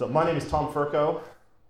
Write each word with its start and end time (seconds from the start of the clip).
So 0.00 0.08
my 0.08 0.24
name 0.24 0.36
is 0.36 0.46
Tom 0.46 0.66
Furco. 0.66 1.20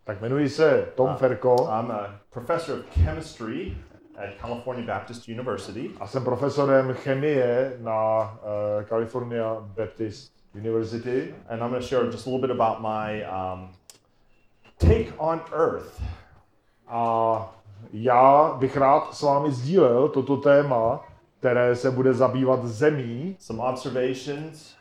Tak 0.04 0.20
jmenuji 0.20 0.48
se 0.48 0.88
Tom 0.94 1.16
Ferko 1.16 1.54
I'm 1.54 1.90
a 1.90 2.20
professor 2.32 2.78
of 2.78 2.84
chemistry 3.04 3.76
at 4.16 4.40
California 4.40 4.86
Baptist 4.86 5.28
University. 5.28 5.90
a 6.00 6.06
jsem 6.06 6.24
profesorem 6.24 6.94
chemie 6.94 7.72
na 7.78 8.20
uh, 8.20 8.84
California 8.84 9.56
Baptist 9.60 10.32
University. 10.54 11.34
And 11.48 11.62
I'm 11.62 11.70
going 11.70 11.82
to 11.82 11.88
share 11.88 12.10
just 12.10 12.26
a 12.26 12.30
little 12.30 12.48
bit 12.48 12.60
about 12.60 12.80
my 12.80 13.24
um, 13.24 13.68
take 14.78 15.12
on 15.18 15.40
Earth. 15.52 16.02
A 16.88 17.54
já 17.92 18.54
bych 18.58 18.76
rád 18.76 19.14
s 19.14 19.22
vámi 19.22 19.52
sdílel 19.52 20.08
toto 20.08 20.36
téma, 20.36 21.00
které 21.38 21.76
se 21.76 21.90
bude 21.90 22.14
zabývat 22.14 22.64
zemí, 22.64 23.36
some 23.38 23.62
observations, 23.62 24.74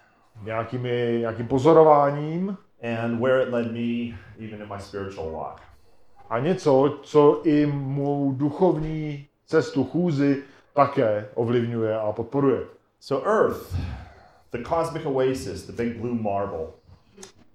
nějakými, 0.43 1.17
nějakým 1.19 1.47
pozorováním 1.47 2.57
and 2.83 3.19
where 3.19 3.41
it 3.41 3.49
led 3.53 3.71
me 3.71 4.15
even 4.39 4.61
in 4.61 4.67
my 4.69 4.79
spiritual 4.79 5.31
walk. 5.31 5.61
a 6.29 6.39
něco, 6.39 6.99
co 7.03 7.41
i 7.43 7.65
mou 7.65 8.31
duchovní 8.31 9.25
cestu 9.45 9.83
chůzi 9.83 10.43
také 10.73 11.25
ovlivňuje 11.35 11.99
a 11.99 12.11
podporuje. 12.11 12.61
So, 12.99 13.29
Earth, 13.29 13.75
the 14.51 14.63
cosmic 14.69 15.05
oasis, 15.05 15.65
the 15.67 15.83
big 15.83 15.97
blue 15.97 16.21
marble, 16.21 16.67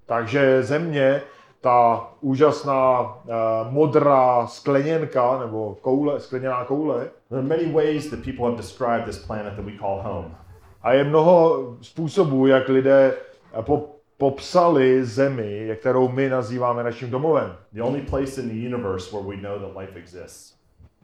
Takže 0.07 0.63
země, 0.63 1.23
ta 1.61 2.09
úžasná 2.21 3.01
uh, 3.01 3.31
modrá 3.71 4.47
skleněnka 4.47 5.39
nebo 5.39 5.77
koule, 5.81 6.21
skleněná 6.21 6.65
koule, 6.65 7.09
there 7.29 7.39
are 7.41 7.49
many 7.49 7.73
ways 7.73 8.11
that 8.11 8.21
people 8.25 8.45
have 8.45 8.57
described 8.57 9.05
this 9.05 9.27
planet 9.27 9.57
that 9.57 9.65
we 9.65 9.73
call 9.79 10.01
home. 10.03 10.35
a 10.83 10.93
je 10.93 11.05
mnoho 11.05 11.59
způsobů, 11.81 12.47
jak 12.47 12.69
lidé 12.69 13.15
eh, 13.59 13.63
po, 13.63 13.94
popsali 14.19 15.05
zemi, 15.05 15.77
kterou 15.81 16.09
my 16.09 16.29
nazýváme 16.29 16.85
naším 16.85 17.11
domovem. 17.11 17.57
The 17.73 17.83
only 17.83 18.03
place 18.03 18.41
in 18.41 18.49
the 18.49 18.77
universe 18.77 19.17
where 19.17 19.37
we 19.37 19.43
know 19.43 19.59
that 19.59 19.77
life 19.77 19.99
exists. 19.99 20.55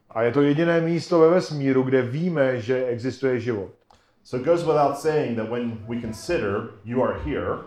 A 0.09 0.21
je 0.23 0.31
to 0.31 0.41
jediné 0.41 0.81
místo 0.81 1.19
ve 1.19 1.29
vesmíru, 1.29 1.83
kde 1.83 2.01
víme, 2.01 2.61
že 2.61 2.85
existuje 2.85 3.39
život. 3.39 3.69
So, 4.23 4.43
it 4.43 4.45
goes 4.45 4.63
without 4.67 4.97
saying 4.97 5.37
that 5.37 5.49
when 5.49 5.77
we 5.87 6.01
consider 6.01 6.69
you 6.83 7.03
are 7.03 7.19
here, 7.25 7.57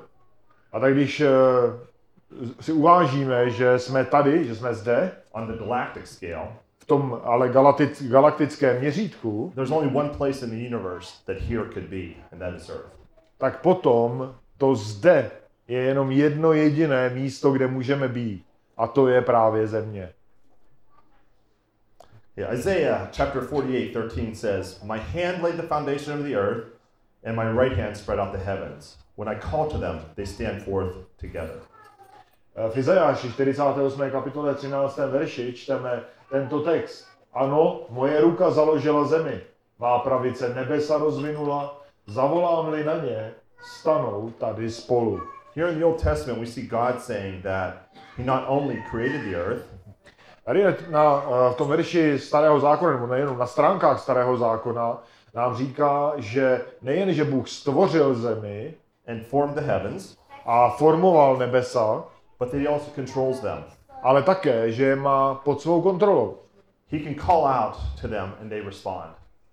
A 0.72 0.80
tak 0.80 0.94
když 0.94 1.20
eh, 1.20 1.28
si 2.60 2.72
uvážíme, 2.72 3.50
že 3.50 3.78
jsme 3.78 4.04
tady, 4.04 4.44
že 4.44 4.54
jsme 4.54 4.74
zde, 4.74 5.12
on 5.32 5.46
the 5.46 5.58
galactic 5.58 6.06
scale, 6.06 6.48
v 6.78 6.84
tom 6.84 7.20
ale 7.24 7.48
galaktic, 7.48 8.02
galaktickém 8.08 8.80
měřítku, 8.80 9.52
there's 9.54 9.70
only 9.70 9.94
one 9.94 10.08
place 10.08 10.46
in 10.46 10.50
the 10.50 10.76
universe 10.76 11.14
that 11.26 11.36
here 11.36 11.64
could 11.64 11.84
be, 11.90 12.04
and 12.32 12.38
that 12.38 12.54
is 12.54 12.70
Earth. 12.70 12.92
tak 13.38 13.60
potom 13.62 14.34
to 14.64 14.74
zde 14.74 15.30
je 15.68 15.78
jenom 15.78 16.10
jedno 16.10 16.52
jediné 16.52 17.10
místo, 17.10 17.52
kde 17.52 17.66
můžeme 17.66 18.08
být. 18.08 18.44
A 18.76 18.86
to 18.86 19.08
je 19.08 19.22
právě 19.22 19.66
země. 19.66 20.12
Yeah, 22.36 22.54
Isaiah 22.54 23.08
chapter 23.16 23.46
48, 23.46 24.08
13 24.08 24.40
says, 24.40 24.82
My 24.82 24.98
hand 24.98 25.42
laid 25.42 25.56
the 25.56 25.66
foundation 25.66 26.18
of 26.18 26.24
the 26.24 26.34
earth, 26.34 26.64
and 27.24 27.36
my 27.36 27.62
right 27.62 27.78
hand 27.78 27.96
spread 27.96 28.18
out 28.18 28.32
the 28.32 28.44
heavens. 28.44 28.98
When 29.16 29.28
I 29.28 29.40
call 29.40 29.68
to 29.68 29.78
them, 29.78 30.00
they 30.16 30.26
stand 30.26 30.62
forth 30.62 30.96
together. 31.20 31.60
Eh, 32.56 32.70
V 32.70 32.76
Izajáši 32.76 33.32
48. 33.32 34.10
kapitole 34.10 34.54
13. 34.54 34.98
verši 35.06 35.52
čteme 35.52 36.02
tento 36.30 36.60
text. 36.60 37.06
Ano, 37.32 37.86
moje 37.90 38.20
ruka 38.20 38.50
založila 38.50 39.04
zemi, 39.04 39.40
má 39.78 39.98
pravice 39.98 40.54
nebesa 40.54 40.98
rozvinula, 40.98 41.82
zavolám-li 42.06 42.84
na 42.84 42.96
ně, 42.96 43.34
stanou 43.62 44.30
tady 44.38 44.70
spolu. 44.70 45.20
Here 45.56 45.72
in 45.72 45.78
the 45.78 45.84
Old 45.84 46.02
Testament, 46.02 46.40
we 46.40 46.46
see 46.46 46.66
God 46.66 47.00
saying 47.00 47.42
that 47.42 47.74
He 48.16 48.24
not 48.24 48.44
only 48.48 48.82
created 48.90 49.20
the 49.22 49.36
earth, 49.36 49.64
Tady 50.44 50.64
na, 50.90 51.22
eh, 51.26 51.52
v 51.52 51.56
tom 51.56 51.68
verši 51.68 52.18
starého 52.18 52.60
zákona, 52.60 52.92
nebo 52.92 53.06
nejenom 53.06 53.38
na 53.38 53.46
stránkách 53.46 54.00
starého 54.00 54.36
zákona, 54.36 54.98
nám 55.34 55.56
říká, 55.56 56.12
že 56.16 56.60
nejen, 56.82 57.12
že 57.12 57.24
Bůh 57.24 57.48
stvořil 57.48 58.14
zemi 58.14 58.74
and 59.08 59.26
formed 59.26 59.54
the 59.54 59.60
heavens, 59.60 60.16
a 60.46 60.70
formoval 60.70 61.36
nebesa, 61.36 62.04
but 62.38 62.50
that 62.50 62.60
He 62.60 62.68
also 62.68 62.90
controls 62.94 63.40
them. 63.40 63.64
ale 64.02 64.22
také, 64.22 64.72
že 64.72 64.84
je 64.84 64.96
má 64.96 65.34
pod 65.34 65.60
svou 65.60 65.82
kontrolou. 65.82 66.38
He 66.88 66.98
can 67.00 67.14
call 67.14 67.46
out 67.46 67.76
to 68.00 68.08
them 68.08 68.34
and 68.40 68.48
they 68.48 68.60
respond. 68.60 69.10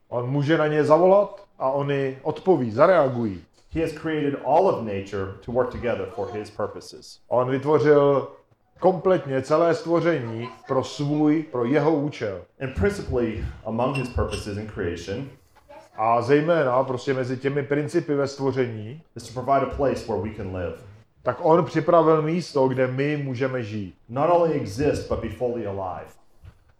On 0.09 0.29
může 0.29 0.57
na 0.57 0.67
ně 0.67 0.83
zavolat 0.83 1.43
a 1.59 1.69
oni 1.71 2.17
odpoví, 2.23 2.71
zareagují. 2.71 3.43
He 3.73 3.81
has 3.81 3.93
created 3.93 4.35
all 4.45 4.67
of 4.67 4.83
nature 4.83 5.37
to 5.45 5.51
work 5.51 5.71
together 5.71 6.05
for 6.15 6.27
His 6.33 6.49
purposes. 6.49 7.19
On 7.27 7.49
vytvořil 7.49 8.27
kompletně 8.79 9.41
celé 9.41 9.75
stvoření 9.75 10.49
pro 10.67 10.83
svůj, 10.83 11.43
pro 11.43 11.65
jeho 11.65 11.95
účel. 11.95 12.41
And 12.61 12.75
principally, 12.75 13.45
among 13.65 13.97
His 13.97 14.09
purposes 14.09 14.57
in 14.57 14.67
creation 14.67 15.29
A 15.97 16.21
zejména 16.21 16.83
prostě 16.83 17.13
mezi 17.13 17.37
těmi 17.37 17.63
principy 17.63 18.15
ve 18.15 18.27
stvoření, 18.27 19.01
is 19.15 19.23
to 19.23 19.41
provide 19.41 19.65
a 19.65 19.75
place 19.75 20.07
where 20.07 20.21
we 20.21 20.35
can 20.37 20.55
live. 20.55 20.73
tak 21.23 21.37
on 21.41 21.65
připravil 21.65 22.21
místo, 22.21 22.67
kde 22.67 22.87
my 22.87 23.17
můžeme 23.17 23.63
žít. 23.63 23.95
Not 24.09 24.29
only 24.31 24.53
exist, 24.53 25.09
but 25.09 25.19
be 25.19 25.29
fully 25.29 25.67
alive. 25.67 26.20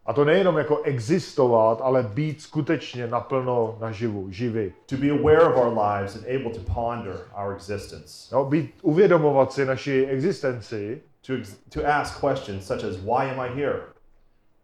A 0.05 0.13
to 0.13 0.25
nejenom 0.25 0.57
jako 0.57 0.81
existovat, 0.81 1.81
ale 1.81 2.03
být 2.03 2.41
skutečně 2.41 3.07
naplno 3.07 3.77
naživu, 3.81 4.31
živi. 4.31 4.73
To 4.85 4.95
be 4.97 5.09
aware 5.09 5.41
of 5.43 5.55
our 5.65 5.77
lives 5.83 6.15
and 6.15 6.25
able 6.25 6.51
to 6.53 6.73
ponder 6.73 7.15
our 7.45 7.53
existence. 7.55 8.35
No, 8.35 8.45
být, 8.45 8.75
uvědomovat 8.81 9.53
si 9.53 9.65
naši 9.65 10.05
existenci, 10.09 11.01
To, 11.27 11.33
ex- 11.33 11.57
to 11.73 11.87
ask 11.87 12.19
questions 12.19 12.67
such 12.67 12.83
as, 12.83 12.95
why 12.97 13.31
am 13.31 13.39
I 13.39 13.49
here? 13.55 13.79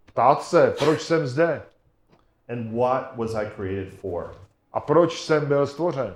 ptát 0.06 0.44
se, 0.44 0.74
proč 0.80 1.02
jsem 1.02 1.28
zde 1.28 1.62
And 2.50 2.78
what 2.78 3.12
was 3.16 3.36
I 3.36 3.46
created 3.56 3.94
for? 3.94 4.36
a 4.74 4.80
proč 4.80 5.22
jsem 5.22 5.46
byl 5.46 5.68
stvořen. 5.68 6.16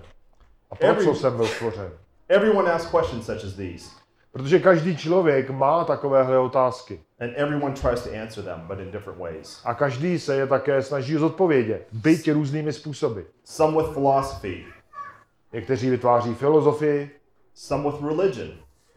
A 0.72 0.76
pro 0.76 0.88
Every- 0.88 1.06
co 1.06 1.16
jsem 1.16 1.36
byl 1.36 1.46
stvořen. 1.48 1.90
Everyone 2.30 2.72
asks 2.72 2.92
questions 2.92 3.26
such 3.26 3.44
as 3.46 3.54
these, 3.54 3.90
Protože 4.32 4.60
každý 4.60 4.98
člověk 4.98 5.50
má 5.50 5.84
takovéhle 5.84 6.38
otázky. 6.40 7.00
and 7.20 7.34
everyone 7.36 7.74
tries 7.76 8.04
to 8.04 8.10
answer 8.24 8.44
them, 8.44 8.62
but 8.68 8.80
in 8.80 8.92
different 8.92 9.20
ways. 9.20 9.62
A 9.66 9.74
každý 9.74 10.20
se 10.20 10.36
je 10.36 10.48
také 10.48 10.82
snaží 10.82 11.14
zodpovědět, 11.16 11.88
byť 11.92 12.32
různými 12.32 12.74
způsoby. 12.74 13.20
Some 13.44 13.78
with 13.78 13.94
philosophy, 13.94 14.66
Někteří 15.54 15.90
vytváří 15.90 16.34
filozofii, 16.34 17.12
some 17.54 17.84
with 17.92 18.02
religion, 18.02 18.48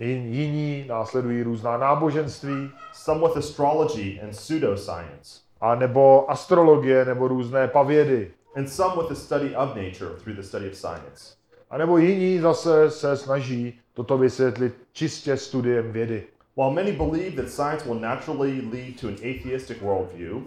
jin- 0.01 0.27
jiní 0.33 0.85
následují 0.89 1.43
různá 1.43 1.77
náboženství, 1.79 2.71
some 2.93 3.21
with 3.29 3.37
astrology 3.37 4.21
and 4.23 4.31
pseudoscience, 4.31 5.41
a 5.61 5.75
nebo 5.75 6.31
astrologie, 6.31 7.05
nebo 7.05 7.29
různé 7.29 7.69
pavědy. 7.69 8.31
and 8.57 8.67
some 8.69 8.95
with 8.97 9.09
the 9.09 9.15
study 9.15 9.57
of 9.57 9.69
nature 9.69 10.11
through 10.23 10.37
the 10.37 10.43
study 10.43 10.69
of 10.71 10.77
science. 10.77 11.35
A 11.71 11.79
nebo 11.79 11.99
jiní 11.99 12.39
zase 12.39 12.91
se 12.91 13.17
snaží 13.17 13.81
toto 13.95 14.19
vysvětlit 14.19 14.75
čistě 14.93 15.37
studiem 15.37 15.93
vědy. 15.93 16.23
While 16.57 16.75
many 16.75 16.93
believe 16.93 17.43
that 17.43 17.51
science 17.51 17.85
will 17.85 18.01
naturally 18.01 18.61
lead 18.73 19.01
to 19.01 19.09
an 19.09 19.15
atheistic 19.15 19.81
worldview, 19.81 20.43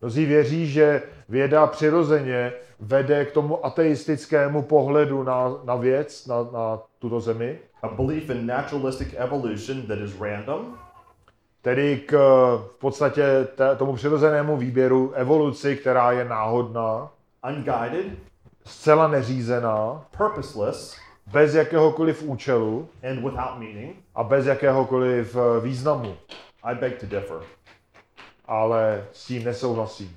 Mnozí 0.00 0.24
věří, 0.24 0.66
že 0.66 1.02
věda 1.28 1.66
přirozeně 1.66 2.52
vede 2.80 3.24
k 3.24 3.32
tomu 3.32 3.66
ateistickému 3.66 4.62
pohledu 4.62 5.22
na, 5.22 5.54
na 5.64 5.76
věc, 5.76 6.26
na, 6.26 6.36
na 6.52 6.78
tuto 6.98 7.20
zemi, 7.20 7.58
a 7.82 7.88
belief 7.88 8.30
in 8.30 8.46
naturalistic 8.46 9.08
evolution 9.16 9.82
that 9.82 9.98
is 9.98 10.20
random, 10.20 10.78
tedy 11.62 12.02
k 12.06 12.12
v 12.56 12.78
podstatě 12.78 13.48
té, 13.54 13.76
tomu 13.76 13.94
přirozenému 13.94 14.56
výběru 14.56 15.12
evoluci, 15.12 15.76
která 15.76 16.12
je 16.12 16.24
náhodná, 16.24 17.10
unguided, 17.48 18.06
zcela 18.64 19.08
neřízená, 19.08 20.04
purposeless, 20.16 20.96
bez 21.26 21.54
jakéhokoliv 21.54 22.22
účelu 22.22 22.88
and 23.10 23.24
without 23.24 23.58
meaning, 23.58 23.96
a 24.14 24.24
bez 24.24 24.46
jakéhokoliv 24.46 25.36
eh, 25.36 25.60
významu. 25.60 26.16
I 26.62 26.74
beg 26.74 27.00
to 27.00 27.06
differ. 27.06 27.40
Ale 28.46 29.04
s 29.12 29.26
tím 29.26 29.44
nesouhlasím. 29.44 30.16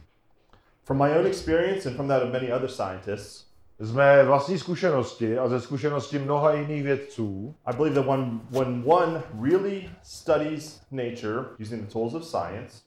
From 0.84 0.98
my 0.98 1.18
own 1.20 1.26
experience 1.26 1.90
and 1.90 1.96
from 1.96 2.08
that 2.08 2.24
of 2.24 2.32
many 2.32 2.54
other 2.54 2.70
scientists, 2.70 3.50
Z 3.82 3.92
mé 3.92 4.24
vlastní 4.24 4.58
zkušenosti 4.58 5.38
a 5.38 5.48
ze 5.48 5.62
zkušenosti 5.62 6.20
mnoha 6.20 6.54
jiných 6.54 6.84
vědců, 6.84 7.56
I 7.66 7.76
believe 7.76 7.96
that 7.96 8.06
when, 8.06 8.42
when 8.50 8.84
one 8.86 9.24
really 9.42 9.90
studies 10.04 10.82
nature 10.92 11.46
using 11.62 11.86
the 11.86 11.94
tools 11.94 12.14
of 12.14 12.26
science, 12.26 12.82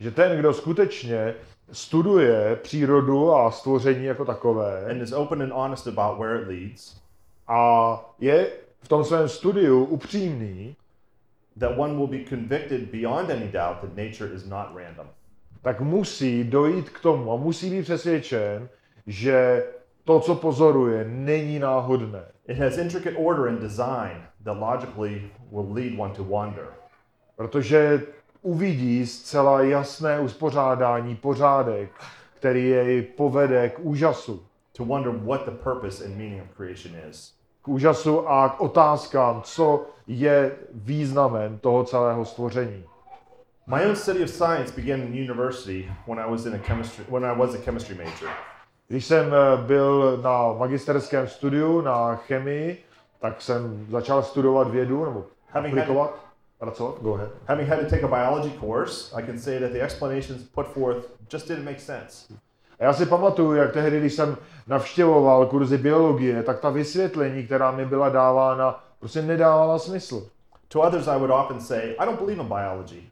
že 0.00 0.10
ten, 0.10 0.38
kdo 0.38 0.52
skutečně 0.54 1.34
studuje 1.72 2.56
přírodu 2.56 3.34
a 3.34 3.50
stvoření 3.50 4.04
jako 4.04 4.24
takové 4.24 4.84
and 4.90 5.02
is 5.02 5.12
open 5.12 5.42
and 5.42 5.52
honest 5.52 5.86
about 5.86 6.18
where 6.18 6.42
it 6.42 6.48
leads, 6.48 6.96
a 7.48 8.00
je 8.18 8.50
v 8.80 8.88
tom 8.88 9.04
svém 9.04 9.28
studiu 9.28 9.84
upřímný, 9.84 10.76
that 11.58 11.78
one 11.78 11.94
will 11.94 12.06
be 12.06 12.24
convicted 12.28 12.80
beyond 12.80 13.30
any 13.30 13.48
doubt 13.48 13.80
that 13.80 13.96
nature 13.96 14.34
is 14.34 14.46
not 14.46 14.66
random. 14.74 15.06
tak 15.62 15.80
musí 15.80 16.44
dojít 16.44 16.90
k 16.90 17.00
tomu 17.00 17.32
a 17.32 17.36
musí 17.36 17.70
být 17.70 17.82
přesvědčen, 17.82 18.68
že 19.06 19.64
to, 20.04 20.20
co 20.20 20.34
pozoruje, 20.34 21.04
není 21.08 21.58
náhodné. 21.58 22.22
It 22.48 22.58
has 22.58 22.78
intricate 22.78 23.16
order 23.16 23.48
and 23.48 23.60
design 23.60 24.22
that 24.44 24.58
logically 24.58 25.30
will 25.52 25.72
lead 25.72 25.98
one 25.98 26.14
to 26.14 26.24
wander. 26.24 26.66
Protože 27.36 28.02
uvidí 28.42 29.06
zcela 29.06 29.62
jasné 29.62 30.20
uspořádání, 30.20 31.16
pořádek, 31.16 31.90
který 32.38 32.68
jej 32.68 33.02
povede 33.02 33.68
k 33.68 33.78
úžasu. 33.78 34.46
To 34.76 34.84
wonder 34.84 35.12
what 35.12 35.44
the 35.44 35.50
purpose 35.50 36.04
and 36.04 36.16
meaning 36.16 36.40
of 36.40 36.56
creation 36.56 36.94
is. 37.10 37.32
K 37.62 37.68
úžasu 37.68 38.28
a 38.28 38.48
k 38.48 38.60
otázkám, 38.60 39.42
co 39.42 39.86
je 40.06 40.56
významem 40.74 41.58
toho 41.58 41.84
celého 41.84 42.24
stvoření. 42.24 42.84
My 43.66 43.86
own 43.86 43.96
study 43.96 44.24
of 44.24 44.30
science 44.30 44.72
began 44.76 45.00
in 45.00 45.30
university 45.30 45.88
when 46.06 46.18
I 46.18 46.30
was 46.30 46.46
in 46.46 46.54
a 46.54 46.58
chemistry 46.58 47.04
when 47.08 47.24
I 47.24 47.38
was 47.38 47.54
a 47.54 47.58
chemistry 47.58 47.94
major. 47.94 48.30
Když 48.88 49.04
jsem 49.04 49.34
eh, 49.34 49.62
byl 49.66 50.20
na 50.22 50.52
magisterském 50.52 51.28
studiu 51.28 51.80
na 51.80 52.16
chemii, 52.16 52.84
tak 53.20 53.42
jsem 53.42 53.86
začal 53.90 54.22
studovat 54.22 54.70
vědu 54.70 55.04
nebo 55.04 55.24
aplikovat, 55.52 56.24
pracovat. 56.58 57.02
Go 57.02 57.14
ahead. 57.14 57.30
having 57.46 57.68
had 57.68 57.80
to 57.80 57.86
take 57.86 58.02
a 58.02 58.08
biology 58.08 58.58
course, 58.60 59.16
I 59.16 59.26
can 59.26 59.38
say 59.38 59.60
that 59.60 59.72
the 59.72 59.80
explanations 59.80 60.42
put 60.42 60.66
forth 60.66 61.06
just 61.32 61.48
didn't 61.48 61.64
make 61.64 61.80
sense. 61.80 62.34
A 62.80 62.84
já 62.84 62.92
si 62.92 63.06
pamatuju, 63.06 63.54
jak 63.54 63.72
tehdy, 63.72 64.00
když 64.00 64.12
jsem 64.12 64.36
navštěvoval 64.66 65.46
kurzy 65.46 65.78
biologie, 65.78 66.42
tak 66.42 66.60
ta 66.60 66.70
vysvětlení, 66.70 67.42
která 67.46 67.70
mi 67.70 67.86
byla 67.86 68.08
dávána, 68.08 68.84
prostě 69.00 69.22
nedávala 69.22 69.78
smysl. 69.78 70.28
To 70.68 70.80
others, 70.80 71.06
I 71.08 71.18
would 71.18 71.30
often 71.30 71.60
say, 71.60 71.94
I 71.98 72.06
don't 72.06 72.20
believe 72.20 72.42
in 72.42 72.48
biology. 72.48 73.02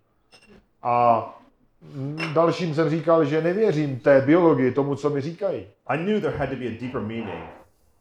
A 0.83 1.29
dalším 2.35 2.75
jsem 2.75 2.91
říkal, 2.91 3.25
že 3.25 3.43
nevěřím 3.43 3.99
té 3.99 4.21
biologii, 4.21 4.71
tomu, 4.73 4.95
co 4.95 5.11
mi 5.11 5.21
říkají. 5.21 5.67
I 5.87 5.99
knew 5.99 6.21
there 6.21 6.37
had 6.37 6.49
to 6.49 6.57
be 6.57 6.67
a 6.67 6.81
deeper 6.81 7.01
meaning, 7.01 7.45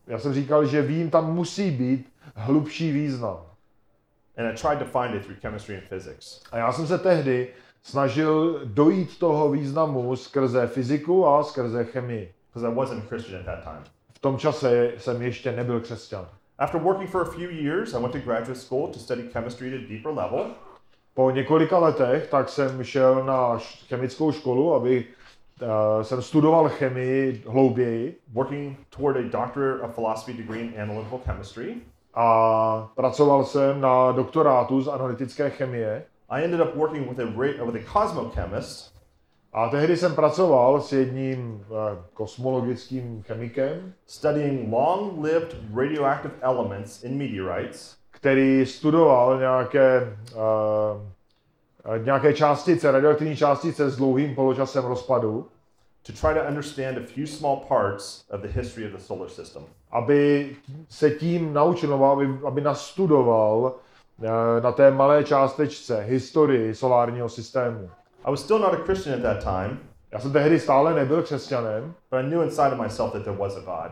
Já 0.07 0.19
jsem 0.19 0.34
říkal, 0.34 0.66
že 0.66 0.81
vím, 0.81 1.10
tam 1.10 1.34
musí 1.34 1.72
být 1.72 2.10
hlubší 2.36 2.92
význam. 2.92 3.38
and 4.38 4.48
I 4.48 4.54
tried 4.62 4.80
to 4.80 5.00
find 5.00 5.16
it 5.16 5.25
through 5.25 5.40
chemistry 5.42 5.75
and 5.78 5.84
physics. 5.90 6.42
A 6.52 6.57
já 6.57 6.72
jsem 6.72 6.88
se 6.88 6.98
tehdy 6.98 7.48
snažil 7.83 8.62
dojít 8.66 9.19
toho 9.19 9.51
významu 9.51 10.16
skrze 10.16 10.68
fyziku 10.68 11.28
a 11.28 11.44
skrze 11.44 11.83
chemii. 11.83 12.33
because 12.54 12.66
I 12.66 12.69
wasn't 12.69 13.04
a 13.04 13.07
Christian 13.07 13.39
at 13.39 13.45
that 13.45 13.63
time. 13.63 13.83
V 14.13 14.19
tom 14.19 14.38
čase 14.38 14.92
jsem 14.98 15.22
ještě 15.22 15.51
nebyl 15.51 15.80
křesťan. 15.80 16.25
After 16.60 16.81
working 16.81 17.10
for 17.10 17.22
a 17.22 17.25
few 17.31 17.50
years, 17.50 17.94
I 17.94 17.98
went 18.00 18.12
to 18.13 18.19
graduate 18.19 18.56
school 18.60 18.88
to 18.88 19.00
study 19.00 19.24
chemistry 19.33 19.68
at 19.68 19.81
a 19.81 19.88
deeper 19.89 20.12
level. 20.12 20.45
Po 21.13 21.31
několika 21.31 21.78
letech 21.78 22.28
tak 22.28 22.50
jsem 22.50 22.83
šel 22.83 23.24
na 23.25 23.57
chemickou 23.88 24.31
školu, 24.31 24.74
aby 24.74 25.06
uh, 25.62 25.68
jsem 26.04 26.22
studoval 26.22 26.69
chemii 26.69 27.44
hlouběji 27.48 28.18
working 28.33 28.78
toward 28.89 29.18
a 29.18 29.22
Doctor 29.22 29.80
of 29.83 29.95
Philosophy 29.95 30.33
degree 30.33 30.62
in 30.62 30.81
analytical 30.81 31.19
chemistry. 31.25 31.75
a 32.13 32.89
pracoval 32.95 33.44
jsem 33.45 33.81
na 33.81 34.12
doktorátu 34.12 34.81
z 34.81 34.88
analytické 34.88 35.50
chemie. 35.50 36.04
I 36.31 36.44
ended 36.44 36.62
up 36.62 36.75
working 36.75 37.10
with 37.10 37.19
a, 37.19 37.25
with 37.66 37.75
a 37.75 37.94
cosmochemist 37.94 38.92
A 39.54 39.69
tehdy 39.69 39.98
jsem 39.98 40.16
pracoval 40.16 40.81
s 40.81 40.94
jedním 40.94 41.54
uh, 41.54 41.78
kosmologickým 42.13 43.24
chemikem, 43.24 43.94
studying 44.06 44.74
long-lived 44.74 45.56
radioactive 45.75 46.33
elements 46.42 47.04
in 47.04 47.18
meteorites 47.18 48.01
který 48.22 48.66
studoval 48.66 49.39
nějaké, 49.39 50.18
uh, 50.36 52.04
nějaké 52.06 52.33
částice, 52.33 52.92
radioaktivní 52.92 53.36
částice 53.36 53.89
s 53.89 53.98
dlouhým 53.98 54.36
poločasem 54.36 54.86
rozpadu, 54.86 55.48
to 56.06 56.13
try 56.13 56.33
to 56.33 56.48
understand 56.48 56.98
a 56.98 57.01
few 57.01 57.28
small 57.28 57.57
parts 57.68 58.25
of 58.30 58.42
the 58.42 58.48
history 58.48 58.86
of 58.86 58.92
the 58.92 58.98
solar 58.98 59.30
system. 59.30 59.63
aby 59.92 60.50
se 60.89 61.10
tím 61.10 61.54
naučil, 61.54 62.06
aby, 62.06 62.30
aby 62.48 62.62
nastudoval 62.62 63.74
eh, 63.75 63.91
na 64.62 64.71
té 64.71 64.91
malé 64.91 65.23
částečce 65.23 66.01
historii 66.01 66.75
solárního 66.75 67.29
systému. 67.29 67.89
I 68.25 68.31
was 68.31 68.41
still 68.41 68.59
not 68.59 68.73
a 68.73 68.77
Christian 68.77 69.15
at 69.15 69.21
that 69.21 69.44
time, 69.44 69.79
Já 70.12 70.19
jsem 70.19 70.31
tehdy 70.33 70.59
stále 70.59 70.94
nebyl 70.94 71.23
křesťanem, 71.23 71.83
but 72.12 72.19
I 72.19 72.23
knew 72.23 72.44
inside 72.44 72.71
of 72.71 72.79
myself 72.79 73.12
that 73.13 73.23
there 73.23 73.38
was 73.38 73.57
a 73.57 73.59
God. 73.59 73.91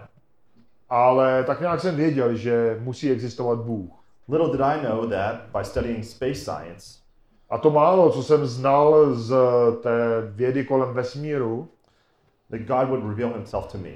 ale 0.89 1.43
tak 1.43 1.61
nějak 1.61 1.81
jsem 1.81 1.95
věděl, 1.95 2.35
že 2.35 2.77
musí 2.79 3.11
existovat 3.11 3.59
Bůh. 3.59 3.91
Little 4.29 4.51
did 4.51 4.61
I 4.61 4.83
know 4.83 5.09
that 5.09 5.35
by 5.57 5.65
studying 5.65 6.05
space 6.05 6.35
science, 6.35 6.99
A 7.49 7.57
to 7.57 7.69
málo, 7.69 8.09
co 8.11 8.23
jsem 8.23 8.45
znal 8.45 9.13
z 9.13 9.35
té 9.81 10.21
vědy 10.21 10.65
kolem 10.65 10.93
vesmíru, 10.93 11.67
that 12.51 12.59
God 12.61 12.89
would 12.89 13.17
reveal 13.17 13.33
himself 13.33 13.71
to 13.71 13.77
me, 13.77 13.89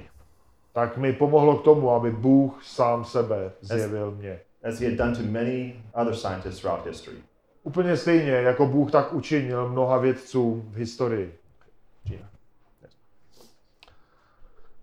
tak 0.72 0.96
mi 0.96 1.12
pomohlo 1.12 1.56
k 1.56 1.64
tomu, 1.64 1.90
aby 1.90 2.10
Bůh 2.10 2.64
sám 2.64 3.04
sebe 3.04 3.50
zjevil 3.60 4.10
mě. 4.10 4.40
As 4.64 4.80
he 4.80 4.86
had 4.86 4.96
done 4.96 5.14
to 5.14 5.22
many 5.22 5.76
other 5.94 6.14
scientists 6.14 6.60
throughout 6.60 6.86
history. 6.86 7.16
Úplně 7.62 7.96
stejně, 7.96 8.30
jako 8.30 8.66
Bůh 8.66 8.90
tak 8.90 9.12
učinil 9.12 9.68
mnoha 9.68 9.98
vědcům 9.98 10.70
v 10.72 10.76
historii. 10.76 11.38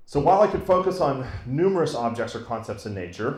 So 0.05 0.29
while 0.29 0.47
I 0.47 0.51
could 0.51 0.63
focus 0.63 1.01
on 1.01 1.25
numerous 1.45 1.95
objects 1.95 2.35
or 2.35 2.41
concepts 2.41 2.85
in 2.85 2.93
nature, 2.93 3.33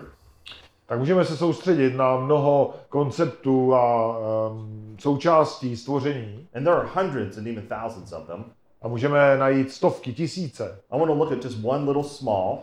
Tak 0.86 1.00
můžeme 1.00 1.26
se 1.26 1.38
soustředit 1.38 1.96
na 1.96 2.18
mnoho 2.18 2.74
konceptů 2.90 3.76
a 3.76 4.18
um, 4.18 4.96
součástí 5.00 5.78
stvoření 5.78 6.48
and 6.54 6.64
there 6.64 6.76
are 6.76 6.90
hundreds 6.96 7.38
and 7.38 7.48
even 7.48 7.68
thousands 7.68 8.12
of 8.14 8.28
them, 8.28 8.46
a 8.82 8.88
můžeme 8.88 9.38
najít 9.38 9.72
stovky, 9.72 10.14
tisíce. 10.14 10.80
I 10.92 11.00
want 11.00 11.12
to 11.12 11.18
look 11.18 11.32
at 11.32 11.44
just 11.44 11.58
one 11.64 11.86
little 11.86 12.04
small, 12.04 12.60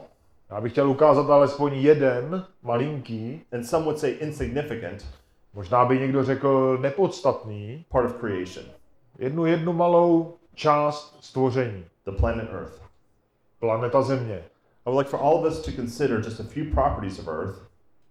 Já 0.50 0.60
bych 0.60 0.72
chtěl 0.72 0.90
ukázat 0.90 1.30
alespoň 1.30 1.74
jeden, 1.74 2.44
malinký, 2.62 3.42
and 3.52 3.64
some 3.64 3.84
would 3.84 3.98
say 3.98 4.10
insignificant, 4.10 5.06
možná 5.54 5.84
by 5.84 5.98
někdo 5.98 6.24
řekl 6.24 6.78
nepodstatný, 6.80 7.84
part 7.88 8.06
of 8.06 8.20
creation 8.20 8.66
jednu 9.20 9.46
jednu 9.46 9.72
malou 9.72 10.34
část 10.54 11.16
stvoření, 11.20 11.84
the 12.04 12.12
planet 12.12 12.48
Earth. 12.52 12.82
planeta 13.58 14.02
Země. 14.02 14.44
I 14.86 14.90
would 14.90 14.98
like 14.98 15.10
for 15.10 15.20
all 15.20 15.34
of 15.34 15.52
us 15.52 15.60
to 15.60 15.72
consider 15.72 16.24
just 16.24 16.40
a 16.40 16.44
few 16.44 16.64
properties 16.74 17.18
of 17.18 17.28
Earth 17.28 17.62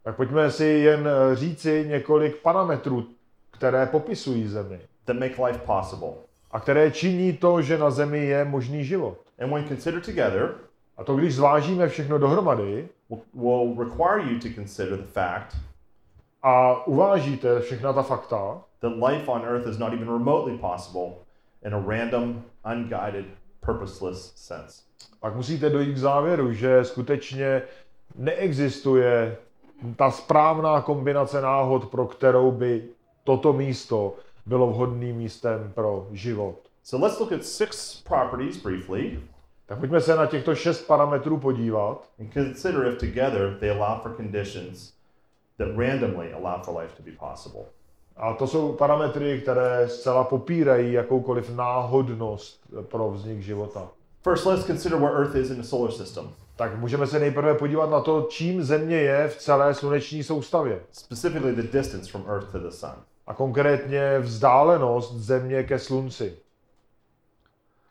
Tak 0.03 0.15
pojďme 0.15 0.51
si 0.51 0.65
jen 0.65 1.07
eh, 1.07 1.35
říci 1.35 1.85
několik 1.87 2.35
parametrů, 2.35 3.07
které 3.51 3.85
popisují 3.85 4.47
Zemi 4.47 4.79
that 5.05 5.15
make 5.15 5.45
life 5.45 5.59
possible. 5.65 6.13
a 6.51 6.59
které 6.59 6.91
činí 6.91 7.33
to, 7.33 7.61
že 7.61 7.77
na 7.77 7.91
Zemi 7.91 8.25
je 8.25 8.45
možný 8.45 8.85
život. 8.85 9.17
And 9.39 9.53
when 9.53 9.67
considered 9.67 10.05
together, 10.05 10.55
A 10.99 11.03
to, 11.03 11.15
když 11.15 11.35
zvážíme 11.35 11.87
všechno 11.87 12.17
dohromady 12.17 12.89
will, 13.09 13.21
will 13.33 13.75
require 13.85 14.33
you 14.33 14.39
to 14.39 14.47
consider 14.55 14.97
the 14.97 15.07
fact 15.07 15.55
a 16.43 16.87
uvážíte 16.87 17.59
všechna 17.59 17.93
ta 17.93 18.03
fakta, 18.03 18.61
that 18.81 18.91
life 18.91 19.31
on 19.31 19.41
Earth 19.45 19.67
is 19.67 19.77
not 19.77 19.93
even 19.93 20.07
remotely 20.07 20.57
possible 20.57 21.13
in 21.65 21.73
a 21.73 21.79
random, 21.87 22.43
unguided, 22.65 23.25
purposeless 23.65 24.33
sense. 24.35 24.83
pak 25.19 25.35
musíte 25.35 25.69
dojít 25.69 25.93
k 25.93 25.97
závěru, 25.97 26.53
že 26.53 26.85
skutečně 26.85 27.61
neexistuje 28.15 29.37
ta 29.95 30.11
správná 30.11 30.81
kombinace 30.81 31.41
náhod, 31.41 31.85
pro 31.91 32.05
kterou 32.05 32.51
by 32.51 32.83
toto 33.23 33.53
místo 33.53 34.15
bylo 34.45 34.67
vhodným 34.67 35.15
místem 35.15 35.71
pro 35.75 36.07
život. 36.11 36.55
So 36.83 37.05
let's 37.05 37.19
look 37.19 37.31
at 37.31 37.45
six 37.45 38.01
properties 38.01 38.57
briefly 38.57 39.19
Tak 39.69 39.79
pojďme 39.79 40.01
se 40.01 40.15
na 40.15 40.25
těchto 40.25 40.55
šest 40.55 40.87
parametrů 40.87 41.37
podívat 41.37 42.03
and 42.19 42.33
consider 42.33 42.87
if 42.87 42.99
together 42.99 43.57
they 43.59 43.69
allow 43.71 44.01
for 44.01 44.15
conditions 44.15 44.93
that 45.57 45.67
randomly 45.77 46.33
allow 46.33 46.63
for 46.63 46.77
life 46.81 46.95
to 46.97 47.03
be 47.03 47.11
possible. 47.11 47.61
A 48.17 48.33
to 48.33 48.47
jsou 48.47 48.73
parametry, 48.73 49.41
které 49.41 49.87
zcela 49.89 50.23
popírají 50.23 50.93
jakoukoliv 50.93 51.55
náhodnost 51.55 52.59
pro 52.81 53.11
vznik 53.11 53.41
života. 53.41 53.87
First, 54.23 54.45
let's 54.45 54.65
consider 54.65 54.99
where 54.99 55.13
Earth 55.13 55.35
is 55.35 55.49
in 55.49 55.55
the 55.57 55.63
solar 55.63 55.91
system, 55.91 56.29
Tak 56.55 56.77
můžeme 56.77 57.07
se 57.07 57.19
nejprve 57.19 57.53
podívat 57.53 57.89
na 57.89 58.01
to, 58.01 58.27
čím 58.29 58.63
Země 58.63 58.97
je 58.97 59.27
v 59.27 59.35
celé 59.37 59.73
sluneční 59.73 60.23
soustavě. 60.23 60.79
specifically 60.91 61.55
the 61.55 61.77
distance 61.77 62.11
from 62.11 62.23
Earth 62.27 62.51
to 62.51 62.59
the 62.59 62.69
Sun. 62.69 62.95
A 63.27 63.33
konkrétně 63.33 64.19
vzdálenost 64.19 65.13
Země 65.15 65.63
ke 65.63 65.79
Slunci. 65.79 66.37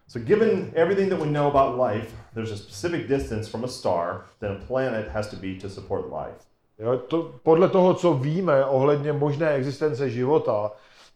So, 0.08 0.18
given 0.24 0.72
everything 0.74 1.10
that 1.10 1.20
we 1.20 1.26
know 1.26 1.50
about 1.50 1.76
life, 1.92 2.12
there's 2.34 2.50
a 2.50 2.56
specific 2.56 3.08
distance 3.08 3.48
from 3.50 3.64
a 3.64 3.68
star 3.68 4.24
that 4.40 4.50
a 4.50 4.54
planet 4.66 5.08
has 5.08 5.28
to 5.30 5.36
be 5.36 5.54
to 5.60 5.68
support 5.68 6.04
life. 6.10 6.44
Jo, 6.78 6.96
to, 6.98 7.34
podle 7.42 7.68
toho, 7.68 7.94
co 7.94 8.14
víme 8.14 8.64
ohledně 8.64 9.12
možné 9.12 9.50
existence 9.50 10.10
života, 10.10 10.72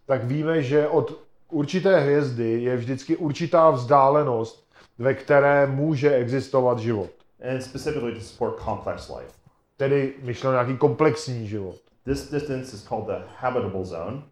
tak 0.06 0.24
víme, 0.24 0.62
že 0.62 0.88
od 0.88 1.18
určité 1.50 2.00
hvězdy 2.00 2.62
je 2.62 2.76
vždycky 2.76 3.16
určitá 3.16 3.70
vzdálenost, 3.70 4.66
ve 4.98 5.14
které 5.14 5.66
může 5.66 6.14
existovat 6.14 6.78
život. 6.78 7.10
and 7.50 7.60
specifically 7.62 8.12
to 8.14 8.20
support 8.20 8.60
complex 8.64 9.08
life. 9.08 9.32
Tedy 9.76 10.12
myšleno 10.22 10.52
nějaký 10.52 10.76
komplexní 10.76 11.48
život. 11.48 11.76
This 12.04 12.30
distance 12.30 12.76
is 12.76 12.84
called 12.88 13.06
the 13.06 13.24
habitable 13.40 13.84
zone, 13.84 14.22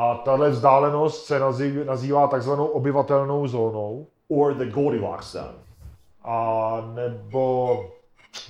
A 0.00 0.14
tahle 0.14 0.50
vzdálenost 0.50 1.24
se 1.26 1.38
nazýv- 1.40 1.84
nazývá 1.86 2.26
takzvanou 2.26 2.66
obyvatelnou 2.66 3.46
zónou, 3.46 4.06
or 4.28 4.54
the 4.54 4.64
Goldilocks 4.66 5.32
zone. 5.32 5.58
a 6.24 6.90
nebo 6.94 7.84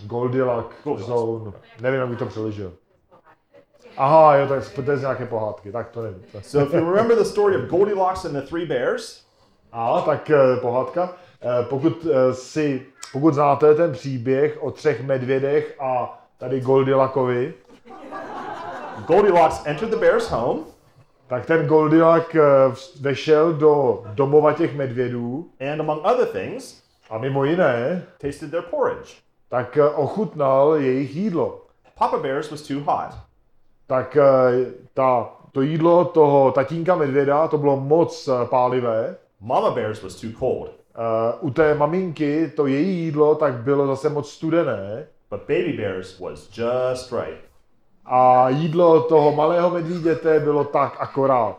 Goldilocks 0.07 0.77
Goldilocks. 0.85 1.07
zone. 1.07 1.53
Nevím, 1.81 2.01
jak 2.01 2.09
bych 2.09 2.19
to 2.19 2.27
přeložil. 2.27 2.73
Aha, 3.97 4.37
jo, 4.37 4.47
tak 4.49 4.63
to 4.85 4.91
je 4.91 4.97
z 4.97 5.01
nějaké 5.01 5.27
pohádky, 5.27 5.73
tak 5.73 5.89
to 5.91 6.03
nevím. 6.03 6.23
So 6.43 6.69
if 6.69 6.75
you 6.75 6.91
remember 6.91 7.17
the 7.19 7.25
story 7.25 7.57
of 7.57 7.63
Goldilocks 7.71 8.25
and 8.25 8.33
the 8.33 8.43
three 8.43 8.67
bears, 8.67 9.23
A 9.73 10.01
tak 10.01 10.31
eh, 10.31 10.57
pohádka. 10.57 11.13
Eh, 11.43 11.65
Pokud 11.69 12.07
eh, 12.11 12.35
si, 12.35 12.87
pokud 13.13 13.35
znáte 13.35 13.75
ten 13.75 13.93
příběh 13.93 14.59
o 14.61 14.71
třech 14.71 15.03
medvědech 15.05 15.77
a 15.81 16.21
tady 16.39 16.61
Goldilockovi, 16.61 17.55
Goldilocks 19.07 19.63
entered 19.67 19.91
the 19.91 19.97
bear's 19.97 20.31
home, 20.31 20.65
tak 21.29 21.47
ten 21.47 21.67
Goldilock 21.67 22.35
eh, 22.35 22.41
vešel 23.01 23.53
do 23.53 24.03
domova 24.15 24.53
těch 24.53 24.77
medvědů 24.77 25.49
and 25.73 25.81
among 25.81 26.05
other 26.05 26.27
things, 26.27 26.83
a 27.11 27.19
mimo 27.19 27.45
jiné, 27.45 28.03
tasted 28.21 28.51
their 28.51 28.63
porridge. 28.63 29.17
tak 29.49 29.77
eh, 29.77 29.85
ochutnal 29.89 30.75
jejich 30.75 31.17
jídlo. 31.17 31.61
Papa 31.99 32.19
Bear's 32.19 32.51
was 32.51 32.63
too 32.63 32.81
hot. 32.81 33.15
Tak 33.87 34.17
eh, 34.17 34.67
ta, 34.95 35.31
to 35.53 35.61
jídlo 35.63 36.05
toho 36.05 36.53
tatínka 36.53 36.97
medvěda, 36.97 37.49
to 37.49 37.59
bylo 37.59 37.81
moc 37.81 38.29
pálivé. 38.51 39.17
Mama 39.41 39.71
Bear's 39.71 40.03
was 40.03 40.15
too 40.21 40.31
cold. 40.39 40.71
Eh, 40.71 41.35
U 41.41 41.51
té 41.51 41.75
maminky 41.75 42.53
to 42.57 42.67
její 42.67 42.99
jídlo 43.05 43.35
tak 43.35 43.55
bylo 43.55 43.87
zase 43.87 44.09
moc 44.09 44.31
studené. 44.31 45.07
But 45.31 45.41
Baby 45.41 45.73
Bear's 45.73 46.19
was 46.21 46.49
just 46.59 47.13
right. 47.13 47.39
A 48.11 48.49
jídlo 48.49 49.03
toho 49.03 49.33
malého 49.33 49.71
medvíděte 49.71 50.41
bylo 50.41 50.65
tak 50.65 50.97
akorát. 50.99 51.57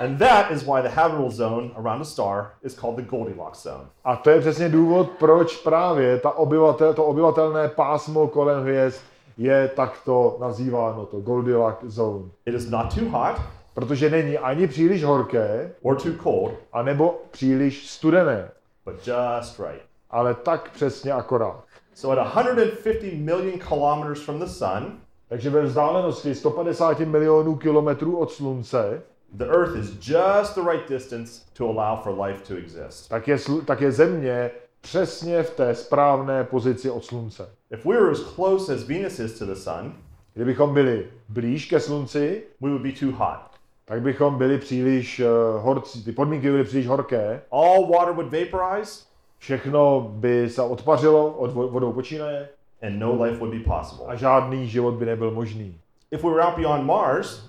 And 0.00 0.18
that 0.18 0.50
is 0.50 0.62
why 0.62 0.82
the 0.82 0.88
habitable 0.88 1.30
zone 1.30 1.70
around 1.76 2.02
a 2.02 2.04
star 2.04 2.50
is 2.62 2.74
called 2.74 2.96
the 2.96 3.02
Goldilocks 3.02 3.62
zone. 3.62 3.84
A 4.04 4.16
to 4.16 4.30
je 4.30 4.40
přesně 4.40 4.68
důvod, 4.68 5.10
proč 5.18 5.56
právě 5.56 6.18
ta 6.18 6.30
obyvatel, 6.30 6.94
to 6.94 7.04
obyvatelné 7.04 7.68
pásmo 7.68 8.28
kolem 8.28 8.62
hvězd 8.62 9.00
je 9.38 9.68
takto 9.68 10.36
nazýváno, 10.40 11.06
to 11.06 11.20
Goldilocks 11.20 11.84
zone. 11.84 12.24
It 12.46 12.54
is 12.54 12.70
not 12.70 12.94
too 12.94 13.08
hot 13.10 13.40
Protože 13.76 14.10
není 14.10 14.38
ani 14.38 14.66
příliš 14.66 15.04
horké, 15.04 15.72
or 15.82 15.96
too 15.96 16.12
cold, 16.22 16.52
anebo 16.72 17.20
příliš 17.30 17.90
studené, 17.90 18.50
but 18.84 18.94
just 19.08 19.60
right. 19.60 19.82
ale 20.10 20.34
tak 20.34 20.70
přesně 20.70 21.12
akorát. 21.12 21.64
So 21.94 22.20
at 22.20 22.28
150 22.28 23.12
million 23.14 23.58
kilometers 23.58 24.24
from 24.24 24.38
the 24.38 24.46
sun, 24.46 24.98
Takže 25.28 25.50
ve 25.50 25.62
vzdálenosti 25.62 26.34
150 26.34 27.00
milionů 27.00 27.56
kilometrů 27.56 28.16
od 28.18 28.32
slunce, 28.32 29.02
the 29.32 29.44
Earth 29.44 29.76
is 29.76 30.08
just 30.08 30.54
the 30.54 30.70
right 30.70 30.88
distance 30.88 31.42
to 31.52 31.64
allow 31.78 31.98
for 32.02 32.20
life 32.20 32.40
to 32.48 32.54
exist. 32.54 33.08
tak 33.08 33.28
je, 33.28 33.38
tak 33.64 33.80
je 33.80 33.92
Země 33.92 34.50
přesně 34.80 35.42
v 35.42 35.50
té 35.50 35.74
správné 35.74 36.44
pozici 36.44 36.90
od 36.90 37.04
slunce. 37.04 37.48
If 37.70 37.84
we 37.84 37.94
were 38.00 38.10
as 38.10 38.20
close 38.34 38.74
as 38.74 38.82
Venus 38.88 39.18
is 39.18 39.38
to 39.38 39.46
the 39.46 39.54
sun, 39.54 39.94
Kdybychom 40.34 40.74
byli 40.74 41.06
blíž 41.28 41.66
ke 41.66 41.80
slunci, 41.80 42.42
we 42.60 42.70
would 42.70 42.82
be 42.82 42.92
too 42.92 43.10
hot. 43.12 43.40
tak 43.84 44.02
bychom 44.02 44.38
byli 44.38 44.58
příliš 44.58 45.20
uh, 45.20 45.62
horcí, 45.62 46.04
ty 46.04 46.12
podmínky 46.12 46.50
byly 46.50 46.64
příliš 46.64 46.86
horké, 46.86 47.42
All 47.52 47.86
water 47.92 48.14
would 48.14 48.32
vaporize, 48.32 49.04
všechno 49.38 50.00
by 50.14 50.50
se 50.50 50.62
odpařilo, 50.62 51.30
od 51.32 51.54
vo- 51.54 51.68
vodou 51.70 51.92
počínaje 51.92 52.48
and 52.82 52.98
no 52.98 53.12
life 53.14 53.40
would 53.40 53.50
be 53.52 53.60
possible. 53.64 54.04
a 54.08 54.14
žádný 54.14 54.68
život 54.68 54.94
by 54.94 55.06
nebyl 55.06 55.30
možný. 55.30 55.74
If 56.10 56.22
we 56.24 56.30
were 56.30 56.42
out 56.42 56.56
beyond 56.56 56.84
Mars, 56.86 57.46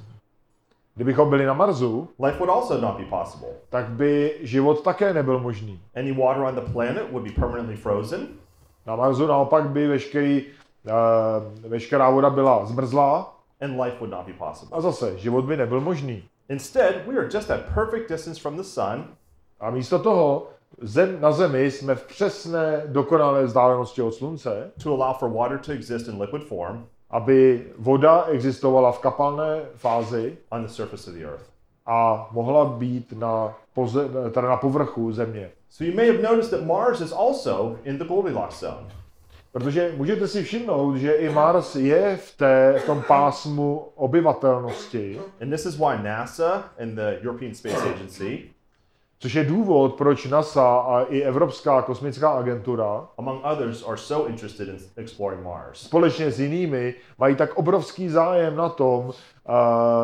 Kdybychom 0.96 1.30
byli 1.30 1.46
na 1.46 1.54
Marsu, 1.54 2.10
life 2.20 2.40
would 2.40 2.50
also 2.50 2.82
not 2.82 2.98
be 2.98 3.06
possible. 3.06 3.50
tak 3.70 3.86
by 3.90 4.34
život 4.42 4.82
také 4.84 5.14
nebyl 5.14 5.40
možný. 5.40 5.80
Any 5.96 6.12
water 6.12 6.44
on 6.44 6.56
the 6.56 6.62
planet 6.74 7.12
would 7.12 7.24
be 7.24 7.32
permanently 7.42 7.76
frozen, 7.76 8.28
Na 8.88 8.96
Marsu 8.96 9.28
naopak 9.28 9.70
by 9.70 9.88
veškerý, 9.88 10.44
uh, 10.86 11.70
veškerá 11.70 12.10
voda 12.10 12.30
byla 12.30 12.66
zmrzlá 12.66 13.34
and 13.62 13.80
life 13.82 13.96
would 14.00 14.10
not 14.12 14.26
be 14.26 14.34
possible. 14.34 14.78
a 14.78 14.82
zase 14.82 15.18
život 15.18 15.46
by 15.46 15.58
nebyl 15.58 15.82
možný. 15.82 16.24
Instead, 16.50 17.06
we 17.08 17.18
are 17.18 17.28
just 17.30 17.52
at 17.52 17.62
perfect 17.74 18.10
distance 18.10 18.40
from 18.42 18.56
the 18.58 18.64
sun, 18.64 19.06
A 19.60 19.70
místo 19.72 20.00
toho 20.00 20.48
zem, 20.82 21.22
na 21.22 21.32
Zemi 21.32 21.72
jsme 21.72 21.96
v 21.96 22.08
přesné, 22.08 22.84
dokonalé 22.86 23.44
vzdálenosti 23.44 24.02
od 24.02 24.12
Slunce, 24.12 24.72
to 24.84 24.94
allow 24.94 25.18
for 25.18 25.30
water 25.30 25.60
to 25.60 25.72
exist 25.72 26.08
in 26.08 26.22
liquid 26.22 26.44
form 26.44 26.88
aby 27.10 27.68
voda 27.78 28.26
existovala 28.32 28.92
v 28.92 29.00
kapalné 29.00 29.62
fázi 29.76 30.38
on 30.50 30.64
the 30.64 30.70
surface 30.70 31.10
of 31.10 31.16
the 31.16 31.24
Earth. 31.24 31.46
a 31.86 32.30
mohla 32.32 32.66
být 32.66 33.14
na, 33.14 33.56
poze, 33.74 34.10
teda 34.32 34.50
na 34.50 34.58
povrchu 34.58 35.12
Země. 35.12 35.50
So 35.70 35.90
you 35.90 35.96
may 35.96 36.08
have 36.08 36.22
noticed 36.22 36.52
that 36.52 36.68
Mars 36.68 37.02
is 37.02 37.12
also 37.12 37.76
in 37.84 37.98
the 37.98 38.06
Goldilocks 38.06 38.60
zone. 38.60 38.88
Protože 39.52 39.94
můžete 39.98 40.28
si 40.28 40.44
všimnout, 40.44 40.96
že 40.96 41.14
i 41.14 41.30
Mars 41.30 41.76
je 41.76 42.18
v, 42.18 42.38
té, 42.38 42.80
v 42.80 42.86
tom 42.86 43.04
pásmu 43.08 43.88
obyvatelnosti, 43.96 45.20
And 45.42 45.50
this 45.50 45.66
is 45.66 45.78
why 45.78 46.04
NASA 46.04 46.64
and 46.80 46.96
the 46.96 47.20
European 47.24 47.54
Space 47.56 47.90
Agency, 47.94 48.50
což 49.20 49.34
je 49.34 49.44
důvod, 49.44 49.96
proč 49.96 50.26
NASA 50.26 50.78
a 50.78 51.02
i 51.02 51.22
Evropská 51.22 51.82
kosmická 51.82 52.30
agentura 52.30 53.08
among 53.18 53.42
others, 53.46 53.84
are 53.88 53.98
so 53.98 54.30
interested 54.30 54.68
in 54.68 54.78
exploring 54.96 55.44
Mars. 55.44 55.80
společně 55.80 56.32
s 56.32 56.40
jinými 56.40 56.96
mají 57.18 57.36
tak 57.36 57.54
obrovský 57.54 58.10
zájem 58.10 58.56
na 58.56 58.70
tom 58.70 59.06
uh, 59.06 59.14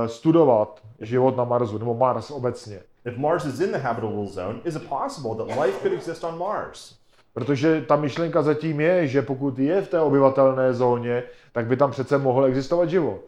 studovat 0.07 0.81
život 0.99 1.37
na 1.37 1.43
Marsu, 1.43 1.77
nebo 1.77 1.93
Mars 1.93 2.31
obecně. 2.31 2.79
If 3.05 3.17
Mars 3.17 3.45
is 3.45 3.59
in 3.59 3.71
the 3.71 3.77
habitable 3.77 4.27
zone, 4.27 4.59
is 4.63 4.75
it 4.75 4.89
possible 4.89 5.35
that 5.35 5.65
life 5.65 5.79
could 5.81 5.93
exist 5.93 6.23
on 6.23 6.37
Mars? 6.37 6.95
Protože 7.33 7.81
ta 7.81 7.95
myšlenka 7.95 8.41
zatím 8.41 8.79
je, 8.79 9.07
že 9.07 9.21
pokud 9.21 9.59
je 9.59 9.81
v 9.81 9.87
té 9.87 9.99
obyvatelné 9.99 10.73
zóně, 10.73 11.23
tak 11.51 11.65
by 11.65 11.77
tam 11.77 11.91
přece 11.91 12.17
mohl 12.17 12.45
existovat 12.45 12.89
život. 12.89 13.21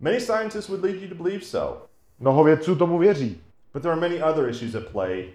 Many 0.00 0.20
scientists 0.20 0.68
would 0.68 0.84
lead 0.84 0.96
you 0.96 1.08
to 1.08 1.22
believe 1.22 1.44
so, 1.44 1.82
Mnoho 2.20 2.44
vědců 2.44 2.76
tomu 2.76 2.98
věří. 2.98 3.40
But 3.72 3.82
there 3.82 3.92
are 3.92 4.00
many 4.00 4.22
other 4.22 4.48
issues 4.48 4.74
at 4.74 4.92
play, 4.92 5.28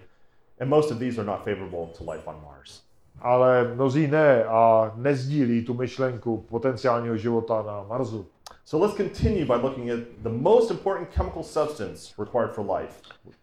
and 0.60 0.70
most 0.70 0.90
of 0.90 0.98
these 0.98 1.18
are 1.20 1.26
not 1.26 1.44
favorable 1.44 1.86
to 1.98 2.04
life 2.04 2.28
on 2.28 2.42
Mars. 2.44 2.82
ale 3.20 3.74
mnozí 3.74 4.06
ne 4.06 4.44
a 4.44 4.92
nezdílí 4.96 5.64
tu 5.64 5.74
myšlenku 5.74 6.44
potenciálního 6.48 7.16
života 7.16 7.62
na 7.62 7.82
Marsu. 7.88 8.26
So 8.64 8.86
let's 8.86 8.96
continue 8.96 9.44
by 9.44 9.54
looking 9.62 9.90
at 9.90 10.00
the 10.22 10.28
most 10.30 10.70
important 10.70 11.10
chemical 11.14 11.42
substance 11.42 12.14
required 12.18 12.52
for 12.52 12.64
life 12.78 12.94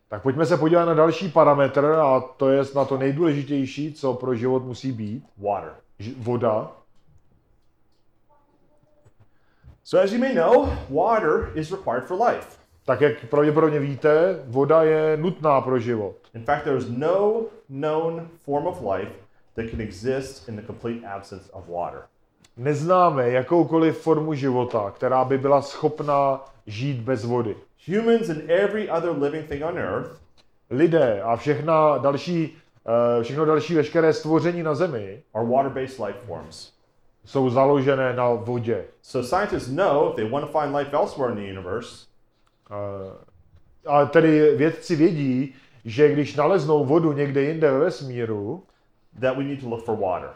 Tak 0.10 0.22
pojďme 0.22 0.46
se 0.46 0.58
podívat 0.58 0.86
na 0.86 0.94
další 0.94 1.30
parametr 1.30 1.86
a 1.86 2.20
to 2.20 2.50
je 2.50 2.64
na 2.76 2.86
to 2.86 2.98
nejdůležitější, 2.98 3.94
co 3.94 4.14
pro 4.14 4.36
život 4.36 4.64
musí 4.64 4.92
být. 4.92 5.26
water. 5.38 5.74
Voda. 6.18 6.72
So, 9.84 10.04
as 10.04 10.12
you 10.14 10.20
may 10.20 10.34
know, 10.34 10.70
water 10.90 11.52
is 11.56 11.72
required 11.72 12.06
for 12.08 12.18
life. 12.22 12.61
Tak 12.86 13.02
jak 13.02 13.26
pravděpodobně 13.26 13.80
víte, 13.80 14.40
voda 14.48 14.84
je 14.84 15.18
nutná 15.18 15.62
pro 15.62 15.80
život. 15.80 16.16
In 16.34 16.44
fact, 16.44 16.64
there 16.64 16.78
is 16.78 16.86
no 16.90 17.46
known 17.70 18.28
form 18.46 18.68
of 18.68 18.82
life 18.82 19.12
that 19.56 19.66
can 19.72 19.82
exist 19.82 20.50
in 20.50 20.56
the 20.56 20.62
complete 20.68 21.08
absence 21.08 21.52
of 21.52 21.68
water. 21.68 22.02
Neznáme 22.58 23.30
jakoukoliv 23.30 23.98
formu 24.02 24.34
života, 24.34 24.92
která 24.96 25.26
by 25.26 25.38
byla 25.38 25.62
schopná 25.62 26.42
žít 26.68 26.98
bez 26.98 27.26
vody. 27.26 27.56
Humans 27.96 28.30
and 28.30 28.50
every 28.50 28.90
other 28.90 29.12
living 29.12 29.48
thing 29.48 29.64
on 29.64 29.78
earth 29.78 30.22
Lidé 30.72 31.22
a 31.22 31.36
všechna 31.36 31.98
další, 31.98 32.58
eh, 33.20 33.24
všechno 33.24 33.46
další 33.46 33.76
veškeré 33.76 34.14
stvoření 34.14 34.64
na 34.64 34.76
Zemi 34.76 35.24
are 35.34 35.46
water 35.46 35.72
based 35.72 36.00
life 36.00 36.20
forms. 36.28 36.74
jsou 37.26 37.50
založené 37.50 38.14
na 38.14 38.30
vodě. 38.30 38.86
So, 39.02 39.28
scientists 39.28 39.70
know 39.70 40.10
if 40.10 40.16
they 40.16 40.30
want 40.30 40.46
to 40.46 40.60
find 40.60 40.76
life 40.76 40.90
elsewhere 40.94 41.32
in 41.32 41.38
the 41.38 41.60
universe, 41.60 42.06
A 43.88 44.06
tedy 44.06 44.56
vědci 44.56 44.96
vědí, 44.96 45.56
že 45.86 46.13
když 46.13 46.36
naleznou 46.36 46.86
vodu 46.86 47.13
někde 47.13 47.42
jinde 47.42 47.72
ve 47.72 47.80
vesmíru, 47.80 48.63
that 49.20 49.38
we 49.38 49.44
need 49.44 49.62
to 49.62 49.70
look 49.70 49.86
for 49.86 49.98
water. 49.98 50.30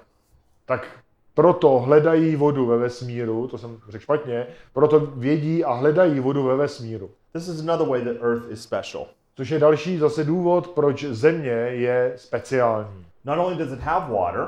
tak 0.65 0.88
proto 1.34 1.80
hledají 1.80 2.36
vodu 2.36 2.65
ve 2.65 2.77
vesmíru, 2.77 3.48
to 3.48 3.58
jsem 3.58 3.77
řekl 3.89 4.04
špatně, 4.04 4.48
proto 4.74 5.00
vědí 5.00 5.63
a 5.63 5.74
hledají 5.74 6.20
vodu 6.20 6.44
ve 6.44 6.56
vesmíru. 6.56 7.10
This 7.34 7.48
is 7.48 7.62
another 7.62 7.88
way 7.88 8.01
that 8.01 8.24
Earth 8.24 8.51
is 8.51 8.62
special. 8.63 9.08
Což 9.36 9.50
je 9.50 9.60
další 9.60 9.98
zase 9.98 10.24
důvod, 10.24 10.68
proč 10.68 11.06
Země 11.06 11.50
je 11.72 12.13
speciální. 12.15 13.06
Not 13.25 13.38
only 13.39 13.56
does 13.56 13.74
it 13.74 13.80
have 13.80 14.13
water, 14.13 14.48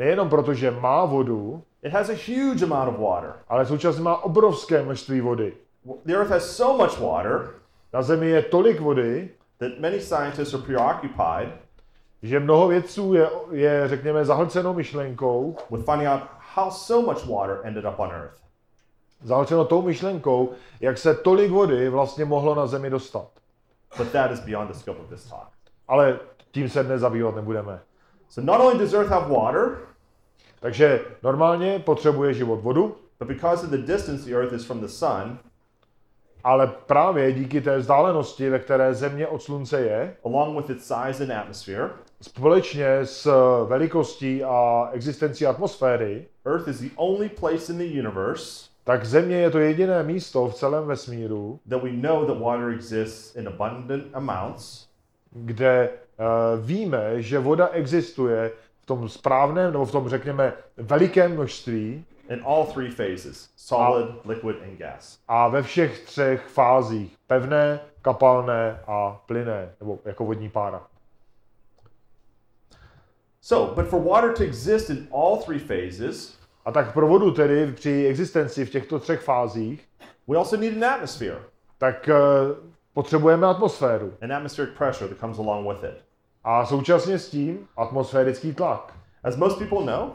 Nejenom 0.00 0.28
proto, 0.28 0.54
že 0.54 0.70
má 0.70 1.04
vodu, 1.04 1.62
it 1.82 1.92
has 1.92 2.08
a 2.08 2.12
huge 2.12 2.64
amount 2.64 2.88
of 2.88 2.98
water. 2.98 3.32
ale 3.48 3.66
současně 3.66 4.02
má 4.02 4.16
obrovské 4.16 4.82
množství 4.82 5.20
vody. 5.20 5.52
The 6.04 6.14
Earth 6.14 6.30
has 6.30 6.56
so 6.56 6.76
much 6.76 6.98
water 6.98 7.54
Na 7.92 8.02
Zemi 8.02 8.26
je 8.26 8.42
tolik 8.42 8.80
vody, 8.80 9.30
that 9.58 9.80
many 9.80 10.00
scientists 10.00 10.54
are 10.54 10.62
preoccupied 10.62 11.48
že 12.22 12.40
mnoho 12.40 12.68
vědců 12.68 13.14
je, 13.14 13.30
je 13.50 13.82
řekněme, 13.88 14.24
zahlceno 14.24 14.74
myšlenkou, 14.74 15.56
with 15.70 15.84
finding 15.84 16.08
out 16.08 16.22
how 16.54 16.70
so 16.70 17.12
much 17.12 17.26
water 17.26 17.60
ended 17.62 17.84
up 17.84 17.98
on 17.98 18.10
Earth. 18.10 18.40
zahlceno 19.22 19.64
tou 19.64 19.82
myšlenkou, 19.82 20.52
jak 20.80 20.98
se 20.98 21.14
tolik 21.14 21.50
vody 21.50 21.88
vlastně 21.88 22.24
mohlo 22.24 22.54
na 22.54 22.66
Zemi 22.66 22.90
dostat. 22.90 23.28
But 23.98 24.12
that 24.12 24.30
is 24.30 24.40
beyond 24.40 24.68
the 24.68 24.78
scope 24.78 25.00
of 25.00 25.08
this 25.08 25.24
talk. 25.24 25.48
Ale 25.88 26.18
tím 26.50 26.68
se 26.68 26.82
dnes 26.82 27.00
zabývat 27.00 27.34
nebudeme. 27.34 27.80
So 28.28 28.52
not 28.52 28.60
only 28.60 28.78
does 28.78 28.94
Earth 28.94 29.10
have 29.10 29.28
water, 29.28 29.76
Takže 30.60 31.00
normálně 31.22 31.78
potřebuje 31.78 32.34
život 32.34 32.56
vodu, 32.56 32.96
but 33.18 33.28
because 33.28 33.66
of 33.66 33.70
the 33.70 33.78
distance 33.78 34.24
the 34.24 34.36
Earth 34.36 34.52
is 34.52 34.64
from 34.64 34.80
the 34.80 34.86
sun, 34.86 35.38
Ale 36.44 36.72
právě 36.86 37.32
díky 37.32 37.60
té 37.60 37.78
vzdálenosti, 37.78 38.50
ve 38.50 38.58
které 38.58 38.94
Země 38.94 39.26
od 39.26 39.42
Slunce 39.42 39.80
je, 39.80 40.16
along 40.24 40.56
with 40.56 40.70
its 40.70 40.82
size 40.84 41.24
and 41.24 41.40
atmosphere, 41.40 41.90
společně 42.22 42.98
s 43.04 43.32
velikostí 43.68 44.44
a 44.44 44.88
existencí 44.92 45.46
atmosféry, 45.46 46.26
Earth 46.46 46.68
is 46.68 46.80
the 46.80 46.90
only 46.96 47.28
place 47.28 47.72
in 47.72 47.78
the 47.78 47.98
universe 47.98 48.70
tak 48.84 49.04
Země 49.06 49.36
je 49.36 49.50
to 49.50 49.58
jediné 49.58 50.02
místo 50.02 50.48
v 50.48 50.54
celém 50.54 50.86
vesmíru, 50.86 51.60
that 51.68 51.82
we 51.82 51.92
know 51.92 52.26
that 52.26 52.38
water 52.38 52.68
exists 52.68 53.36
in 53.36 53.48
abundant 53.48 54.04
amounts. 54.12 54.86
kde 55.32 55.90
uh, 55.90 56.64
víme, 56.66 57.22
že 57.22 57.38
voda 57.38 57.68
existuje 57.72 58.52
v 58.82 58.86
tom 58.86 59.08
správném, 59.08 59.72
nebo 59.72 59.86
v 59.86 59.92
tom, 59.92 60.08
řekněme, 60.08 60.52
velikém 60.76 61.32
množství 61.32 62.04
in 62.30 62.42
all 62.46 62.64
three 62.64 62.90
phases 62.90 63.48
solid, 63.56 64.14
liquid, 64.24 64.56
and 64.62 64.78
gas. 64.78 65.18
a 65.28 65.48
ve 65.48 65.62
všech 65.62 66.00
třech 66.04 66.46
fázích. 66.46 67.16
Pevné, 67.26 67.80
kapalné 68.02 68.80
a 68.86 69.20
plynné, 69.26 69.72
nebo 69.80 69.98
jako 70.04 70.24
vodní 70.24 70.48
pára. 70.48 70.82
So, 73.40 73.74
but 73.74 73.90
for 73.90 74.00
water 74.02 74.32
to 74.32 74.42
exist 74.42 74.90
in 74.90 75.08
all 75.12 75.36
three 75.36 75.58
phases, 75.58 76.40
A 76.64 76.72
tak 76.72 76.92
pro 76.92 77.08
vodu 77.08 77.30
tedy 77.30 77.72
při 77.72 78.06
existenci 78.06 78.64
v 78.64 78.70
těchto 78.70 78.98
třech 78.98 79.20
fázích, 79.20 79.88
we 80.28 80.36
also 80.36 80.56
need 80.56 80.76
an 80.76 80.84
atmosphere, 80.84 81.38
tak 81.78 82.08
uh, 82.08 82.68
potřebujeme 82.94 83.46
atmosféru. 83.46 84.14
an 84.22 84.32
atmospheric 84.32 84.74
pressure 84.78 85.08
that 85.08 85.18
comes 85.18 85.38
along 85.38 85.68
with 85.68 85.84
it. 85.84 86.04
A 86.44 86.66
současně 86.66 87.18
s 87.18 87.30
tím 87.30 87.68
atmosférický 87.76 88.54
tlak. 88.54 88.94
As 89.22 89.36
most 89.36 89.58
people 89.58 89.84
know, 89.84 90.12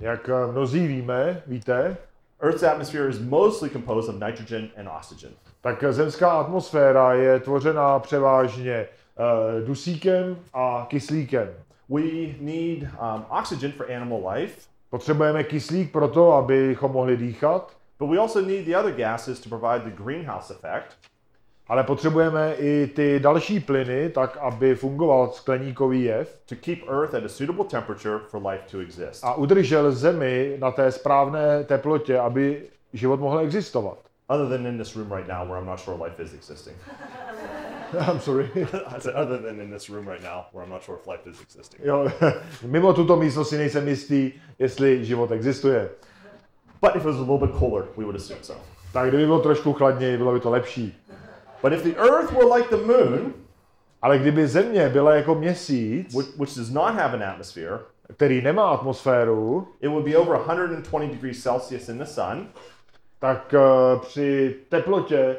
Jak 0.00 0.28
eh, 0.28 0.52
mnozí 0.52 0.86
víme, 0.86 1.42
víte, 1.46 1.96
Earth's 2.40 2.62
atmosphere 2.62 3.08
is 3.08 3.18
mostly 3.18 3.70
composed 3.70 4.14
of 4.14 4.20
nitrogen 4.20 4.68
and 4.76 4.88
oxygen. 4.88 5.30
tak 5.60 5.84
zemská 5.90 6.30
atmosféra 6.30 7.12
je 7.12 7.40
tvořená 7.40 7.98
převážně 7.98 8.88
uh, 9.18 9.66
dusíkem 9.66 10.36
a 10.54 10.86
kyslíkem. 10.90 11.48
We 11.88 12.02
need 12.40 12.82
um, 12.82 13.24
oxygen 13.28 13.72
for 13.72 13.92
animal 13.92 14.32
life, 14.32 14.60
Potřebujeme 14.90 15.44
kyslík 15.44 15.92
pro 15.92 16.08
to, 16.08 16.32
abychom 16.32 16.92
mohli 16.92 17.16
dýchat, 17.16 17.76
but 17.98 18.10
we 18.10 18.18
also 18.18 18.40
need 18.40 18.64
the 18.64 18.76
other 18.78 18.94
gases 18.94 19.40
to 19.40 19.48
provide 19.48 19.90
the 19.90 20.02
greenhouse 20.02 20.54
effect, 20.54 20.96
ale 21.68 21.84
potřebujeme 21.84 22.54
i 22.54 22.86
ty 22.86 23.20
další 23.20 23.60
plyny, 23.60 24.10
tak 24.10 24.36
aby 24.36 24.74
fungoval 24.74 25.30
skleníkový 25.32 26.04
jev 26.04 26.38
to 26.48 26.54
keep 26.60 26.78
Earth 26.88 27.14
at 27.14 27.24
a 27.24 27.28
suitable 27.28 27.64
temperature 27.64 28.18
for 28.28 28.46
life 28.46 28.62
to 28.70 28.78
exist. 28.78 29.24
a 29.24 29.34
udržel 29.34 29.92
Zemi 29.92 30.56
na 30.58 30.70
té 30.70 30.92
správné 30.92 31.64
teplotě, 31.64 32.18
aby 32.18 32.62
život 32.92 33.20
mohl 33.20 33.38
existovat. 33.38 33.98
Other 34.30 34.48
than 34.48 34.66
in 34.66 34.78
this 34.78 34.96
room 34.96 35.12
right 35.12 35.28
now, 35.28 35.48
where 35.48 35.58
I'm 35.58 35.66
not 35.66 35.80
sure 35.80 36.04
life 36.04 36.22
is 36.22 36.34
existing. 36.34 36.76
I'm 38.12 38.20
sorry. 38.20 38.50
I 38.54 39.00
said, 39.00 39.14
other 39.14 39.38
than 39.38 39.60
in 39.60 39.70
this 39.70 39.88
room 39.88 40.06
right 40.06 40.22
now, 40.22 40.44
where 40.52 40.64
I'm 40.64 40.70
not 40.70 40.82
sure 40.82 40.98
if 41.00 41.06
life 41.06 41.30
is 41.30 41.40
existing. 41.40 41.80
Jo, 41.84 42.08
mimo 42.66 42.92
tuto 42.92 43.16
místnost 43.16 43.48
si 43.48 43.58
nejsem 43.58 43.88
jistý, 43.88 44.32
jestli 44.58 45.04
život 45.04 45.30
existuje. 45.30 45.88
But 46.80 46.96
if 46.96 47.02
it 47.02 47.06
was 47.06 47.16
a 47.16 47.20
little 47.20 47.38
bit 47.38 47.56
cooler, 47.58 47.84
we 47.96 48.04
would 48.04 48.16
assume 48.16 48.38
so. 48.42 48.60
Tak 48.92 49.08
kdyby 49.08 49.26
bylo 49.26 49.40
trošku 49.40 49.72
chladněji, 49.72 50.16
bylo 50.16 50.32
by 50.32 50.40
to 50.40 50.50
lepší. 50.50 50.96
But 51.62 51.72
if 51.72 51.82
the 51.82 51.96
Earth 51.96 52.32
were 52.32 52.56
like 52.56 52.70
the 52.70 52.76
moon, 52.76 53.34
Ale 54.02 54.18
kdyby 54.18 54.46
Země 54.46 54.88
byla 54.88 55.14
jako 55.14 55.34
měsíc, 55.34 56.14
which, 56.14 56.38
which 56.38 56.56
does 56.56 56.70
not 56.70 56.94
have 56.94 57.14
an 57.14 57.22
atmosphere, 57.24 57.78
který 58.16 58.42
nemá 58.42 58.70
atmosféru, 58.70 59.68
it 59.80 59.88
would 59.88 60.04
be 60.04 60.16
over 60.16 60.38
120 60.38 61.10
degrees 61.10 61.42
Celsius 61.42 61.88
in 61.88 61.98
the 61.98 62.04
sun, 62.04 62.46
tak 63.18 63.54
uh, 63.54 64.00
při 64.00 64.56
teplotě, 64.68 65.36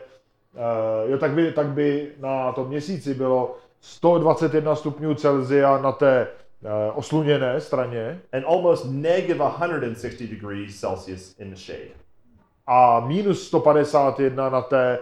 uh, 0.53 1.11
jo, 1.11 1.17
tak 1.17 1.31
by, 1.31 1.51
tak 1.51 1.67
by 1.67 2.11
na 2.19 2.51
tom 2.51 2.67
měsíci 2.67 3.13
bylo 3.13 3.57
121 3.81 4.75
stupňů 4.75 5.13
Celsia 5.13 5.77
na 5.77 5.91
té 5.91 6.27
uh, 6.61 6.97
osluněné 6.97 7.61
straně 7.61 8.21
and 8.33 8.45
almost 8.47 8.85
negative 8.91 9.51
160 9.55 10.29
degrees 10.29 10.79
Celsius 10.79 11.39
in 11.39 11.49
the 11.49 11.55
shade. 11.55 11.91
a 12.67 12.99
minus 12.99 13.47
151 13.47 14.49
na 14.49 14.61
té 14.61 14.99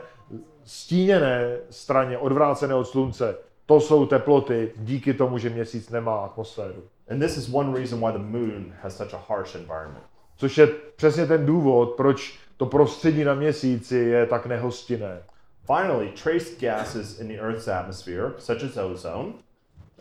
stíněné 0.67 1.57
straně, 1.69 2.17
odvrácené 2.17 2.75
od 2.75 2.85
slunce. 2.85 3.35
To 3.65 3.79
jsou 3.79 4.05
teploty 4.05 4.71
díky 4.77 5.13
tomu, 5.13 5.37
že 5.37 5.49
měsíc 5.49 5.89
nemá 5.89 6.17
atmosféru. 6.17 6.83
And 7.09 7.19
this 7.19 7.37
is 7.37 7.53
one 7.53 7.79
reason 7.79 7.99
why 7.99 8.11
the 8.11 8.23
moon 8.23 8.73
has 8.81 8.97
such 8.97 9.13
a 9.13 9.23
harsh 9.27 9.55
environment. 9.55 10.03
Což 10.37 10.57
je 10.57 10.67
přesně 10.95 11.25
ten 11.25 11.45
důvod, 11.45 11.91
proč 11.91 12.39
to 12.57 12.65
prostředí 12.65 13.23
na 13.23 13.33
měsíci 13.33 13.95
je 13.95 14.25
tak 14.25 14.45
nehostinné. 14.45 15.23
Finally, 15.65 16.11
trace 16.23 16.55
gases 16.59 17.19
in 17.19 17.27
the 17.27 17.39
Earth's 17.39 17.67
atmosphere, 17.67 18.31
such 18.37 18.63
as 18.63 18.77
ozone, 18.77 19.33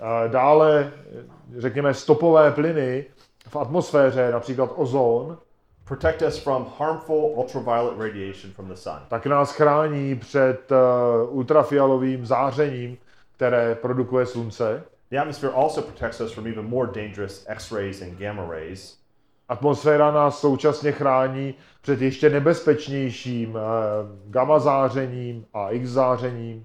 A 0.00 0.26
Dále, 0.26 0.92
řekněme, 1.58 1.94
stopové 1.94 2.52
plyny 2.52 3.04
v 3.48 3.56
atmosféře, 3.56 4.32
například 4.32 4.72
ozon, 4.76 5.38
protect 5.86 6.22
us 6.22 6.38
from 6.38 6.66
harmful 6.78 7.32
ultraviolet 7.36 7.98
radiation 7.98 8.52
from 8.52 8.68
the 8.68 8.74
sun. 8.74 8.98
tak 9.08 9.26
nás 9.26 9.52
chrání 9.52 10.14
před 10.14 10.72
uh, 10.72 11.36
ultrafialovým 11.36 12.26
zářením, 12.26 12.98
které 13.36 13.74
produkuje 13.74 14.26
slunce. 14.26 14.84
The 15.10 15.18
atmosphere 15.18 15.52
also 15.52 15.82
protects 15.82 16.20
us 16.20 16.32
from 16.32 16.46
even 16.46 16.64
more 16.64 16.90
dangerous 16.94 17.46
X-rays 17.52 18.02
and 18.02 18.18
gamma 18.18 18.46
rays, 18.50 18.98
Atmosféra 19.48 20.10
nás 20.10 20.40
současně 20.40 20.92
chrání 20.92 21.54
před 21.82 22.02
ještě 22.02 22.30
nebezpečnějším 22.30 23.50
uh, 23.54 23.60
gamma 24.26 24.58
zářením 24.58 25.46
a 25.54 25.70
X 25.70 25.88
zářením 25.88 26.64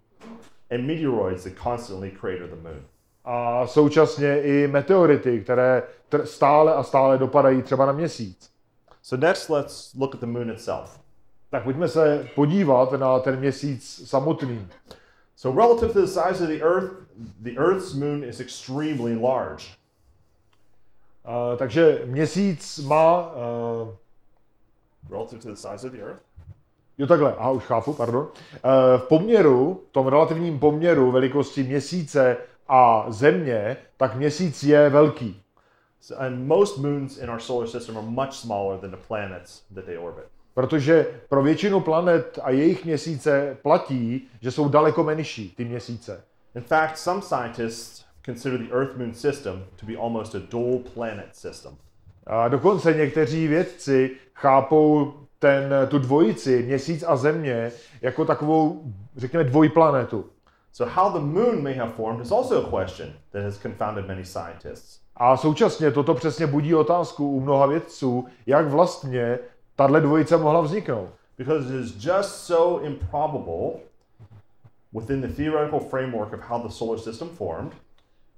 and 0.72 0.86
meteoroids 0.88 1.44
that 1.44 1.54
constantly 1.64 2.12
crater 2.22 2.48
the 2.48 2.56
moon. 2.56 2.82
a 3.26 3.68
současně 3.68 4.42
i 4.42 4.68
meteority, 4.68 5.40
které 5.42 5.84
tr- 6.12 6.24
stále 6.24 6.74
a 6.76 6.84
stále 6.84 7.18
dopadají 7.18 7.62
třeba 7.62 7.86
na 7.86 7.92
měsíc. 7.92 8.51
So 9.02 9.28
next, 9.28 9.50
let's 9.50 9.96
look 10.00 10.16
at 10.16 10.20
the 10.20 10.28
moon 10.28 10.50
itself. 10.50 11.00
Tak 11.50 11.64
pojďme 11.64 11.88
se 11.88 12.28
podívat 12.36 12.92
na 12.92 13.20
ten 13.20 13.40
měsíc 13.40 14.02
samotný. 14.06 14.68
So 15.36 15.62
relative 15.62 15.94
to 15.94 16.02
the 16.02 16.08
size 16.08 16.44
of 16.44 16.50
the 16.50 16.62
Earth, 16.62 16.94
the 17.40 17.58
Earth's 17.58 17.94
moon 17.94 18.24
is 18.24 18.40
extremely 18.40 19.16
large. 19.16 19.66
Uh, 21.26 21.58
takže 21.58 22.02
měsíc 22.06 22.80
má, 22.80 23.32
uh, 23.32 23.90
Relative 25.10 25.42
to 25.42 25.50
the 25.50 25.56
size 25.56 25.88
of 25.88 25.94
the 25.94 26.02
Earth, 26.02 26.22
jo 26.98 27.08
takhle, 27.08 27.36
aha, 27.36 27.52
už 27.52 27.64
chápu, 27.64 27.94
pardon. 27.94 28.22
Uh, 28.22 28.30
v 28.98 29.04
poměru, 29.08 29.82
v 29.90 29.92
tom 29.92 30.08
relativním 30.08 30.60
poměru 30.60 31.12
velikosti 31.12 31.64
měsíce 31.64 32.38
a 32.68 33.06
země, 33.08 33.78
tak 33.98 34.16
měsíc 34.16 34.64
je 34.64 34.90
velký. 34.90 35.44
And 36.18 36.48
most 36.48 36.78
moons 36.78 37.18
in 37.18 37.30
our 37.30 37.40
solar 37.40 37.68
system 37.68 37.98
are 37.98 38.08
much 38.08 38.34
smaller 38.34 38.80
than 38.80 38.92
the 38.92 38.98
planets 39.08 39.64
that 39.76 39.86
they 39.86 39.98
orbit. 39.98 40.26
Protože 40.54 41.06
pro 41.30 41.44
většinu 41.44 41.80
planet 41.80 42.40
a 42.44 42.50
jejich 42.50 42.86
měsíce 42.86 43.58
platí, 43.62 44.28
že 44.42 44.52
jsou 44.52 44.70
daleko 44.70 45.04
menší 45.04 45.54
ty 45.58 45.66
měsíce. 45.66 46.24
In 46.56 46.62
fact, 46.62 46.98
some 46.98 47.22
scientists 47.22 48.06
consider 48.26 48.58
the 48.60 48.74
Earth-Moon 48.74 49.14
system 49.14 49.66
to 49.76 49.86
be 49.86 49.96
almost 49.96 50.36
a 50.36 50.40
dual 50.52 50.80
planet 50.94 51.28
system. 51.32 51.78
A 52.28 52.48
dokonce 52.48 52.94
někteří 52.94 53.48
vědci 53.48 54.12
chápou 54.34 55.14
ten, 55.40 55.74
tu 55.88 56.00
dvojici, 56.00 56.64
měsíc 56.64 57.04
a 57.08 57.16
země, 57.16 57.72
jako 58.02 58.26
takovou, 58.26 58.84
řekněme, 59.18 59.44
dvojplanetu. 59.44 60.30
So 60.72 60.94
how 61.02 61.12
the 61.12 61.26
moon 61.26 61.64
may 61.64 61.74
have 61.74 61.92
formed 61.92 62.26
is 62.26 62.32
also 62.32 62.68
a 62.68 62.84
question 62.84 63.10
that 63.32 63.44
has 63.44 63.58
confounded 63.58 64.08
many 64.08 64.26
scientists. 64.26 65.00
A 65.24 65.38
současně 65.38 65.92
toto 65.92 66.14
přesně 66.14 66.48
budí 66.48 66.76
otázku 66.76 67.30
u 67.32 67.42
mnoha 67.42 67.66
vědců, 67.66 68.26
jak 68.46 68.68
vlastně 68.68 69.40
tahle 69.76 70.02
dvojice 70.02 70.38
mohla 70.38 70.62
vzniknout. 70.62 71.10
Because 71.38 71.76
it 71.76 71.86
is 71.86 72.06
just 72.06 72.30
so 72.30 72.86
improbable 72.86 73.72
within 74.94 75.22
the 75.22 75.28
theoretical 75.28 75.80
framework 75.80 76.34
of 76.34 76.40
how 76.40 76.64
the 76.64 76.70
solar 76.70 77.00
system 77.00 77.30
formed 77.30 77.72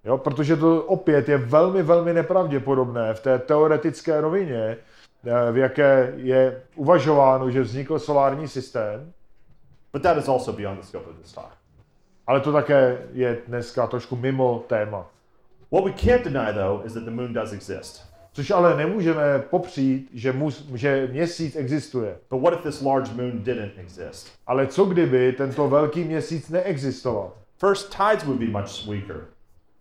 Jo, 0.04 0.18
protože 0.18 0.56
to 0.56 0.84
opět 0.84 1.30
je 1.30 1.38
velmi, 1.38 1.84
velmi 1.84 2.14
nepravděpodobné 2.14 3.14
v 3.14 3.20
té 3.20 3.40
teoretické 3.40 4.22
rovině, 4.22 4.78
eh, 5.26 5.52
v 5.52 5.58
jaké 5.58 6.14
je 6.16 6.62
uvažováno, 6.76 7.52
že 7.52 7.62
vznikl 7.62 8.00
solární 8.00 8.48
systém, 8.48 9.14
But 9.94 10.02
that 10.02 10.18
is 10.18 10.28
also 10.28 10.54
beyond 10.54 10.80
the 10.80 10.86
scope 10.86 11.10
of 11.10 11.16
this 11.22 11.34
talk. 11.34 11.52
ale 12.28 12.40
to 12.40 12.52
také 12.52 13.08
je 13.14 13.38
dneska 13.48 13.88
trošku 13.88 14.16
mimo 14.16 14.64
téma. 14.68 15.13
What 15.74 15.86
we 15.86 15.92
can't 15.92 16.24
deny, 16.24 16.52
though, 16.52 16.86
is 16.86 16.94
that 16.94 17.04
the 17.04 17.12
moon 17.12 17.34
does 17.34 17.54
exist. 17.54 18.14
Což 18.34 18.52
ale 18.52 18.78
nemůžeme 18.78 19.40
popřít, 19.50 20.10
že, 20.14 20.32
mus, 20.32 20.68
že 20.76 21.08
měsíc 21.12 21.56
existuje. 21.56 22.16
But 22.30 22.42
what 22.42 22.54
if 22.54 22.62
this 22.64 22.82
large 22.82 23.12
moon 23.14 23.32
didn't 23.44 23.72
exist? 23.78 24.28
Ale 24.48 24.68
co 24.68 24.86
kdyby 24.86 25.32
tento 25.34 25.70
velký 25.70 26.04
měsíc 26.04 26.50
neexistoval? 26.50 27.34
First, 27.58 27.96
tides 27.98 28.24
would 28.24 28.40
be 28.40 28.46
much 28.46 28.88
weaker. 28.88 29.26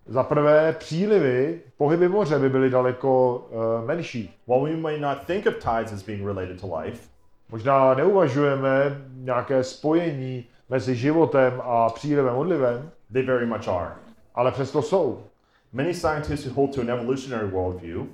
Za 0.06 0.22
prvé, 0.22 0.76
přílivy, 0.78 1.60
pohyby 1.76 2.08
moře 2.08 2.38
by 2.38 2.48
byly 2.48 2.70
daleko 2.70 3.36
uh, 3.50 3.86
menší. 3.86 4.34
While 4.48 4.70
we 4.70 4.76
may 4.76 5.00
not 5.00 5.18
think 5.26 5.46
of 5.46 5.54
tides 5.54 5.92
as 5.92 6.02
being 6.02 6.26
related 6.26 6.60
to 6.60 6.76
life, 6.78 7.08
Možná 7.48 7.94
neuvažujeme 7.94 9.02
nějaké 9.14 9.64
spojení 9.64 10.44
mezi 10.68 10.94
životem 10.96 11.60
a 11.64 11.88
přílivem 11.90 12.34
odlivem, 12.36 12.90
They 13.12 13.22
very 13.22 13.46
much 13.46 13.68
are. 13.68 13.90
ale 14.34 14.52
přesto 14.52 14.82
jsou. 14.82 15.24
Many 15.72 15.94
scientists 15.94 16.44
who 16.44 16.54
hold 16.54 16.74
to 16.74 16.80
an 16.80 16.90
evolutionary 16.90 17.50
worldview 17.50 18.06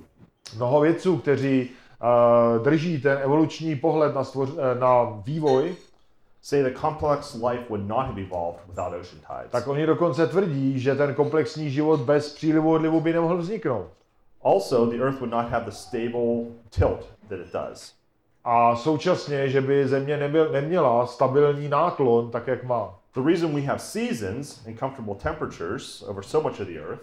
Mnoho 0.55 0.81
vědců, 0.81 1.17
kteří 1.17 1.69
uh, 1.69 2.63
drží 2.63 3.01
ten 3.01 3.17
evoluční 3.21 3.75
pohled 3.75 4.15
na, 4.15 4.23
stvoř, 4.23 4.49
eh, 4.57 4.79
na 4.79 5.03
vývoj, 5.03 5.75
say 6.41 6.63
that 6.63 6.81
complex 6.81 7.33
life 7.33 7.63
would 7.69 7.87
not 7.87 8.05
have 8.05 8.21
evolved 8.21 8.59
without 8.67 8.87
ocean 8.87 9.21
tides. 9.27 9.51
tak 9.51 9.67
oni 9.67 9.85
dokonce 9.85 10.27
tvrdí, 10.27 10.79
že 10.79 10.95
ten 10.95 11.13
komplexní 11.13 11.69
život 11.69 11.99
bez 11.99 12.33
přílivu 12.33 12.71
odlivu 12.71 13.01
by 13.01 13.13
nemohl 13.13 13.37
vzniknout. 13.37 13.87
Also, 14.43 14.85
the 14.85 14.97
Earth 14.97 15.19
would 15.19 15.31
not 15.31 15.49
have 15.49 15.65
the 15.65 15.71
stable 15.71 16.45
tilt 16.69 17.09
that 17.29 17.39
it 17.39 17.53
does. 17.53 17.93
A 18.43 18.75
současně, 18.75 19.49
že 19.49 19.61
by 19.61 19.87
Země 19.87 20.17
nebyl, 20.17 20.51
neměla 20.51 21.05
stabilní 21.07 21.69
náklon, 21.69 22.31
tak 22.31 22.47
jak 22.47 22.63
má. 22.63 22.95
The 23.13 23.21
reason 23.21 23.55
we 23.55 23.61
have 23.61 23.79
seasons 23.79 24.67
and 24.67 24.79
comfortable 24.79 25.15
temperatures 25.15 26.03
over 26.07 26.23
so 26.23 26.49
much 26.49 26.59
of 26.59 26.67
the 26.67 26.79
Earth 26.79 27.01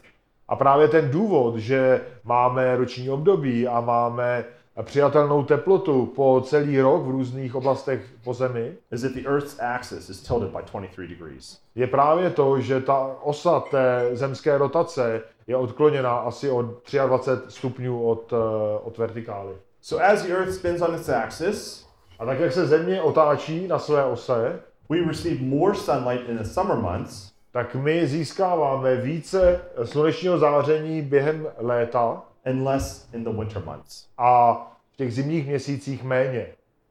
A 0.49 0.57
právě 0.57 0.89
ten 0.89 1.11
důvod, 1.11 1.57
že 1.57 2.01
máme 2.25 2.77
roční 2.77 3.11
období 3.11 3.69
a 3.69 3.81
máme 3.81 4.45
přijatelnou 4.83 5.45
teplotu 5.45 6.07
po 6.07 6.43
celý 6.47 6.81
rok 6.81 7.03
v 7.03 7.11
různých 7.11 7.55
oblastech 7.55 8.01
po 8.25 8.35
zemi, 8.35 8.73
is 8.93 9.03
that 9.03 9.13
the 9.13 9.29
Earth's 9.29 9.61
axis 9.61 10.09
is 10.09 10.23
tilted 10.23 10.51
by 10.51 10.59
23 10.71 11.09
degrees. 11.09 11.59
je 11.75 11.87
právě 11.87 12.31
to, 12.31 12.61
že 12.61 12.81
ta 12.81 13.11
osa 13.23 13.61
té 13.61 14.11
zemské 14.13 14.59
rotace 14.59 15.23
je 15.47 15.57
odkloněna 15.57 16.17
asi 16.17 16.51
o 16.51 16.63
23 16.63 17.51
stupňů 17.51 18.05
od, 18.09 18.33
eh, 18.33 18.79
od 18.83 18.99
vertikály. 18.99 19.55
So 19.81 20.07
as 20.07 20.23
the 20.23 20.33
Earth 20.33 20.55
spins 20.55 20.83
on 20.83 20.95
its 20.95 21.09
axis, 21.09 21.87
A 22.19 22.25
tak, 22.25 22.41
jak 22.41 22.53
se 22.53 22.67
země 22.67 23.03
otáčí 23.03 23.69
na 23.69 23.79
své 23.79 24.05
ose, 24.05 24.61
we 24.89 24.99
receive 25.07 25.45
more 25.45 25.75
sunlight 25.75 26.29
in 26.29 26.37
the 26.37 26.45
summer 26.45 26.77
months 26.77 27.36
tak 27.57 27.75
my 27.75 28.07
získáváme 28.07 28.97
více 28.97 29.61
slunečního 29.85 30.39
záření 30.39 31.03
během 31.03 31.47
léta 31.59 32.23
and 32.45 32.65
less 32.65 33.09
in 33.15 33.25
the 33.25 33.31
winter 33.31 33.63
months. 33.65 34.07
a 34.19 34.55
v 34.93 34.97
těch 34.97 35.15
zimních 35.15 35.47
měsících 35.47 36.05
méně. 36.05 36.47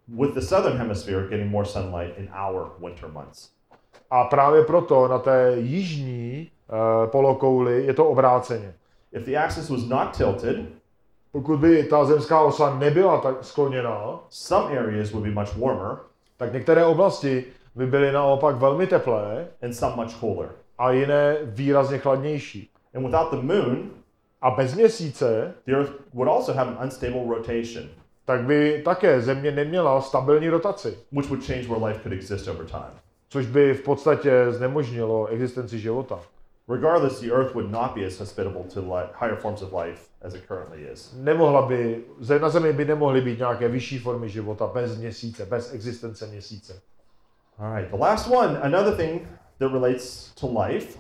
With 0.08 0.34
the 0.34 0.40
southern 0.40 0.78
hemisphere 0.78 1.28
getting 1.28 1.52
more 1.52 1.66
sunlight 1.66 2.18
in 2.18 2.30
our 2.48 2.72
winter 2.80 3.10
months. 3.10 3.50
A 4.12 4.24
právě 4.24 4.64
proto 4.64 5.08
na 5.08 5.20
té 5.20 5.54
jižní 5.58 6.52
uh, 6.70 7.10
polokouli 7.10 7.86
je 7.86 7.94
to 7.94 8.10
obráceně. 8.10 8.74
If 9.12 9.26
the 9.26 9.38
axis 9.38 9.70
was 9.70 9.86
not 9.90 10.18
tilted, 10.18 10.58
Pokud 11.32 11.60
by 11.60 11.84
ta 11.84 12.06
zemská 12.06 12.42
osa 12.42 12.76
nebyla 12.80 13.18
tak 13.18 13.36
skloněná, 13.42 14.20
some 14.30 14.80
areas 14.80 15.12
would 15.12 15.28
be 15.28 15.32
much 15.32 15.58
warmer 15.58 15.98
tak 16.38 16.54
některé 16.54 16.86
oblasti 16.86 17.44
by 17.76 17.86
byly 17.88 18.12
naopak 18.12 18.56
velmi 18.56 18.88
teplé 18.88 19.48
and 19.64 19.74
some 19.74 19.96
much 19.96 20.20
cooler. 20.20 20.50
a 20.78 20.92
jiné 20.92 21.38
výrazně 21.44 21.98
chladnější. 21.98 22.70
And 22.96 23.06
without 23.06 23.32
the 23.32 23.38
moon, 23.42 23.90
A 24.42 24.52
bez 24.52 24.76
měsíce, 24.76 25.54
the 25.66 25.72
Earth 25.72 25.92
would 26.14 26.30
also 26.30 26.54
have 26.54 26.72
an 26.72 26.78
unstable 26.84 27.22
rotation, 27.38 27.84
tak 28.26 28.42
by 28.44 28.82
také 28.86 29.22
země 29.22 29.52
neměla 29.52 30.02
stabilní 30.02 30.50
rotaci, 30.50 30.98
which 31.12 31.30
would 31.30 31.46
change 31.46 31.68
where 31.68 31.86
life 31.88 32.00
could 32.04 32.14
exist 32.14 32.48
over 32.48 32.66
time. 32.66 32.92
což 33.30 33.46
by 33.46 33.74
v 33.74 33.82
podstatě 33.84 34.46
znemožnilo 34.50 35.26
existenci 35.28 35.80
života. 35.80 36.20
Regardless, 36.68 37.20
the 37.20 37.32
Earth 37.32 37.54
would 37.56 37.72
not 37.72 37.94
be 37.96 38.06
as 38.06 38.20
hospitable 38.20 38.64
to 38.74 38.80
li- 38.82 39.10
higher 39.14 39.36
forms 39.36 39.62
of 39.62 39.72
life 39.74 40.10
as 40.22 40.34
it 40.34 40.48
currently 40.48 40.84
is. 40.94 41.14
Nemohla 41.18 41.62
by, 41.68 42.04
ze- 42.20 42.40
na 42.40 42.50
Zemi 42.50 42.74
by 42.74 42.86
nemohly 42.86 43.22
být 43.22 43.40
nějaké 43.40 43.68
vyšší 43.68 44.00
formy 44.00 44.30
života 44.30 44.68
bez 44.68 44.98
měsíce, 44.98 45.46
bez 45.46 45.74
existence 45.74 46.26
měsíce. 46.28 46.82
All 47.60 47.76
right, 47.76 47.92
the 47.92 47.98
last 47.98 48.28
one, 48.32 48.60
another 48.62 48.96
thing 48.96 49.22
that 49.60 49.72
relates 49.72 50.34
to 50.42 50.48
life 50.62 51.00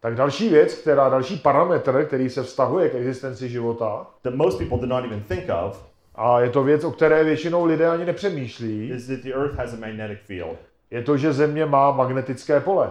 Tak 0.00 0.14
další 0.14 0.48
věc, 0.48 0.74
která, 0.74 1.08
další 1.08 1.36
parametr, 1.36 2.04
který 2.06 2.30
se 2.30 2.42
vztahuje 2.42 2.88
k 2.90 2.94
existenci 2.94 3.48
života, 3.48 4.06
that 4.22 4.34
most 4.34 4.58
people 4.58 4.78
did 4.78 4.88
not 4.88 5.04
even 5.04 5.20
think 5.22 5.44
of 5.66 5.86
a 6.14 6.40
je 6.40 6.50
to 6.50 6.62
věc, 6.64 6.84
o 6.84 6.90
které 6.90 7.24
většinou 7.24 7.64
lidé 7.64 7.88
ani 7.88 8.04
nepřemýšlí, 8.04 8.88
is 8.90 9.06
that 9.06 9.18
the 9.20 9.32
Earth 9.34 9.54
has 9.58 9.72
a 9.72 9.76
magnetic 9.76 10.18
field. 10.26 10.56
je 10.90 11.02
to, 11.02 11.16
že 11.16 11.32
Země 11.32 11.66
má 11.66 11.90
magnetické 11.92 12.60
pole, 12.60 12.90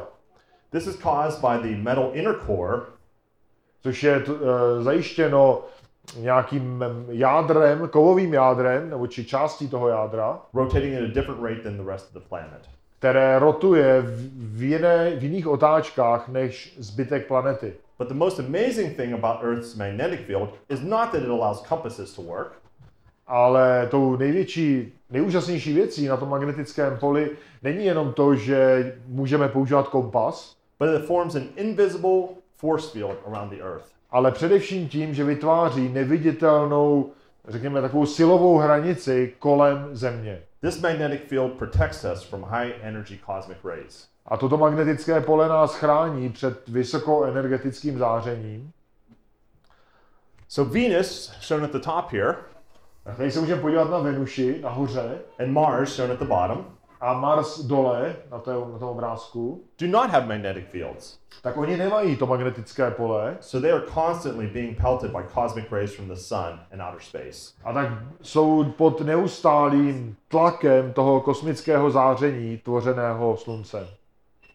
This 0.74 0.88
is 0.88 0.96
caused 0.96 1.42
by 1.42 1.70
the 1.70 1.84
metal 1.84 2.10
inner 2.14 2.36
core 2.46 2.94
což 3.84 4.04
je 4.04 4.16
e, 4.16 4.84
zajištěno 4.84 5.62
nějakým 6.18 6.84
em, 6.84 7.06
jádrem, 7.10 7.88
kovovým 7.88 8.34
jádrem, 8.34 8.90
nebo 8.90 9.08
či 9.08 9.26
částí 9.26 9.70
toho 9.70 9.88
jádra, 9.88 10.40
rotating 10.54 10.96
at 10.96 11.04
a 11.04 11.14
different 11.14 11.44
rate 11.44 11.62
than 11.62 11.78
the 11.78 11.92
rest 11.92 12.16
of 12.16 12.24
the 12.24 12.30
planet. 12.30 12.62
které 13.00 13.40
rotuje 13.40 14.02
v, 14.02 14.30
v, 14.58 14.64
jiné, 14.64 15.16
v 15.16 15.24
jiných 15.24 15.48
otáčkách 15.48 16.28
než 16.28 16.76
zbytek 16.78 17.28
planety. 17.28 17.74
But 18.00 18.08
the 18.08 18.14
most 18.14 18.40
amazing 18.40 18.96
thing 18.96 19.14
about 19.14 19.44
Earth's 19.44 19.76
magnetic 19.76 20.20
field 20.26 20.50
is 20.70 20.82
not 20.82 21.12
that 21.12 21.22
it 21.22 21.30
allows 21.30 21.62
compasses 21.62 22.14
to 22.14 22.22
work, 22.22 22.52
Ale 23.28 23.88
tou 23.92 24.16
největší, 24.18 24.94
nejúžasnější 25.10 25.74
věcí 25.74 26.08
na 26.08 26.18
tom 26.18 26.30
magnetickém 26.30 26.98
poli 27.00 27.32
není 27.64 27.86
jenom 27.86 28.14
to, 28.14 28.36
že 28.36 28.94
můžeme 29.08 29.48
používat 29.50 29.88
kompas, 29.88 30.63
but 30.80 31.02
it 31.02 31.06
forms 31.08 31.36
an 31.36 31.44
invisible 31.56 32.28
force 32.56 32.92
field 32.92 33.18
around 33.28 33.50
the 33.50 33.62
Earth. 33.62 33.86
ale 34.12 34.32
především 34.32 34.90
tím, 34.90 35.14
že 35.14 35.24
vytváří 35.24 35.90
neviditelnou, 35.90 37.12
řekněme, 37.48 37.82
takovou 37.82 38.06
silovou 38.06 38.58
hranici 38.58 39.34
kolem 39.40 39.96
Země. 39.96 40.42
This 40.62 40.82
magnetic 40.82 41.22
field 41.28 41.54
protects 41.54 42.06
us 42.14 42.24
from 42.24 42.44
high 42.44 42.72
energy 42.82 43.20
cosmic 43.26 43.58
rays. 43.64 44.08
A 44.26 44.38
toto 44.38 44.58
magnetické 44.58 45.22
pole 45.22 45.50
nás 45.50 45.76
chrání 45.76 46.30
před 46.30 46.70
vysokoenergetickým 46.70 47.98
zářením. 47.98 48.72
So 50.48 50.74
Venus, 50.74 51.34
shown 51.42 51.64
at 51.64 51.72
the 51.72 51.80
top 51.80 52.12
here, 52.12 52.36
A 53.06 53.16
tady 53.16 53.32
se 53.32 53.40
můžeme 53.40 53.62
podívat 53.62 53.90
na 53.90 53.98
Venuši 53.98 54.60
nahoře 54.62 55.18
and 55.40 55.52
Mars, 55.52 55.96
shown 55.96 56.12
at 56.12 56.20
the 56.20 56.26
bottom, 56.26 56.66
a 57.04 57.14
Mars 57.14 57.60
dole 57.60 58.16
na, 58.32 58.40
té, 58.40 58.52
na 58.52 58.80
tom 58.80 58.90
obrázku, 58.90 59.64
do 59.80 59.88
not 59.88 60.10
have 60.10 60.26
magnetic 60.28 60.66
fields. 60.70 61.20
tak 61.42 61.58
oni 61.58 61.78
nemají 61.78 62.16
to 62.16 62.26
magnetické 62.26 62.92
pole 62.92 63.38
So 63.42 63.62
they 63.68 63.72
are 63.72 63.86
constantly 63.94 64.48
being 64.48 64.78
pelted 64.78 65.12
by 65.12 65.24
cosmic 65.34 65.72
rays 65.72 65.96
from 65.96 66.08
the 66.08 66.16
sun 66.16 66.60
and 66.72 66.82
outer 66.82 67.00
space. 67.02 67.54
a 67.64 67.74
tak 67.74 67.88
jsou 68.22 68.64
pod 68.64 69.02
neustálým 69.02 70.16
tlakem 70.28 70.94
toho 70.94 71.22
kosmického 71.22 71.92
záření 71.92 72.58
tvořeného 72.58 73.38
sluncem. 73.38 73.88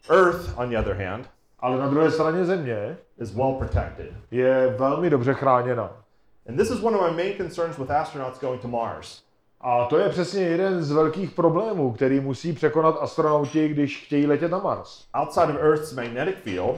Earth, 0.09 0.57
on 0.57 0.69
the 0.69 0.77
other 0.79 0.95
hand, 1.07 1.29
Ale 1.59 1.77
na 1.77 1.87
druhé 1.89 2.11
straně 2.11 2.45
Země 2.45 2.97
is 3.21 3.35
well 3.35 3.53
protected. 3.53 4.11
je 4.31 4.75
velmi 4.77 5.09
dobře 5.09 5.33
chráněna. 5.33 5.91
And 6.49 6.57
this 6.57 6.71
is 6.71 6.83
one 6.83 6.97
of 6.97 7.11
my 7.11 7.23
main 7.23 7.37
concerns 7.37 7.77
with 7.77 7.91
astronauts 7.91 8.39
going 8.41 8.61
to 8.61 8.67
Mars. 8.67 9.23
A 9.61 9.85
to 9.85 9.97
je 9.97 10.09
přesně 10.09 10.41
jeden 10.43 10.83
z 10.83 10.91
velkých 10.91 11.31
problémů, 11.31 11.91
který 11.91 12.19
musí 12.19 12.53
překonat 12.53 12.97
astronauti, 13.01 13.67
když 13.67 14.05
chtějí 14.05 14.27
letět 14.27 14.51
na 14.51 14.59
Mars. 14.59 15.05
Outside 15.21 15.45
of 15.45 15.59
Earth's 15.63 15.93
magnetic 15.93 16.35
field, 16.43 16.77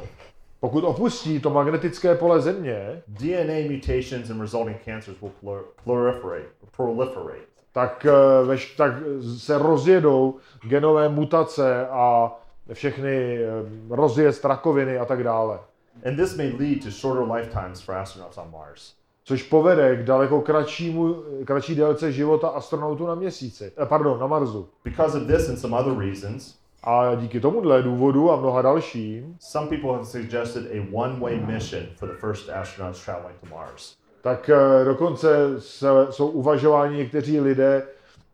Pokud 0.60 0.84
opustí 0.84 1.40
to 1.40 1.50
magnetické 1.50 2.16
pole 2.16 2.42
Země, 2.42 3.02
DNA 3.08 3.72
mutations 3.72 4.30
and 4.30 4.42
resulting 4.42 4.78
cancers 4.86 5.18
will 5.22 5.62
proliferate. 5.84 6.46
proliferate. 6.78 7.42
tak, 7.74 8.06
eh, 8.06 8.46
veš, 8.46 8.76
tak 8.76 8.94
se 9.38 9.58
rozjedou 9.58 10.38
genové 10.68 11.10
mutace 11.10 11.88
a 11.88 12.32
všechny 12.74 13.38
eh, 13.38 13.50
rozjezd 13.90 14.46
rakoviny 14.46 14.98
a 14.98 15.06
tak 15.06 15.24
dále. 15.24 15.60
And 16.06 16.16
this 16.16 16.38
may 16.38 16.48
lead 16.60 16.84
to 16.84 16.90
shorter 16.92 17.32
lifetimes 17.32 17.82
for 17.82 17.96
astronauts 17.96 18.38
on 18.38 18.52
Mars. 18.52 18.94
Což 19.24 19.44
povede 19.44 19.96
k 19.96 20.04
daleko 20.06 20.42
kratšímu, 20.42 21.16
kratší 21.46 21.76
délce 21.76 22.12
života 22.12 22.48
astronautů 22.48 23.08
na 23.08 23.16
měsíci, 23.16 23.72
eh, 23.82 23.86
pardon, 23.86 24.20
na 24.20 24.28
Marsu. 24.28 24.70
Because 24.84 25.18
of 25.18 25.28
this 25.28 25.50
and 25.50 25.58
some 25.58 25.78
other 25.80 25.98
reasons, 25.98 26.56
A 26.84 27.16
díky 27.16 27.40
tomuhle 27.40 27.84
důvodu 27.84 28.32
a 28.32 28.36
mnoha 28.36 28.62
dalším, 28.62 29.36
some 29.40 29.68
people 29.68 29.92
have 29.92 30.06
suggested 30.06 30.66
a 30.72 30.88
one-way 30.94 31.40
mission 31.40 31.84
for 31.96 32.10
the 32.10 32.16
first 32.16 32.50
astronauts 32.50 33.06
traveling 33.06 33.40
to 33.40 33.56
Mars. 33.56 33.96
tak 34.22 34.50
eh, 34.50 34.86
dokonce 34.86 35.30
se, 35.62 35.88
jsou 36.10 36.28
uvažováni 36.28 36.98
někteří 36.98 37.40
lidé, 37.40 37.88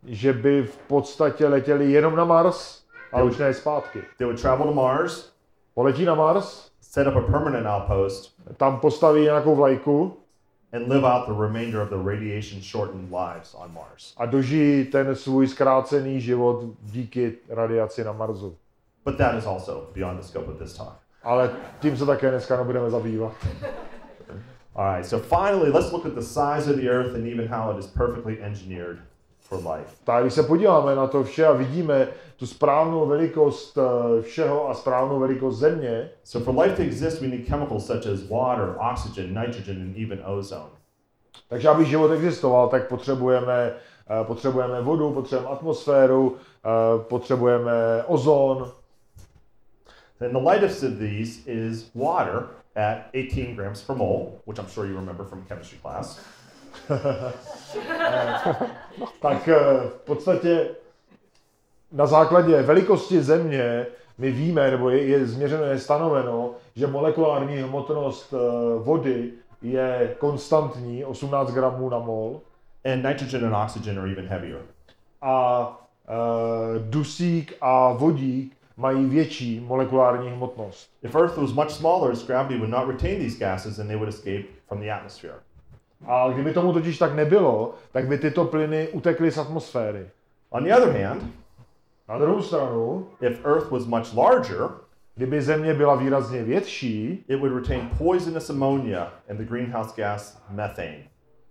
že 0.06 0.32
by 0.32 0.62
v 0.62 0.76
podstatě 0.76 1.46
letěli 1.48 1.92
jenom 1.92 2.16
na 2.16 2.24
Mars, 2.24 2.82
ale 3.12 3.24
už 3.24 3.38
ne 3.38 3.54
zpátky. 3.54 3.98
They 4.18 4.26
would 4.26 4.42
travel 4.42 4.66
to 4.66 4.74
Mars, 4.74 5.32
Poletí 5.74 6.04
na 6.04 6.14
Mars, 6.14 6.70
set 6.80 7.06
up 7.06 7.16
a 7.16 7.20
permanent 7.20 7.66
outpost, 7.66 8.32
tam 8.56 8.80
postaví 8.80 9.20
nějakou 9.22 9.54
vlajku 9.56 10.16
and 10.72 10.88
live 10.88 11.04
out 11.04 11.26
the 11.26 11.32
remainder 11.32 11.80
of 11.82 11.88
the 11.88 11.96
radiation-shortened 11.96 13.10
lives 13.10 13.54
on 13.54 13.72
Mars. 13.72 14.14
a 14.16 14.26
dožijí 14.26 14.84
ten 14.84 15.14
svůj 15.16 15.48
zkrácený 15.48 16.20
život 16.20 16.64
díky 16.82 17.34
radiaci 17.48 18.04
na 18.04 18.12
Marsu. 18.12 18.56
But 19.04 19.16
that 19.18 19.34
is 19.34 19.46
also 19.46 19.90
beyond 19.94 20.20
the 20.20 20.26
scope 20.26 20.50
of 20.50 20.58
this 20.58 20.74
talk. 20.74 20.96
Ale 21.22 21.50
tím 21.80 21.96
se 21.96 22.06
také 22.06 22.30
dneska 22.30 22.56
nebudeme 22.56 22.90
zabývat. 22.90 23.32
All 24.74 24.94
right, 24.94 25.06
so 25.06 25.26
finally, 25.36 25.70
let's 25.70 25.92
look 25.92 26.06
at 26.06 26.14
the 26.14 26.22
size 26.22 26.70
of 26.70 26.76
the 26.76 26.88
Earth 26.88 27.14
and 27.14 27.26
even 27.26 27.48
how 27.48 27.70
it 27.72 27.78
is 27.78 27.86
perfectly 27.86 28.42
engineered. 28.42 28.98
For 29.48 29.58
life. 29.58 29.90
Tak 30.04 30.22
když 30.22 30.34
se 30.34 30.42
podíváme 30.42 30.94
na 30.94 31.06
to 31.06 31.24
vše 31.24 31.46
a 31.46 31.52
vidíme 31.52 32.08
tu 32.36 32.46
správnou 32.46 33.06
velikost 33.06 33.78
eh, 33.78 34.22
všeho 34.22 34.68
a 34.70 34.74
správnou 34.74 35.20
velikost 35.20 35.58
země, 35.58 36.10
So 36.24 36.52
for 36.52 36.64
life 36.64 36.76
to 36.76 36.82
exist, 36.82 37.20
we 37.20 37.28
need 37.28 37.48
chemicals 37.48 37.86
such 37.86 38.06
as 38.06 38.28
water, 38.28 38.74
oxygen, 38.92 39.40
nitrogen, 39.40 39.82
and 39.82 39.96
even 39.96 40.22
ozone. 40.26 40.70
takže 41.48 41.68
aby 41.68 41.84
život 41.84 42.10
existoval, 42.12 42.68
tak 42.68 42.88
potřebujeme, 42.88 43.72
eh, 44.10 44.24
potřebujeme 44.24 44.80
vodu, 44.80 45.10
potřebujeme 45.12 45.54
atmosféru, 45.54 46.36
eh, 46.36 47.04
potřebujeme 47.08 47.72
ozon. 48.06 48.70
And 50.20 50.32
the 50.32 50.50
lightest 50.50 50.82
of 50.82 50.98
these 50.98 51.50
is 51.50 51.90
water 51.94 52.46
at 52.76 52.98
18 53.14 53.54
grams 53.56 53.82
per 53.82 53.96
mole, 53.96 54.26
which 54.46 54.58
I'm 54.58 54.68
sure 54.68 54.88
you 54.88 54.96
remember 54.96 55.26
from 55.26 55.44
chemistry 55.48 55.78
class. 55.82 56.20
Tak 59.22 59.48
eh, 59.48 59.54
v 59.88 60.04
podstatě 60.04 60.68
na 61.92 62.06
základě 62.06 62.62
velikosti 62.62 63.22
země 63.22 63.86
my 64.18 64.30
víme, 64.30 64.70
nebo 64.70 64.90
je, 64.90 65.02
je 65.06 65.26
změřeno, 65.26 65.64
je 65.64 65.78
stanoveno, 65.78 66.50
že 66.76 66.86
molekulární 66.86 67.56
hmotnost 67.56 68.34
eh, 68.34 68.38
vody 68.82 69.30
je 69.62 70.14
konstantní, 70.18 71.04
18 71.04 71.50
gramů 71.50 71.88
na 71.90 71.98
mol, 71.98 72.40
And 72.92 73.02
nitrogen 73.02 73.44
and 73.54 73.64
oxygen 73.64 73.98
are 73.98 74.10
even 74.12 74.26
heavier. 74.26 74.58
a 75.22 75.78
eh, 76.08 76.78
dusík 76.78 77.54
a 77.60 77.92
vodík 77.92 78.56
mají 78.76 79.04
větší 79.06 79.60
molekulární 79.60 80.30
hmotnost. 80.30 80.90
If 81.02 81.14
Earth 81.14 81.36
was 81.36 81.52
much 81.52 81.70
smaller, 81.70 82.12
its 82.12 82.26
gravity 82.26 82.54
would 82.58 82.70
not 82.70 82.88
retain 82.88 83.18
these 83.18 83.38
gases 83.38 83.78
and 83.78 83.88
they 83.88 83.96
would 83.96 84.08
escape 84.08 84.44
from 84.68 84.80
the 84.80 84.90
atmosphere. 84.92 85.34
A 86.06 86.30
kdyby 86.30 86.52
tomu 86.52 86.72
totiž 86.72 86.98
tak 86.98 87.14
nebylo, 87.14 87.74
tak 87.92 88.06
by 88.06 88.18
tyto 88.18 88.44
plyny 88.44 88.88
utekly 88.88 89.30
z 89.30 89.38
atmosféry. 89.38 90.06
On 90.50 90.64
the 90.64 90.74
other 90.76 91.02
hand, 91.04 91.22
Na 92.08 92.18
druhou 92.18 92.42
stranu, 92.42 93.06
if 93.20 93.44
Earth 93.44 93.70
was 93.70 93.86
much 93.86 94.14
larger, 94.14 94.68
kdyby 95.14 95.42
země 95.42 95.74
byla 95.74 95.94
výrazně 95.94 96.42
větší, 96.42 97.24
it 97.28 97.40
would 97.40 97.52
retain 97.52 97.90
poisonous 97.98 98.50
ammonia 98.50 99.12
and 99.30 99.36
the 99.36 99.44
greenhouse 99.44 99.92
gas 99.96 100.42
methane. 100.50 101.04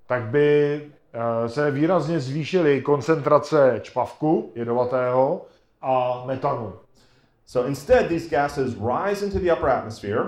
tak 0.08 0.24
by 0.24 0.82
eh, 1.14 1.50
se 1.50 1.72
výrazně 1.72 2.20
zvýšily 2.20 2.82
koncentrace 2.82 3.80
čpavku 3.84 4.52
jedovatého 4.56 5.46
a 5.82 6.24
metanu. 6.26 6.74
So 7.46 7.70
instead, 7.70 8.08
these 8.08 8.30
gases 8.30 8.74
rise 8.76 9.26
into 9.26 9.40
the 9.40 9.54
upper 9.54 9.70
atmosphere, 9.70 10.24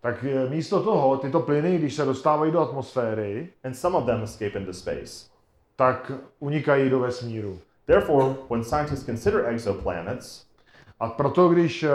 Tak 0.00 0.24
eh, 0.24 0.48
místo 0.50 0.82
toho 0.82 1.16
tyto 1.16 1.40
plyny, 1.40 1.78
když 1.78 1.94
se 1.94 2.04
dostávají 2.04 2.52
do 2.52 2.60
atmosféry, 2.60 3.48
and 3.64 3.74
some 3.74 3.96
of 3.96 4.06
them 4.06 4.22
escape 4.22 4.58
into 4.58 4.72
space. 4.72 5.30
tak 5.76 6.12
unikají 6.38 6.90
do 6.90 6.98
vesmíru. 7.00 7.58
Therefore, 7.86 8.34
when 8.50 8.64
scientists 8.64 9.06
consider 9.06 9.44
exoplanets 9.46 10.46
A 11.00 11.08
proto, 11.08 11.48
když 11.48 11.82
eh, 11.82 11.88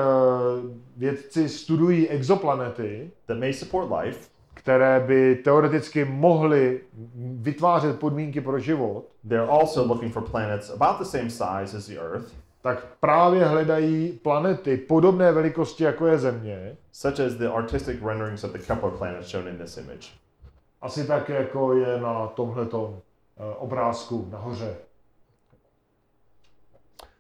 vědci 0.97 1.49
studují 1.49 2.09
exoplanety, 2.09 3.11
that 3.25 3.37
may 3.37 3.53
support 3.53 3.91
life, 4.01 4.29
které 4.53 4.99
by 4.99 5.35
teoreticky 5.35 6.05
mohly 6.05 6.81
vytvářet 7.15 7.99
podmínky 7.99 8.41
pro 8.41 8.59
život, 8.59 9.05
they're 9.27 9.51
also 9.51 9.87
looking 9.87 10.13
for 10.13 10.23
planets 10.29 10.69
about 10.69 10.97
the 10.97 11.03
same 11.03 11.29
size 11.29 11.77
as 11.77 11.87
the 11.87 11.99
Earth, 11.99 12.33
tak 12.65 12.85
právě 12.99 13.45
hledají 13.45 14.11
planety 14.11 14.77
podobné 14.77 15.31
velikosti, 15.31 15.83
jako 15.83 16.07
je 16.07 16.17
Země, 16.17 16.77
such 16.91 17.19
as 17.19 17.33
the 17.33 17.47
artistic 17.47 18.01
renderings 18.01 18.43
of 18.43 18.51
the 18.51 18.59
Kepler 18.59 18.91
planets 18.91 19.31
shown 19.31 19.47
in 19.47 19.57
this 19.57 19.77
image. 19.77 20.07
asi 20.81 21.07
tak, 21.07 21.29
jako 21.29 21.73
je 21.73 22.01
na 22.01 22.27
tomhletom 22.27 22.99
eh, 23.37 23.55
obrázku 23.57 24.27
nahoře. 24.31 24.75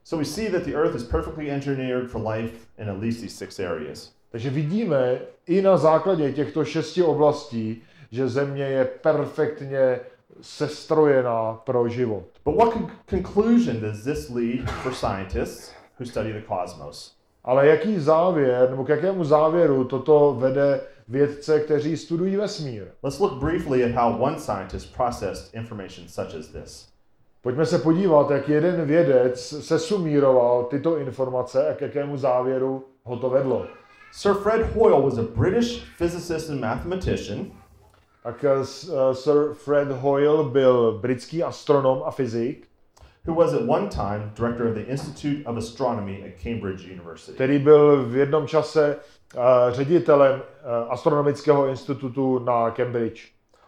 So 0.03 0.17
we 0.17 0.25
see 0.25 0.49
that 0.51 0.63
the 0.63 0.75
Earth 0.75 0.95
is 0.95 1.03
perfectly 1.03 1.51
engineered 1.51 2.11
for 2.11 2.27
life 2.27 2.67
in 2.77 2.89
at 2.89 2.99
least 2.99 3.21
these 3.21 3.35
six 3.35 3.59
areas. 3.59 4.11
Takže 4.31 4.49
vidíme 4.49 5.19
i 5.47 5.61
na 5.61 5.77
základě 5.77 6.33
těchto 6.33 6.65
šesti 6.65 7.03
oblastí, 7.03 7.83
že 8.11 8.27
Země 8.27 8.63
je 8.63 8.85
perfektně 8.85 9.99
sestrojená 10.41 11.53
pro 11.53 11.89
život. 11.89 12.23
But 12.45 12.55
what 12.55 12.73
con- 12.73 12.91
conclusion 13.09 13.81
does 13.81 14.03
this 14.03 14.29
lead 14.29 14.69
for 14.69 14.93
scientists 14.93 15.71
who 15.99 16.05
study 16.05 16.33
the 16.33 16.41
cosmos? 16.41 17.15
Ale 17.43 17.67
jaký 17.67 17.99
závěr, 17.99 18.69
nebo 18.69 18.85
k 18.85 18.89
jakému 18.89 19.23
závěru 19.23 19.83
toto 19.83 20.35
vede 20.39 20.81
vědce, 21.07 21.59
kteří 21.59 21.97
studují 21.97 22.35
vesmír? 22.35 22.83
Let's 23.03 23.19
look 23.19 23.33
briefly 23.33 23.83
at 23.83 23.91
how 23.91 24.23
one 24.23 24.39
scientist 24.39 24.95
processed 24.95 25.53
information 25.53 26.07
such 26.07 26.35
as 26.39 26.47
this. 26.47 26.89
Pojďme 27.41 27.65
se 27.65 27.79
podívat, 27.79 28.31
jak 28.31 28.49
jeden 28.49 28.85
vědec 28.85 29.39
se 29.59 29.79
sumíroval 29.79 30.63
tyto 30.63 30.97
informace 30.97 31.69
a 31.69 31.73
k 31.73 31.81
jakému 31.81 32.17
závěru 32.17 32.85
ho 33.03 33.17
to 33.17 33.29
vedlo. 33.29 33.65
Sir 34.11 34.33
Fred 34.33 34.73
Hoyle 34.73 35.01
was 35.01 35.17
a 35.17 35.23
British 35.35 35.83
physicist 35.97 36.49
and 36.49 36.61
mathematician 36.61 37.45
Tak 38.25 38.43
eh, 38.43 38.65
Sir 39.13 39.53
Fred 39.53 39.91
Hoyle 39.91 40.43
byl 40.43 40.91
britský 41.01 41.43
astronom 41.43 42.01
a 42.05 42.11
fyzik, 42.11 42.67
who 43.27 43.35
was 43.35 43.53
at 43.53 43.61
one 43.61 43.87
time 43.87 44.31
director 44.37 44.67
of 44.67 44.73
the 44.73 44.81
Institute 44.81 45.45
of 45.45 45.57
Astronomy 45.57 46.23
at 46.23 46.43
Cambridge 46.43 46.85
University. 46.91 47.35
který 47.35 47.59
byl 47.59 48.05
v 48.05 48.15
jednom 48.15 48.47
čase 48.47 48.95
eh, 49.35 49.39
ředitelem 49.69 50.41
eh, 50.41 50.89
astronomického 50.89 51.67
institutu 51.67 52.39
na 52.39 52.71
Cambridge. 52.71 53.21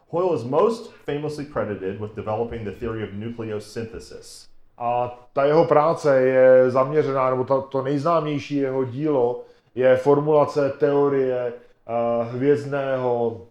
Hoyle 0.10 0.36
is 0.36 0.44
most 0.44 0.94
famously 1.06 1.46
credited 1.46 2.02
with 2.02 2.16
developing 2.16 2.64
the 2.64 2.80
theory 2.80 3.04
of 3.04 3.10
nucleosynthesis. 3.14 4.48
A 4.78 5.20
ta 5.34 5.46
jeho 5.46 5.66
práce 5.66 6.22
je 6.22 6.72
zaměřená, 6.72 7.30
nebo 7.30 7.44
to, 7.44 7.62
to 7.62 7.82
nejznámější 7.82 8.56
jeho 8.56 8.84
dílo 8.84 9.44
je 9.76 9.98
formulace 9.98 10.70
teorie 10.70 11.54
uh, 11.54 12.28
hvězdného, 12.28 13.28
uh, 13.28 13.42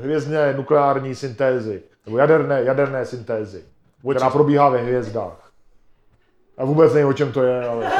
hvězdné 0.00 0.54
nukleární 0.54 1.14
syntézy, 1.14 1.82
nebo 2.06 2.18
jaderné, 2.18 2.62
jaderné 2.62 3.06
syntézy, 3.06 3.64
která 4.10 4.30
probíhá 4.30 4.68
ve 4.68 4.78
hvězdách. 4.78 5.50
A 6.58 6.64
vůbec 6.64 6.94
nevím, 6.94 7.08
o 7.08 7.12
čem 7.12 7.32
to 7.32 7.42
je, 7.42 7.68
ale... 7.68 7.86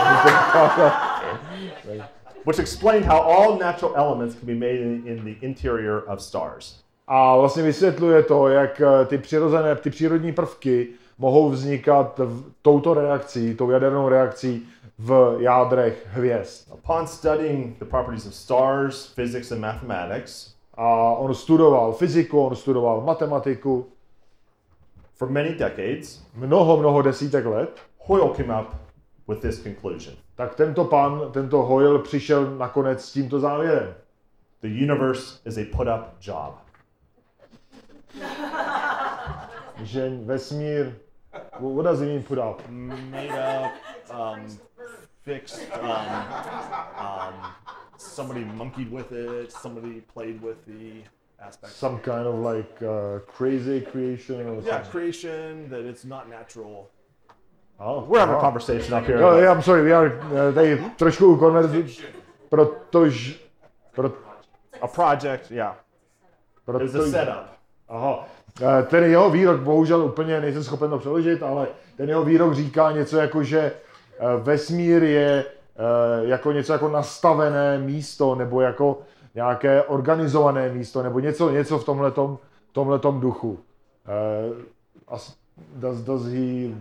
which 2.46 2.60
explained 2.60 3.04
how 3.04 3.20
all 3.20 3.58
natural 3.58 3.92
elements 3.96 4.36
can 4.36 4.46
be 4.46 4.54
made 4.54 4.80
in, 4.80 5.06
in 5.06 5.24
the 5.24 5.36
interior 5.42 6.04
of 6.06 6.22
stars. 6.22 6.80
A 7.08 7.36
vlastně 7.36 7.62
vysvětluje 7.62 8.22
to, 8.22 8.48
jak 8.48 8.80
eh, 8.80 9.04
ty 9.04 9.18
přirozené, 9.18 9.74
ty 9.74 9.90
přírodní 9.90 10.32
prvky 10.32 10.88
mohou 11.18 11.50
vznikat 11.50 12.18
v, 12.18 12.44
touto 12.62 12.94
reakcí, 12.94 13.54
tou 13.54 13.70
jadernou 13.70 14.08
reakcí 14.08 14.68
v 14.98 15.36
jádrech 15.40 16.06
hvězd. 16.10 16.72
Upon 16.72 17.06
studying 17.06 17.78
the 17.78 17.84
properties 17.84 18.26
of 18.26 18.34
stars, 18.34 19.06
physics, 19.06 19.52
and 19.52 19.60
mathematics 19.60 20.56
A 20.76 21.16
on 21.18 21.34
studoval 21.34 21.92
fyziku, 21.92 22.46
on 22.46 22.56
studoval 22.56 23.00
matematiku, 23.00 23.86
for 25.14 25.28
many 25.30 25.54
decades, 25.54 26.22
mnoho, 26.34 26.76
mnoho 26.76 27.02
desítek 27.02 27.46
let, 27.46 27.80
Hoyle 27.98 28.34
came 28.34 28.60
up 28.60 28.74
with 29.28 29.40
this 29.40 29.62
conclusion. 29.62 30.16
tak 30.34 30.54
tento 30.54 30.84
pan, 30.84 31.32
tento 31.32 31.62
Hoyle 31.62 31.98
přišel 31.98 32.56
nakonec 32.56 33.04
s 33.04 33.12
tímto 33.12 33.40
závěrem. 33.40 33.94
The 34.60 34.68
universe 34.68 35.38
is 35.44 35.58
a 35.58 35.76
put 35.76 35.88
up 35.88 36.20
job. 36.20 36.54
Že 39.82 40.10
vesmír, 40.24 40.94
what 41.60 41.84
does 41.84 42.00
it 42.00 42.08
mean 42.08 42.22
put 42.22 42.38
up? 42.38 42.68
made 42.68 43.30
up, 43.30 43.72
um, 44.10 44.58
fixed. 45.26 45.60
Um, 45.82 45.90
um, 47.06 47.34
somebody 47.98 48.44
monkeyed 48.44 48.90
with 48.90 49.10
it. 49.12 49.52
Somebody 49.52 50.00
played 50.14 50.40
with 50.40 50.58
the 50.66 51.02
aspects. 51.46 51.76
Some 51.76 51.98
kind 51.98 52.26
of 52.26 52.36
like 52.50 52.72
uh, 52.82 53.18
crazy 53.26 53.80
creation 53.80 54.40
or 54.46 54.62
yeah, 54.62 54.70
something. 54.70 54.90
creation 54.92 55.68
that 55.70 55.84
it's 55.90 56.04
not 56.04 56.30
natural. 56.30 56.90
Oh, 57.78 58.04
We're 58.04 58.20
having 58.20 58.36
a 58.36 58.38
oh. 58.38 58.40
conversation 58.40 58.94
up 58.94 59.04
here. 59.04 59.18
Jo, 59.18 59.38
já, 59.38 59.52
I'm 59.52 59.62
sorry, 59.62 59.82
we 59.82 59.92
are 59.92 60.08
uh, 60.08 60.54
tady 60.54 60.84
trošku 60.96 61.36
konverzi, 61.36 61.86
protože, 62.48 63.34
pro, 63.94 64.12
A 64.80 64.88
project, 64.88 65.50
yeah. 65.50 65.76
It 66.68 66.82
was 66.82 66.94
a 66.94 67.10
setup. 67.10 67.46
aha, 67.88 68.26
Eh, 68.62 68.82
ten 68.82 69.04
jeho 69.04 69.30
výrok, 69.30 69.60
bohužel 69.60 70.04
úplně 70.04 70.40
nejsem 70.40 70.64
schopen 70.64 70.90
to 70.90 70.98
přeložit, 70.98 71.42
ale 71.42 71.68
ten 71.96 72.08
jeho 72.08 72.24
výrok 72.24 72.54
říká 72.54 72.92
něco 72.92 73.18
jako, 73.18 73.42
že 73.42 73.72
vesmír 74.42 75.02
je 75.02 75.44
eh, 75.44 76.26
jako 76.28 76.52
něco 76.52 76.72
jako 76.72 76.88
nastavené 76.88 77.78
místo, 77.78 78.34
nebo 78.34 78.60
jako 78.60 78.98
nějaké 79.34 79.82
organizované 79.82 80.68
místo, 80.68 81.02
nebo 81.02 81.20
něco, 81.20 81.50
něco 81.50 81.78
v 81.78 81.84
tomhletom, 81.84 82.38
tomhletom 82.72 83.20
duchu. 83.20 83.58
Uh, 84.48 84.56
does, 85.74 86.00
does 86.00 86.26
he 86.26 86.74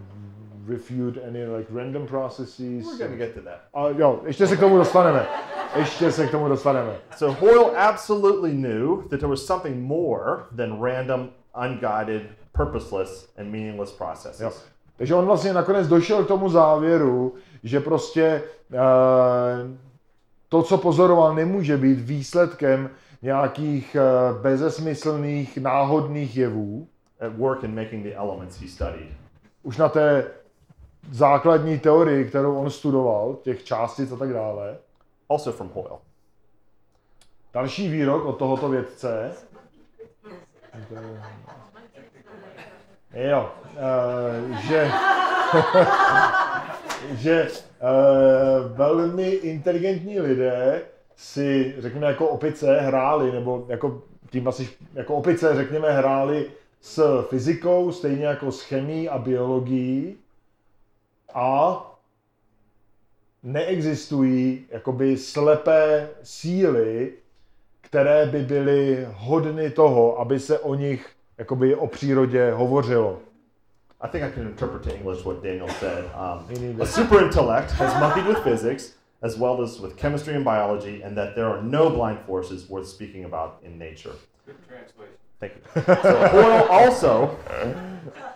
refute 0.67 1.17
any 1.27 1.45
like 1.45 1.67
random 1.73 2.07
processes? 2.07 2.85
We're 2.99 3.09
to 3.09 3.15
get 3.15 3.33
to 3.33 3.41
that. 3.41 3.59
A 3.73 3.87
jo, 3.87 4.21
ještě 4.25 4.47
se 4.47 4.57
k 4.57 4.59
tomu 4.59 4.77
dostaneme. 4.77 5.27
Ještě 5.75 6.11
se 6.11 6.27
k 6.27 6.31
tomu 6.31 6.47
dostaneme. 6.47 6.95
So 7.17 7.39
Hoyle 7.39 7.77
absolutely 7.77 8.51
knew 8.51 9.01
that 9.09 9.19
there 9.19 9.27
was 9.27 9.45
something 9.45 9.87
more 9.87 10.43
than 10.55 10.81
random, 10.81 11.29
unguided 11.55 12.21
purposeless 12.51 13.33
and 13.37 13.51
meaningless 13.51 13.91
processes. 13.91 14.41
Jo. 14.41 14.51
Takže 14.97 15.15
on 15.15 15.25
vlastně 15.25 15.53
nakonec 15.53 15.87
došel 15.87 16.23
k 16.23 16.27
tomu 16.27 16.49
závěru, 16.49 17.33
že 17.63 17.79
prostě 17.79 18.43
uh, 18.73 18.79
to, 20.49 20.63
co 20.63 20.77
pozoroval, 20.77 21.35
nemůže 21.35 21.77
být 21.77 21.99
výsledkem 21.99 22.89
nějakých 23.21 23.95
uh, 23.95 24.41
bezesmyslných, 24.41 25.57
náhodných 25.57 26.37
jevů. 26.37 26.87
At 27.19 27.37
work 27.37 27.63
in 27.63 27.75
making 27.75 28.03
the 28.03 28.15
elements 28.15 28.61
he 28.61 28.67
studied. 28.67 29.09
Už 29.63 29.77
na 29.77 29.89
té 29.89 30.31
základní 31.11 31.79
teorii, 31.79 32.25
kterou 32.25 32.55
on 32.55 32.69
studoval, 32.69 33.37
těch 33.41 33.63
částic 33.63 34.11
a 34.11 34.15
tak 34.15 34.33
dále. 34.33 34.77
Also 35.29 35.51
from 35.51 35.69
Hoyle. 35.73 35.97
Další 37.53 37.89
výrok 37.89 38.25
od 38.25 38.37
tohoto 38.37 38.69
vědce. 38.69 39.31
Jo, 43.15 43.51
uh, 43.73 44.57
že, 44.57 44.91
že 47.17 47.47
uh, 47.47 48.77
velmi 48.77 49.29
inteligentní 49.29 50.19
lidé 50.19 50.81
si, 51.15 51.75
řekněme, 51.77 52.07
jako 52.07 52.27
opice 52.27 52.81
hráli, 52.81 53.31
nebo 53.31 53.65
jako 53.67 54.01
tím 54.29 54.47
asi 54.47 54.69
jako 54.93 55.15
opice, 55.15 55.55
řekněme, 55.55 55.91
hráli 55.91 56.51
s 56.81 57.23
fyzikou, 57.29 57.91
stejně 57.91 58.25
jako 58.25 58.51
s 58.51 58.61
chemií 58.61 59.09
a 59.09 59.17
biologií 59.17 60.17
a 61.33 61.81
neexistují 63.43 64.65
jakoby 64.69 65.17
slepé 65.17 66.09
síly, 66.23 67.13
které 67.81 68.25
by 68.25 68.41
byly 68.41 69.07
hodny 69.13 69.69
toho, 69.69 70.19
aby 70.19 70.39
se 70.39 70.59
o 70.59 70.75
nich, 70.75 71.09
jakoby 71.37 71.75
o 71.75 71.87
přírodě 71.87 72.51
hovořilo. 72.51 73.19
I 74.01 74.07
think 74.07 74.23
I 74.23 74.31
can 74.31 74.47
interpret 74.47 74.83
to 74.83 74.89
English 74.89 75.25
what 75.25 75.43
Daniel 75.43 75.69
said. 75.69 76.05
Um, 76.15 76.81
a 76.81 76.85
super 76.85 77.23
intellect 77.23 77.71
has 77.71 77.99
monkeyed 77.99 78.27
with 78.27 78.37
physics 78.43 78.95
as 79.21 79.37
well 79.37 79.61
as 79.63 79.79
with 79.79 79.95
chemistry 79.95 80.35
and 80.35 80.43
biology, 80.43 81.03
and 81.03 81.15
that 81.17 81.35
there 81.35 81.47
are 81.47 81.61
no 81.61 81.89
blind 81.89 82.19
forces 82.27 82.69
worth 82.69 82.87
speaking 82.87 83.25
about 83.25 83.57
in 83.63 83.79
nature. 83.79 84.13
Thank 85.39 85.53
you. 85.55 85.81
So 86.03 86.27
Hoyle 86.27 86.67
also 86.69 87.29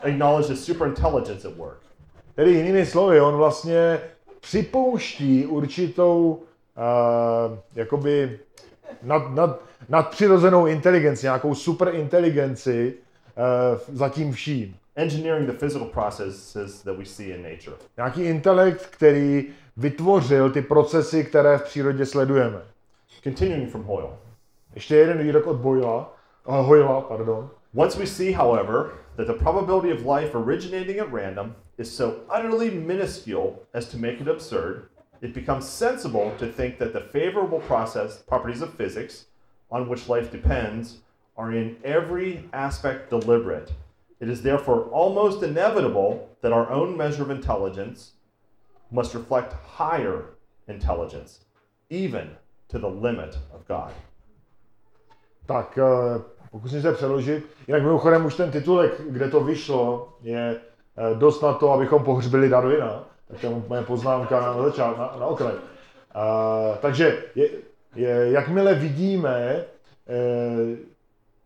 acknowledged 0.03 0.49
his 0.49 0.67
superintelligence 0.67 1.45
at 1.45 1.55
work. 1.57 1.81
Tedy 2.35 2.51
jinými 2.51 2.85
slovy, 2.85 3.21
on 3.21 3.35
vlastně 3.35 3.99
připouští 4.39 5.45
určitou 5.45 6.43
uh, 6.77 7.57
jakoby 7.75 8.39
nad, 9.03 9.35
nad, 9.35 9.61
nadpřirozenou 9.89 10.67
inteligenci, 10.67 11.25
nějakou 11.25 11.55
superinteligenci 11.55 12.93
uh, 12.93 13.95
za 13.97 14.09
tím 14.09 14.31
vším. 14.31 14.75
Engineering 14.95 15.47
the 15.47 15.57
physical 15.57 15.87
processes 15.87 16.83
that 16.83 16.97
we 16.97 17.05
see 17.05 17.27
in 17.27 17.43
nature. 17.43 17.75
Nějaký 17.97 18.23
intelekt, 18.23 18.85
který 18.85 19.47
vytvořil 19.77 20.51
ty 20.51 20.61
procesy, 20.61 21.23
které 21.23 21.57
v 21.57 21.63
přírodě 21.63 22.05
sledujeme. 22.05 22.61
Continuing 23.23 23.71
from 23.71 23.83
Hoyle. 23.83 24.09
Ještě 24.75 24.95
jeden 24.95 25.17
výrok 25.17 25.47
od 25.47 25.57
Boyla, 25.57 26.17
uh, 26.47 26.55
Hoyla, 26.55 27.01
pardon. 27.01 27.49
Once 27.75 27.99
we 27.99 28.07
see, 28.07 28.31
however, 28.31 28.85
that 29.15 29.27
the 29.27 29.33
probability 29.33 29.93
of 29.93 30.05
life 30.05 30.37
originating 30.37 30.99
at 30.99 31.07
random 31.11 31.55
is 31.77 31.95
so 31.95 32.17
utterly 32.37 32.71
minuscule 32.71 33.51
as 33.73 33.85
to 33.85 33.97
make 33.97 34.21
it 34.21 34.27
absurd, 34.27 34.89
it 35.21 35.33
becomes 35.33 35.67
sensible 35.67 36.31
to 36.37 36.51
think 36.51 36.77
that 36.77 36.93
the 36.93 37.01
favorable 37.01 37.59
process 37.59 38.17
properties 38.17 38.61
of 38.61 38.73
physics 38.73 39.25
on 39.71 39.89
which 39.89 40.09
life 40.09 40.31
depends 40.31 40.97
are 41.37 41.51
in 41.53 41.75
every 41.83 42.43
aspect 42.53 43.09
deliberate. 43.09 43.71
It 44.19 44.29
is 44.29 44.41
therefore 44.41 44.89
almost 44.91 45.43
inevitable 45.43 46.29
that 46.41 46.51
our 46.53 46.69
own 46.69 46.97
measure 46.97 47.23
of 47.23 47.29
intelligence 47.29 48.11
must 48.91 49.13
reflect 49.13 49.53
higher 49.53 50.23
intelligence, 50.67 51.45
even 51.89 52.29
to 52.67 52.79
the 52.79 52.89
limit 52.89 53.37
of 53.53 53.67
God. 53.67 53.91
Tak 55.45 55.79
pokusím 56.51 56.81
se 56.81 56.93
přeložit. 56.93 57.45
Jinak 57.67 57.83
mimochodem 57.83 58.25
už 58.25 58.35
ten 58.35 58.51
titulek, 58.51 59.01
kde 59.09 59.29
to 59.29 59.43
vyšlo, 59.43 60.13
je 60.21 60.61
dost 61.13 61.41
na 61.41 61.53
to, 61.53 61.71
abychom 61.71 62.03
pohřbili 62.03 62.49
Darwina. 62.49 63.08
Tak 63.29 63.39
to 63.41 63.47
je 63.47 63.61
moje 63.67 63.83
poznámka 63.83 64.41
na, 64.41 64.63
začát, 64.63 64.97
na, 64.97 65.15
na 65.19 65.25
okraj. 65.25 65.53
Uh, 65.53 66.77
takže 66.81 67.23
je, 67.35 67.49
je, 67.95 68.31
jakmile 68.31 68.75
vidíme, 68.75 69.63
eh, 70.07 70.77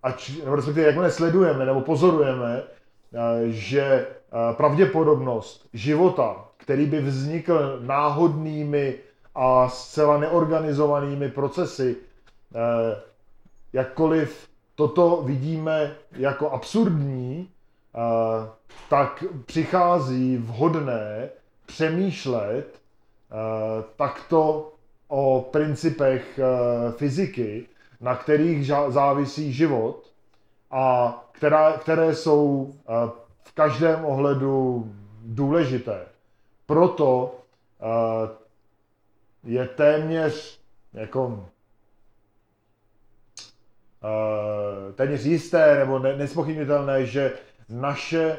ať, 0.04 0.32
nebo 0.44 0.56
respektive 0.56 0.88
jakmile 0.88 1.12
sledujeme 1.12 1.66
nebo 1.66 1.82
pozorujeme, 1.82 2.64
eh, 2.64 3.18
že 3.50 3.84
eh, 3.84 4.54
pravděpodobnost 4.54 5.70
života, 5.74 6.46
který 6.58 6.86
by 6.86 7.02
vznikl 7.02 7.80
náhodnými 7.82 8.96
a 9.36 9.70
zcela 9.70 10.18
neorganizovanými 10.18 11.30
procesy, 11.30 11.96
jakkoliv 13.74 14.48
toto 14.76 15.22
vidíme 15.26 15.96
jako 16.12 16.50
absurdní, 16.50 17.50
tak 18.90 19.24
přichází 19.46 20.38
vhodné 20.38 21.30
přemýšlet 21.66 22.66
eh, 23.32 23.36
takto 23.96 24.72
o 25.08 25.42
principech 25.52 26.40
eh, 26.40 26.92
fyziky, 26.92 27.66
na 28.02 28.16
kterých 28.16 28.68
závisí 28.90 29.54
život 29.54 30.12
a 30.72 31.14
která, 31.32 31.72
které 31.78 32.16
jsou 32.16 32.74
eh, 32.74 32.94
v 33.44 33.52
každém 33.54 34.06
ohledu 34.06 34.86
důležité. 35.26 36.06
Proto 36.66 37.36
je 39.44 39.68
téměř 39.68 40.60
jako 40.94 41.46
téměř 44.96 45.26
jisté 45.26 45.80
nebo 45.80 46.00
ne, 46.00 46.16
nespochybnitelné, 46.18 47.06
že 47.06 47.34
naše 47.70 48.38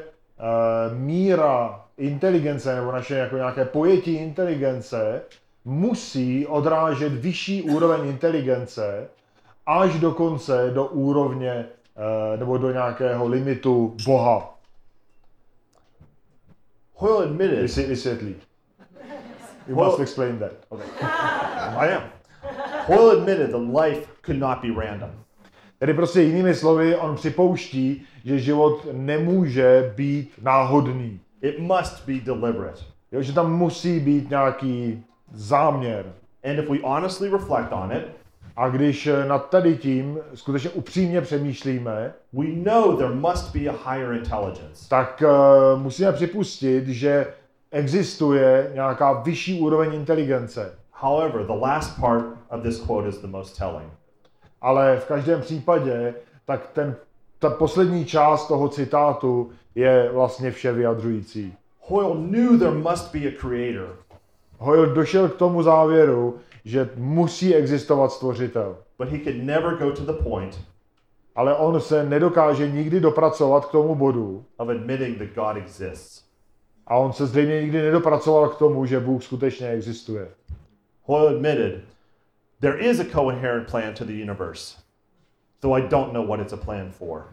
míra 0.93 1.84
inteligence 1.97 2.75
nebo 2.75 2.91
naše 2.91 3.15
jako 3.15 3.35
nějaké 3.35 3.65
pojetí 3.65 4.13
inteligence 4.15 5.21
musí 5.65 6.47
odrážet 6.47 7.13
vyšší 7.13 7.61
úroveň 7.61 8.07
inteligence 8.09 9.07
až 9.65 9.99
dokonce 9.99 10.71
do 10.73 10.85
úrovně 10.85 11.51
eh, 11.53 12.37
nebo 12.37 12.57
do 12.57 12.71
nějakého 12.71 13.27
limitu 13.27 13.95
Boha. 14.05 14.51
Hoyle 16.95 17.25
admitted 17.25 17.59
Vysvět- 17.61 17.87
Vysvětlí. 17.87 18.35
You 19.67 19.75
Well- 19.75 19.85
must 19.85 19.99
explain 19.99 20.39
that. 20.39 20.51
I 21.77 21.93
am. 21.93 22.03
Hoyle 22.85 23.11
admitted 23.11 23.51
that 23.51 23.61
life 23.83 24.07
could 24.25 24.39
not 24.39 24.57
be 24.61 24.85
random. 24.85 25.09
Tedy 25.79 25.93
prostě 25.93 26.21
jinými 26.21 26.55
slovy, 26.55 26.95
on 26.95 27.15
připouští, 27.15 28.05
že 28.25 28.39
život 28.39 28.85
nemůže 28.91 29.93
být 29.95 30.33
náhodný. 30.41 31.19
It 31.41 31.59
must 31.59 32.05
be 32.07 32.13
deliberate. 32.13 32.81
Jo, 33.11 33.21
že 33.21 33.33
tam 33.33 33.53
musí 33.57 33.99
být 33.99 34.29
nějaký 34.29 35.03
záměr. 35.33 36.05
And 36.43 36.59
if 36.59 36.69
we 36.69 36.77
honestly 36.83 37.29
reflect 37.29 37.71
on 37.71 37.91
it, 37.91 38.05
A 38.57 38.69
když 38.69 39.07
eh, 39.07 39.25
nad 39.25 39.49
tady 39.49 39.77
tím 39.77 40.19
skutečně 40.33 40.69
upřímně 40.69 41.21
přemýšlíme, 41.21 42.13
we 42.33 42.45
know 42.47 42.97
there 42.97 43.15
must 43.15 43.55
be 43.55 43.59
a 43.67 43.91
higher 43.91 44.13
intelligence. 44.13 44.89
tak 44.89 45.23
uh, 45.25 45.81
musíme 45.81 46.11
připustit, 46.11 46.87
že 46.87 47.27
existuje 47.71 48.71
nějaká 48.73 49.13
vyšší 49.13 49.59
úroveň 49.59 49.93
inteligence. 49.93 50.73
However, 50.91 51.45
the 51.45 51.59
last 51.61 51.99
part 51.99 52.25
of 52.49 52.61
this 52.63 52.79
quote 52.79 53.09
is 53.09 53.17
the 53.17 53.27
most 53.27 53.57
telling. 53.57 53.89
Ale 54.61 54.97
v 54.97 55.05
každém 55.05 55.41
případě, 55.41 56.13
tak 56.45 56.67
ten, 56.73 56.95
ta 57.39 57.49
poslední 57.49 58.05
část 58.05 58.47
toho 58.47 58.69
citátu 58.69 59.51
je 59.75 60.09
vlastně 60.13 60.51
vše 60.51 60.71
vyjadřující. 60.71 61.53
Hoyle 61.79 62.15
knew 62.27 62.59
there 62.59 62.71
must 62.71 63.13
be 63.13 63.19
a 63.19 63.31
creator, 63.39 63.95
Hoyle 64.57 64.87
došel 64.93 65.29
k 65.29 65.35
tomu 65.35 65.63
závěru, 65.63 66.37
že 66.65 66.89
musí 66.95 67.55
existovat 67.55 68.11
stvořitel. 68.11 68.77
but 68.97 69.09
he 69.09 69.19
could 69.19 69.43
never 69.43 69.75
go 69.77 69.91
to 69.91 70.05
the 70.05 70.23
point 70.23 70.59
Ale 71.35 71.55
on 71.55 71.79
se 71.81 72.05
nedokáže 72.09 72.71
nikdy 72.71 72.99
dopracovat 72.99 73.65
k 73.65 73.71
tomu 73.71 73.95
bodu 73.95 74.45
of 74.57 74.69
admitting 74.69 75.17
that 75.17 75.27
God 75.35 75.57
exists. 75.57 76.23
a 76.87 76.97
on 76.97 77.13
se 77.13 77.25
zřejmě 77.25 77.61
nikdy 77.61 77.81
nedopracoval 77.81 78.49
k 78.49 78.57
tomu, 78.57 78.85
že 78.85 78.99
Bůh 78.99 79.23
skutečně 79.23 79.69
existuje. 79.69 80.27
Hoyle 81.03 81.29
admitted 81.35 81.81
there 82.59 82.77
is 82.79 82.99
a 82.99 83.03
coherent 83.13 83.71
plan 83.71 83.93
to 83.93 84.05
the 84.05 84.13
universe, 84.21 84.77
though 85.61 85.77
I 85.77 85.87
don't 85.89 86.13
know 86.13 86.27
what 86.27 86.39
it's 86.39 86.53
a 86.53 86.57
plan 86.57 86.91
for. 86.91 87.25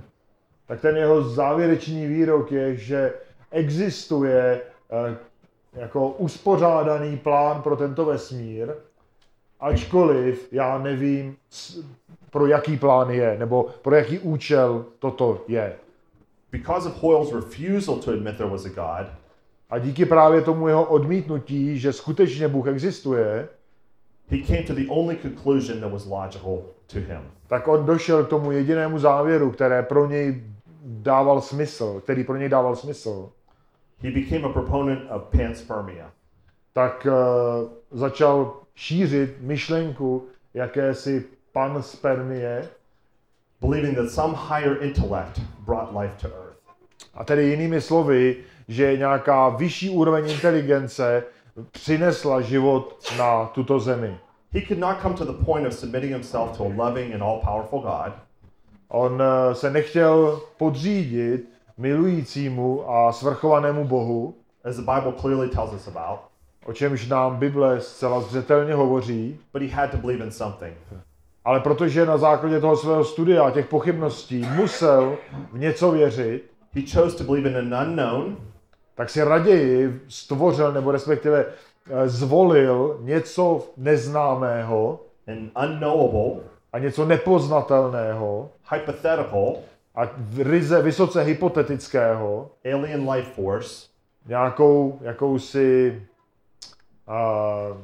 Tak 0.73 0.81
ten 0.81 0.97
jeho 0.97 1.23
závěrečný 1.23 2.07
výrok 2.07 2.53
je, 2.53 2.77
že 2.77 3.13
existuje 3.51 4.61
eh, 4.91 5.17
jako 5.73 6.09
uspořádaný 6.09 7.17
plán 7.17 7.63
pro 7.63 7.77
tento 7.77 8.05
vesmír, 8.05 8.69
ačkoliv 9.61 10.49
já 10.53 10.79
nevím, 10.79 11.37
pro 12.31 12.47
jaký 12.47 12.77
plán 12.77 13.11
je, 13.11 13.37
nebo 13.39 13.71
pro 13.83 13.95
jaký 13.95 14.19
účel 14.19 14.85
toto 14.99 15.45
je. 15.49 15.73
Because 16.53 16.89
of 16.89 17.03
Hoyle's 17.03 17.33
refusal 17.33 17.97
to 17.97 18.11
admit 18.11 18.37
there 18.37 18.51
was 18.51 18.65
a 18.65 18.69
God, 18.69 19.13
A 19.71 19.79
díky 19.79 20.05
právě 20.05 20.41
tomu 20.41 20.69
jeho 20.69 20.85
odmítnutí, 20.85 21.79
že 21.79 21.93
skutečně 21.93 22.49
Bůh 22.49 22.67
existuje, 22.67 23.49
he 24.29 24.39
came 24.47 24.63
to 24.63 24.75
the 24.75 24.87
only 24.89 25.17
conclusion 25.17 25.81
that 25.81 25.93
was 25.93 26.07
logical 26.07 26.63
to 26.87 26.99
him. 26.99 27.21
tak 27.47 27.69
on 27.69 27.87
došel 27.87 28.25
k 28.25 28.29
tomu 28.29 28.53
jedinému 28.53 28.99
závěru, 28.99 29.51
které 29.51 29.83
pro 29.83 30.07
něj 30.07 30.43
dával 30.83 31.41
smysl, 31.41 32.01
který 32.01 32.25
pro 32.25 32.37
něj 32.37 32.49
dával 32.49 32.77
smysl. 32.77 33.31
He 33.99 34.11
became 34.11 34.45
a 34.45 34.49
proponent 34.49 35.11
of 35.11 35.23
panspermia. 35.23 36.11
Tak 36.73 37.07
uh, 37.07 37.71
začal 37.91 38.57
šířit 38.75 39.37
myšlenku 39.41 40.27
jakési 40.55 41.25
panspermie, 41.53 42.69
believing 43.61 43.97
that 43.97 44.11
some 44.11 44.35
higher 44.49 44.83
intellect 44.83 45.41
brought 45.65 45.97
life 46.01 46.15
to 46.21 46.29
earth. 46.29 46.53
a 47.15 47.25
tedy 47.25 47.45
jinými 47.45 47.81
slovy, 47.81 48.37
že 48.69 48.97
nějaká 48.97 49.49
vyšší 49.49 49.91
úroveň 49.91 50.31
inteligence 50.31 51.25
přinesla 51.71 52.41
život 52.41 53.13
na 53.19 53.47
tuto 53.47 53.81
zemi. 53.81 54.19
He 54.53 54.61
could 54.61 54.79
not 54.79 55.01
come 55.03 55.15
to 55.15 55.25
the 55.25 55.45
point 55.45 55.67
of 55.67 55.75
submitting 55.75 56.13
himself 56.13 56.57
to 56.57 56.65
a 56.65 56.73
loving 56.77 57.15
and 57.15 57.23
all 57.23 57.41
powerful 57.41 57.81
God 57.81 58.13
On 58.95 59.23
eh, 59.23 59.55
se 59.55 59.71
nechtěl 59.71 60.41
podřídit 60.59 61.49
milujícímu 61.79 62.91
a 62.91 63.13
svrchovanému 63.13 63.85
Bohu, 63.85 64.35
as 64.65 64.77
the 64.77 64.83
Bible 64.83 65.13
clearly 65.21 65.49
tells 65.49 65.73
us 65.73 65.89
about, 65.89 66.21
o 66.65 66.73
čemž 66.73 67.09
nám 67.09 67.37
Bible 67.37 67.81
zcela 67.81 68.21
zřetelně 68.21 68.75
hovoří, 68.75 69.41
but 69.53 69.63
he 69.63 69.69
had 69.69 69.91
to 69.91 69.97
believe 69.97 70.25
in 70.25 70.31
something. 70.31 70.75
ale 71.45 71.61
protože 71.61 72.07
na 72.07 72.19
základě 72.19 72.61
toho 72.61 72.77
svého 72.77 73.05
studia 73.05 73.45
a 73.45 73.51
těch 73.51 73.67
pochybností 73.67 74.47
musel 74.57 75.17
v 75.53 75.59
něco 75.59 75.93
věřit, 75.93 76.53
He 76.75 76.83
chose 76.83 77.17
to 77.17 77.25
believe 77.25 77.51
in 77.51 77.75
an 77.75 77.89
unknown, 77.89 78.37
tak 78.95 79.11
si 79.11 79.23
raději 79.23 80.01
stvořil 80.09 80.73
nebo 80.73 80.93
respektive 80.93 81.47
eh, 81.47 82.09
zvolil 82.09 82.99
něco 83.01 83.61
neznámého. 83.77 85.01
And 85.29 85.51
unknowable, 85.71 86.52
a 86.73 86.79
něco 86.79 87.05
nepoznatelného 87.05 88.51
hypothetical, 88.73 89.57
a 89.95 90.03
ryze 90.39 90.83
vysoce 90.83 91.23
hypotetického, 91.23 92.51
alien 92.75 93.11
life 93.11 93.31
force 93.31 93.87
nějakou 94.27 94.99
jakousi 95.01 96.03
uh, 97.09 97.77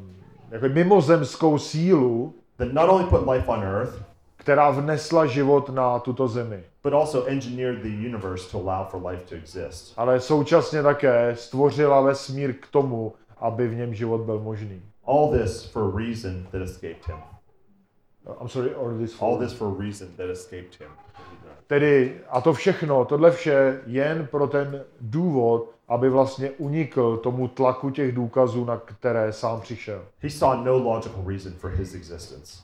jako 0.50 0.68
mimozemskou 0.68 1.58
sílu, 1.58 2.34
that 2.56 2.72
not 2.72 2.90
only 2.90 3.04
put 3.04 3.28
life 3.28 3.48
on 3.48 3.62
earth, 3.62 4.02
která 4.36 4.70
vnesla 4.70 5.26
život 5.26 5.68
na 5.68 5.98
tuto 5.98 6.28
zemi. 6.28 6.64
but 6.82 6.94
also 6.94 7.24
engineered 7.24 7.82
the 7.82 7.90
universe 7.90 8.50
to 8.50 8.58
allow 8.58 8.84
for 8.84 8.98
life 9.10 9.22
to 9.28 9.34
exist. 9.34 9.92
Ale 9.96 10.20
současně 10.20 10.82
také 10.82 11.36
stvořila 11.36 12.00
vesmír 12.00 12.54
k 12.54 12.66
tomu, 12.66 13.14
aby 13.38 13.68
v 13.68 13.74
něm 13.74 13.94
život 13.94 14.20
byl 14.20 14.40
možný. 14.40 14.82
All 15.06 15.32
this 15.38 15.64
for 15.64 15.82
a 15.82 15.98
reason 15.98 16.46
that 16.52 16.62
escaped 16.62 17.06
him. 17.06 17.37
I'm 18.40 18.48
sorry, 18.48 18.74
or 18.74 18.98
this 18.98 19.22
All 19.22 19.38
this 19.38 19.52
for 19.52 19.68
a 19.68 19.74
reason 19.78 20.08
that 20.16 20.30
escaped 20.30 20.80
him. 20.80 20.88
Tedy, 21.66 22.20
a 22.28 22.40
to 22.40 22.52
všechno, 22.52 23.04
tohle 23.04 23.30
vše 23.30 23.80
jen 23.86 24.28
pro 24.30 24.46
ten 24.46 24.84
důvod, 25.00 25.70
aby 25.88 26.08
vlastně 26.10 26.50
unikl 26.50 27.16
tomu 27.16 27.48
tlaku 27.48 27.90
těch 27.90 28.14
důkazů, 28.14 28.64
na 28.64 28.76
které 28.76 29.32
sám 29.32 29.60
přišel. 29.60 30.02
He 30.20 30.30
saw 30.30 30.64
no 30.64 30.78
logical 30.78 31.24
reason 31.26 31.52
for 31.52 31.70
his 31.70 31.94
existence. 31.94 32.58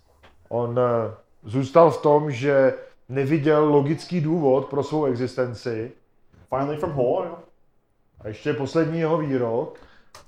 On 0.48 0.78
eh, 0.78 1.14
zůstal 1.44 1.90
v 1.90 2.02
tom, 2.02 2.30
že 2.30 2.74
neviděl 3.08 3.64
logický 3.64 4.20
důvod 4.20 4.66
pro 4.66 4.82
svou 4.82 5.04
existenci. 5.04 5.92
Finally, 6.48 6.76
from 6.76 6.92
Hoyle, 6.92 7.30
A 8.20 8.28
ještě 8.28 8.52
poslední 8.52 8.98
jeho 9.00 9.18
výrok. 9.18 9.78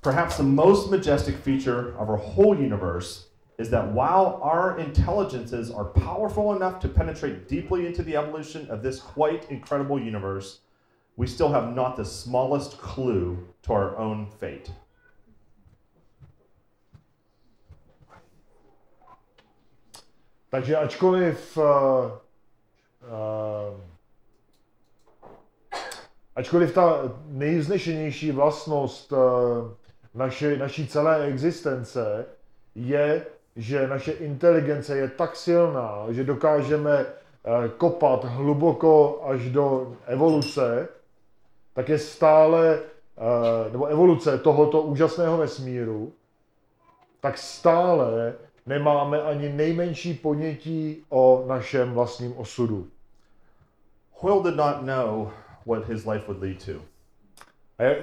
perhaps 0.00 0.36
the 0.36 0.42
most 0.42 0.90
majestic 0.90 1.36
feature 1.36 1.92
of 1.98 2.08
our 2.08 2.20
whole 2.34 2.56
universe 2.56 3.25
is 3.58 3.70
that 3.70 3.92
while 3.92 4.38
our 4.42 4.78
intelligences 4.78 5.70
are 5.70 5.84
powerful 5.84 6.54
enough 6.54 6.78
to 6.80 6.88
penetrate 6.88 7.48
deeply 7.48 7.86
into 7.86 8.02
the 8.02 8.16
evolution 8.16 8.68
of 8.68 8.82
this 8.82 9.00
quite 9.00 9.50
incredible 9.50 9.98
universe, 9.98 10.60
we 11.16 11.26
still 11.26 11.48
have 11.48 11.74
not 11.74 11.96
the 11.96 12.04
smallest 12.04 12.78
clue 12.78 13.48
to 13.62 13.72
our 13.72 13.96
own 13.96 14.26
fate. 14.26 14.70
Takže 20.50 20.76
ačkoliv, 20.76 21.58
uh, 21.58 22.10
ačkoliv 26.36 26.74
ta 26.74 27.12
nejvznešenější 27.26 28.32
vlastnost 28.32 29.12
uh, 29.12 29.18
naše, 30.14 30.56
naší 30.56 30.86
celé 30.86 31.24
existence 31.24 32.26
je, 32.74 33.26
že 33.56 33.88
naše 33.88 34.12
inteligence 34.12 34.96
je 34.96 35.08
tak 35.08 35.36
silná, 35.36 36.06
že 36.10 36.24
dokážeme 36.24 37.04
uh, 37.04 37.68
kopat 37.76 38.24
hluboko 38.24 39.22
až 39.24 39.48
do 39.50 39.96
evoluce, 40.06 40.88
tak 41.74 41.88
je 41.88 41.98
stále, 41.98 42.78
uh, 42.78 43.72
nebo 43.72 43.86
evoluce 43.86 44.38
tohoto 44.38 44.82
úžasného 44.82 45.36
vesmíru, 45.36 46.12
tak 47.20 47.38
stále 47.38 48.34
nemáme 48.66 49.22
ani 49.22 49.48
nejmenší 49.48 50.14
ponětí 50.14 51.04
o 51.08 51.44
našem 51.46 51.92
vlastním 51.92 52.38
osudu. 52.38 52.88
Hoyle 54.12 54.42
did 54.42 54.56
not 54.56 54.82
know 54.82 55.30
what 55.66 55.88
his 55.88 56.06
life 56.06 56.24
would 56.26 56.42
lead 56.42 56.64
to. 56.64 56.72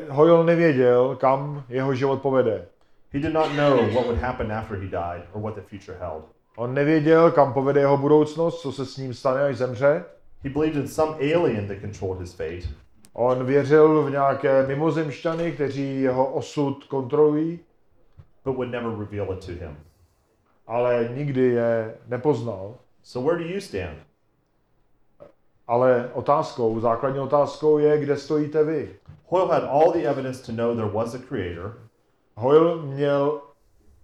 Hoyle 0.10 0.44
nevěděl, 0.44 1.16
kam 1.16 1.64
jeho 1.70 1.96
život 1.96 2.22
povede. 2.22 2.66
He 3.14 3.20
did 3.20 3.34
not 3.34 3.52
know 3.56 3.78
what 3.94 4.06
would 4.08 4.18
happen 4.22 4.52
after 4.52 4.76
he 4.76 4.88
died 4.88 5.22
or 5.34 5.42
what 5.42 5.56
the 5.56 5.62
future 5.62 5.98
held. 6.00 6.24
On 6.56 6.74
nevěděl, 6.74 7.32
kam 7.32 7.54
povede 7.54 7.80
jeho 7.80 7.98
budoucnost, 7.98 8.62
co 8.62 8.72
se 8.72 8.86
s 8.86 8.98
ním 8.98 9.14
stane, 9.14 9.44
až 9.44 9.58
zemře. 9.58 10.06
He 10.44 10.50
believed 10.50 10.76
in 10.82 10.88
some 10.88 11.12
alien 11.16 11.68
that 11.68 11.78
controlled 11.82 12.20
his 12.22 12.34
fate, 12.34 12.68
On 13.14 13.46
věřil 13.46 14.04
v 14.04 14.10
nějaké 14.12 14.68
mimozemšťany, 14.68 15.52
kteří 15.52 16.02
jeho 16.02 16.34
osud 16.34 16.84
kontrolují, 16.84 17.60
but 18.46 18.56
would 18.56 18.72
never 18.72 18.92
reveal 19.00 19.34
it 19.34 19.46
to 19.46 19.52
him. 19.52 19.78
ale 20.68 21.10
nikdy 21.16 21.42
je 21.42 21.96
nepoznal. 22.08 22.76
So, 23.04 23.30
where 23.30 23.44
do 23.44 23.50
you 23.54 23.62
stand? 23.62 23.98
Ale 25.68 26.10
otázkou, 26.14 26.80
základní 26.80 27.20
otázkou 27.20 27.78
je, 27.78 27.98
kde 27.98 28.18
stojíte 28.18 28.64
vy. 28.64 28.96
Hoyle 29.28 29.48
had 29.48 29.64
all 29.64 29.92
the 29.92 30.08
evidence 30.08 30.46
to 30.46 30.52
know 30.52 30.76
there 30.76 30.90
was 30.90 31.16
a 31.16 31.20
creator, 31.20 31.74
Hoyle 32.36 32.82
měl 32.86 33.42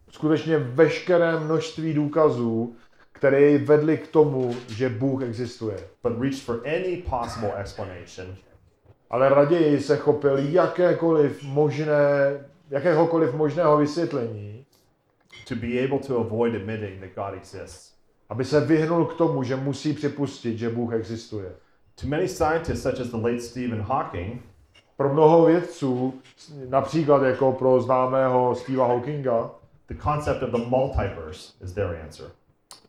skutečně 0.09 0.57
veškeré 0.57 1.39
množství 1.39 1.93
důkazů, 1.93 2.75
které 3.11 3.41
jej 3.41 3.57
vedly 3.57 3.97
k 3.97 4.07
tomu, 4.07 4.55
že 4.67 4.89
Bůh 4.89 5.23
existuje. 5.23 5.77
but 6.03 6.21
reached 6.21 6.43
for 6.43 6.61
any 6.67 7.03
possible 7.09 7.53
explanation 7.61 8.35
Ale 9.09 9.29
raději 9.29 9.79
se 9.79 9.97
chopil 9.97 10.37
jakékoliv 10.37 11.43
možné, 11.43 11.95
jakéhokoliv 12.69 13.33
možného 13.33 13.77
vysvětlení, 13.77 14.65
to 15.47 15.55
be 15.55 15.67
able 15.85 15.99
to 15.99 16.19
avoid 16.19 16.55
admitting 16.55 16.99
that 16.99 17.25
God 17.25 17.37
exists. 17.37 17.93
aby 18.29 18.45
se 18.45 18.59
vyhnul 18.59 19.05
k 19.05 19.17
tomu, 19.17 19.43
že 19.43 19.55
musí 19.55 19.93
připustit, 19.93 20.57
že 20.57 20.69
Bůh 20.69 20.93
existuje. 20.93 21.51
To 22.01 22.07
many 22.07 22.27
scientists, 22.27 22.83
such 22.83 22.99
as 22.99 23.07
the 23.07 23.17
late 23.17 23.39
Stephen 23.39 23.81
Hawking, 23.81 24.41
Pro 24.99 25.13
mnoho 25.13 25.45
vědců, 25.45 26.13
například 26.69 27.23
jako 27.23 27.51
pro 27.51 27.81
známého 27.81 28.55
Steva 28.55 28.87
Hawkinga, 28.87 29.49
the 29.87 29.95
concept 30.03 30.43
of 30.43 30.49
the 30.49 30.57
multiverse 30.57 31.53
is 31.63 31.73
their 31.73 31.99
answer. 32.05 32.25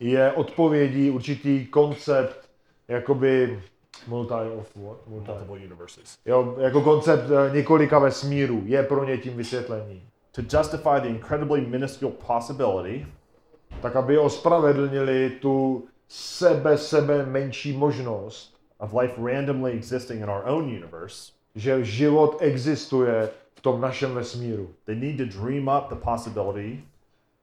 je 0.00 0.32
odpovědí 0.32 1.11
určitý 1.11 1.66
koncept 1.66 2.48
jakoby 2.88 3.62
multi 4.06 4.34
of 4.58 4.76
what? 4.76 5.06
Multi. 5.06 5.30
Multiple 5.30 5.58
universes. 5.58 6.18
Jo, 6.26 6.56
jako 6.58 6.80
koncept 6.80 7.24
eh, 7.30 7.56
několika 7.56 7.98
vesmírů 7.98 8.62
je 8.64 8.82
pro 8.82 9.04
ně 9.04 9.18
tím 9.18 9.36
vysvětlení. 9.36 10.02
To 10.32 10.42
justify 10.58 11.00
the 11.00 11.08
incredibly 11.08 11.61
minuscule 11.61 12.12
possibility 12.26 13.06
Tak 13.82 13.96
aby 13.96 14.18
ospravedlnili 14.18 15.30
tu 15.30 15.84
sebe, 16.08 16.78
sebe 16.78 17.26
menší 17.26 17.76
možnost, 17.76 18.54
of 18.78 18.94
life 19.00 19.14
randomly 19.24 19.72
existing 19.72 20.22
in 20.22 20.30
our 20.30 20.42
own 20.46 20.64
universe, 20.64 21.39
že 21.55 21.84
život 21.84 22.36
existuje 22.40 23.30
v 23.55 23.61
tom 23.61 23.80
našem 23.80 24.14
vesmíru. 24.14 24.70
they 24.84 24.96
need 24.96 25.16
to 25.16 25.38
dream 25.40 25.68
up 25.68 25.88
the 25.88 25.96
possibility 26.05 26.84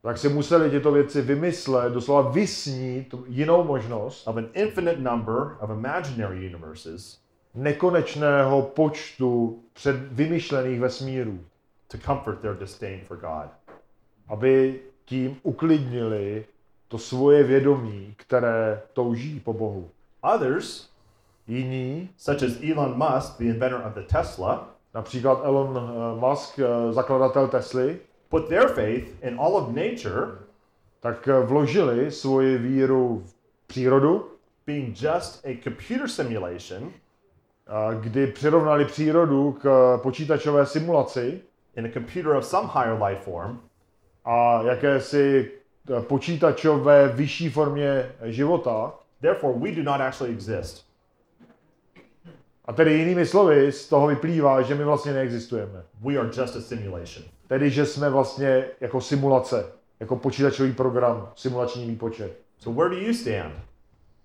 Tak 0.02 0.18
si 0.18 0.30
museli 0.30 0.70
tyto 0.70 0.92
věci 0.92 1.22
vymyslet, 1.22 1.94
doslova 1.94 2.30
vysnít 2.30 3.16
jinou 3.28 3.64
možnost 3.64 4.28
of 4.28 4.38
an 4.38 4.48
infinite 4.54 5.02
number 5.02 5.58
of 5.60 5.70
imaginary 5.70 6.48
universes 6.48 7.20
nekonečného 7.58 8.62
počtu 8.62 9.64
před 9.74 9.96
vymyšlených 9.96 10.80
vesmírů, 10.80 11.40
to 11.88 11.98
comfort 11.98 12.40
their 12.40 12.58
disdain 12.58 13.02
for 13.02 13.18
God. 13.18 13.50
aby 14.28 14.80
tím 15.06 15.38
uklidnili 15.44 16.46
to 16.88 16.98
svoje 16.98 17.44
vědomí, 17.44 18.14
které 18.18 18.82
touží 18.94 19.40
po 19.40 19.54
Bohu. 19.54 19.90
Others 20.36 20.90
Jiní, 21.48 22.10
such 22.18 22.44
as 22.44 22.52
Elon 22.72 22.98
Musk, 22.98 23.38
the 23.38 23.44
inventor 23.44 23.82
of 23.88 23.94
the 23.94 24.02
Tesla, 24.02 24.68
například 24.94 25.42
Elon 25.44 25.78
eh, 25.78 26.20
Musk, 26.20 26.60
eh, 26.60 26.94
zakladatel 26.94 27.48
Tesly, 27.48 28.00
put 28.30 28.50
their 28.50 28.68
faith 28.68 29.24
in 29.24 29.40
all 29.40 29.56
of 29.56 29.68
nature 29.68 30.28
tak 31.00 31.28
eh, 31.28 31.40
vložili 31.40 32.12
svoji 32.12 32.58
víru 32.58 33.24
v 33.26 33.36
přírodu, 33.68 34.32
being 34.68 35.02
just 35.02 35.46
a 35.46 35.60
computer 35.64 36.08
simulation 36.08 36.92
kdy 38.00 38.28
přirovnali 38.28 38.86
přírodu 38.86 39.58
k 39.62 39.98
počítačové 40.04 40.66
simulaci 40.66 41.42
in 41.76 41.86
a 41.86 41.90
computer 41.94 42.32
of 42.32 42.46
some 42.46 42.70
higher 42.74 43.04
life 43.04 43.22
form, 43.22 43.60
a 44.26 44.62
jakési 44.62 45.52
počítačové 46.02 47.08
vyšší 47.08 47.50
formě 47.50 48.12
života. 48.24 48.94
therefore 49.22 49.60
we 49.60 49.72
do 49.72 49.84
not 49.84 50.02
actually 50.02 50.34
exist. 50.34 50.87
A 52.68 52.74
tedy 52.74 52.94
jinými 52.94 53.26
slovy 53.26 53.72
z 53.72 53.90
toho 53.90 54.08
vyplývá, 54.08 54.62
že 54.62 54.76
my 54.76 54.84
vlastně 54.84 55.14
neexistujeme. 55.14 55.84
We 56.02 56.18
are 56.18 56.28
just 56.28 56.56
a 56.56 56.62
simulation. 56.62 57.26
Tedy, 57.48 57.70
že 57.70 57.86
jsme 57.86 58.10
vlastně 58.10 58.66
jako 58.82 59.02
simulace, 59.02 59.66
jako 60.00 60.16
počítačový 60.16 60.74
program, 60.74 61.32
simulační 61.36 61.86
výpočet. 61.86 62.40
So 62.60 62.84
where 62.84 62.96
do 62.96 63.02
you 63.08 63.14
stand? 63.14 63.54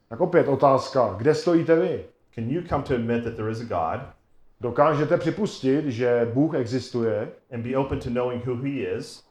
Tak 0.09 0.21
opět 0.21 0.49
otázka, 0.49 1.15
kde 1.19 1.35
stojíte 1.35 1.77
vy? 1.77 2.05
Can 2.35 2.51
you 2.51 2.63
come 2.69 2.83
to 2.83 2.95
admit 2.95 3.25
that 3.25 3.35
there 3.35 3.51
is 3.51 3.61
a 3.61 3.65
God 3.65 4.07
Dokážete 4.61 5.17
připustit, 5.19 5.87
že 5.87 6.31
Bůh 6.35 6.55
existuje 6.55 7.29
and 7.53 7.63
be 7.63 7.77
open 7.77 8.01
to 8.01 8.11
knowing 8.11 8.47
who 8.47 8.57
he 8.57 8.71
is? 8.71 9.25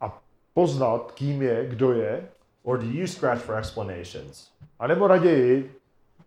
a 0.00 0.22
poznat, 0.54 1.12
kým 1.12 1.42
je, 1.42 1.66
kdo 1.68 1.92
je, 1.92 2.28
Or 2.62 2.78
do 2.78 2.86
you 2.86 3.06
scratch 3.06 3.40
for 3.40 3.58
explanations? 3.58 4.50
a 4.78 4.86
nebo 4.86 5.06
raději 5.06 5.74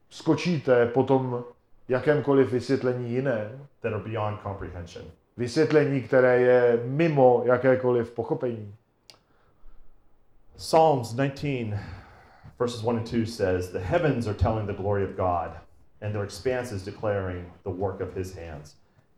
skočíte 0.09 0.85
po 0.85 1.03
tom 1.03 1.43
jakémkoliv 1.93 2.51
vysvětlení 2.51 3.11
jiném, 3.11 3.67
that 3.81 3.93
are 3.93 4.03
beyond 4.03 4.41
comprehension. 4.43 5.05
vysvětlení, 5.37 6.01
které 6.01 6.41
je 6.41 6.79
mimo 6.85 7.43
jakékoliv 7.45 8.11
pochopení. 8.11 8.75
Psalms 10.55 11.13
19, 11.13 11.79
verses 12.59 12.83
1 12.83 12.99
and 12.99 13.11
2 13.11 13.25
says, 13.25 13.69
The 13.69 13.79
heavens 13.79 14.27
are 14.27 14.37
telling 14.37 14.67
the 14.67 14.81
glory 14.81 15.03
of 15.03 15.09
God, 15.15 15.51
and 16.01 16.13
their 16.13 16.23
expanses 16.23 16.83
declaring 16.83 17.45
the 17.63 17.71
work 17.71 18.01
of 18.01 18.15
his 18.15 18.35
hands. 18.35 18.75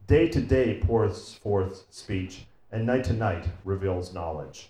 Day 0.07 0.30
to 0.30 0.39
day 0.39 0.82
pours 0.88 1.34
forth 1.34 1.86
speech, 1.89 2.45
and 2.71 2.86
night 2.86 3.03
to 3.05 3.13
night 3.13 3.47
reveals 3.65 4.11
knowledge. 4.11 4.69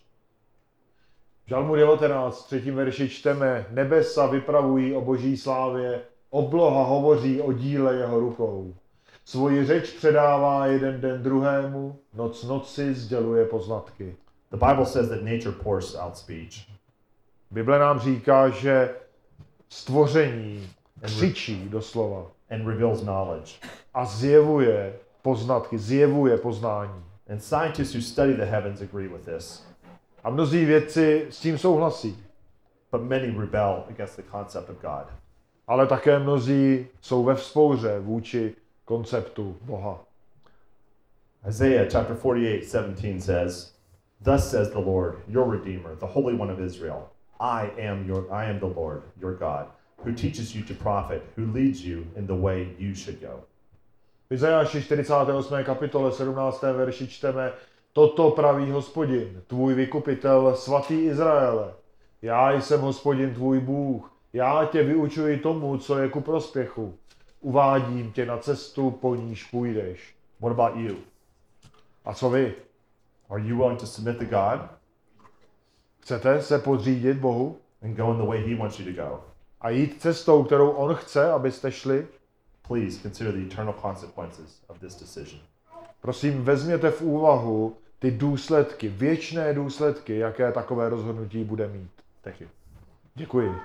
V 1.46 1.50
Žalmu 1.50 1.76
19, 1.76 2.46
třetím 2.46 2.76
verši 2.76 3.10
čteme, 3.10 3.66
nebesa 3.70 4.28
vypravují 4.28 4.96
o 4.96 5.02
boží 5.02 5.38
slávě, 5.38 6.02
obloha 6.36 6.84
hovoří 6.84 7.42
o 7.42 7.54
díle 7.54 7.96
jeho 7.96 8.20
rukou. 8.20 8.74
Svoji 9.26 9.66
řeč 9.66 9.92
předává 9.92 10.66
jeden 10.66 11.02
den 11.02 11.24
druhému, 11.24 12.00
noc 12.14 12.44
noci 12.44 12.94
sděluje 12.94 13.46
poznatky. 13.46 14.16
The 14.52 14.58
Bible 14.58 14.86
says 14.86 15.10
that 15.10 15.22
nature 15.22 15.52
pours 15.64 15.96
out 15.96 16.18
speech. 16.18 16.54
Bible 17.52 17.80
nám 17.80 18.00
říká, 18.00 18.50
že 18.50 18.96
stvoření 19.70 20.70
křičí 21.02 21.70
doslova 21.70 22.26
and 22.50 22.68
reveals 22.68 23.02
knowledge. 23.02 23.52
a 23.94 24.06
zjevuje 24.06 24.94
poznatky, 25.22 25.78
zjevuje 25.78 26.38
poznání. 26.38 27.04
And 27.30 27.44
scientists 27.44 27.96
who 27.96 28.02
study 28.02 28.34
the 28.34 28.46
heavens 28.46 28.82
agree 28.82 29.08
with 29.08 29.26
this, 29.26 29.64
A 30.24 30.30
mnozí 30.30 30.66
vědci 30.66 31.28
s 31.30 31.40
tím 31.40 31.58
souhlasí, 31.58 32.24
but 32.92 33.02
many 33.02 33.40
rebel 33.40 33.84
against 33.90 34.16
the 34.16 34.24
concept 34.32 34.70
of 34.70 34.82
God. 34.82 35.25
Ale 35.68 35.88
také 35.88 36.20
mnozí 36.20 36.88
jsou 37.02 37.24
ve 37.24 37.36
vzpouře 37.36 38.00
vůči 38.00 38.56
konceptu 38.86 39.58
Boha. 39.62 40.00
Isaiah 41.48 41.92
chapter 41.92 42.16
48, 42.16 42.68
17 42.68 43.24
says, 43.26 43.76
Thus 44.24 44.50
says 44.50 44.70
the 44.70 44.80
Lord, 44.80 45.16
your 45.28 45.52
Redeemer, 45.52 45.96
the 45.96 46.06
Holy 46.06 46.34
One 46.34 46.54
of 46.54 46.60
Israel. 46.60 47.10
I 47.40 47.90
am 47.90 48.08
your 48.08 48.26
I 48.32 48.50
am 48.50 48.60
the 48.60 48.80
Lord, 48.80 49.02
your 49.22 49.34
God, 49.34 49.66
who 49.98 50.14
teaches 50.14 50.56
you 50.56 50.64
to 50.64 50.74
profit, 50.74 51.22
who 51.36 51.46
leads 51.46 51.86
you 51.86 52.06
in 52.16 52.28
the 52.28 52.36
way 52.36 52.76
you 52.80 52.96
should 52.96 53.22
go. 53.22 53.44
V 54.30 54.34
Izajáši 54.34 54.82
48. 54.82 55.64
kapitole 55.64 56.12
17. 56.12 56.62
verši 56.62 57.08
čteme 57.08 57.52
Toto 57.94 58.32
praví 58.32 58.72
hospodin, 58.72 59.42
tvůj 59.48 59.74
vykupitel, 59.74 60.56
svatý 60.56 61.06
Izraele. 61.06 61.74
Já 62.22 62.52
jsem 62.52 62.82
hospodin 62.82 63.34
tvůj 63.34 63.60
Bůh, 63.60 64.15
já 64.36 64.66
tě 64.66 64.84
vyučuji 64.84 65.38
tomu, 65.38 65.78
co 65.78 65.98
je 65.98 66.10
ku 66.10 66.22
prospěchu. 66.22 66.98
Uvádím 67.42 68.12
tě 68.12 68.26
na 68.26 68.38
cestu, 68.38 68.92
po 68.92 69.16
níž 69.16 69.44
půjdeš. 69.44 70.16
What 70.40 70.52
about 70.52 70.76
you? 70.76 70.96
A 72.06 72.14
co 72.14 72.30
vy? 72.30 72.54
Are 73.30 73.44
you 73.44 73.58
willing 73.58 73.80
to 73.80 73.88
submit 73.88 74.18
to 74.18 74.26
God 74.26 74.62
Chcete 76.00 76.42
se 76.42 76.60
podřídit 76.60 77.18
Bohu 77.18 77.58
and 77.84 77.96
go 77.96 78.12
in 78.12 78.18
the 78.18 78.28
way 78.28 78.50
He 78.50 78.56
wants 78.56 78.80
you 78.80 78.94
to 78.94 79.02
go? 79.04 79.24
a 79.62 79.70
jít 79.70 80.02
cestou, 80.02 80.44
kterou 80.44 80.70
On 80.70 80.96
chce, 80.96 81.32
abyste 81.32 81.72
šli? 81.72 82.08
Please 82.68 83.02
consider 83.02 83.34
the 83.34 83.42
eternal 83.42 83.74
consequences 83.82 84.62
of 84.68 84.80
this 84.80 84.96
decision. 84.96 85.42
Prosím, 86.02 86.44
vezměte 86.44 86.92
v 86.92 87.02
úvahu 87.02 87.78
ty 88.00 88.12
důsledky, 88.12 88.88
věčné 88.88 89.54
důsledky, 89.54 90.18
jaké 90.18 90.52
takové 90.52 90.90
rozhodnutí 90.90 91.44
bude 91.44 91.68
mít. 91.68 91.92
Thank 92.22 92.42
you. 92.42 92.48
Děkuji. 93.16 93.56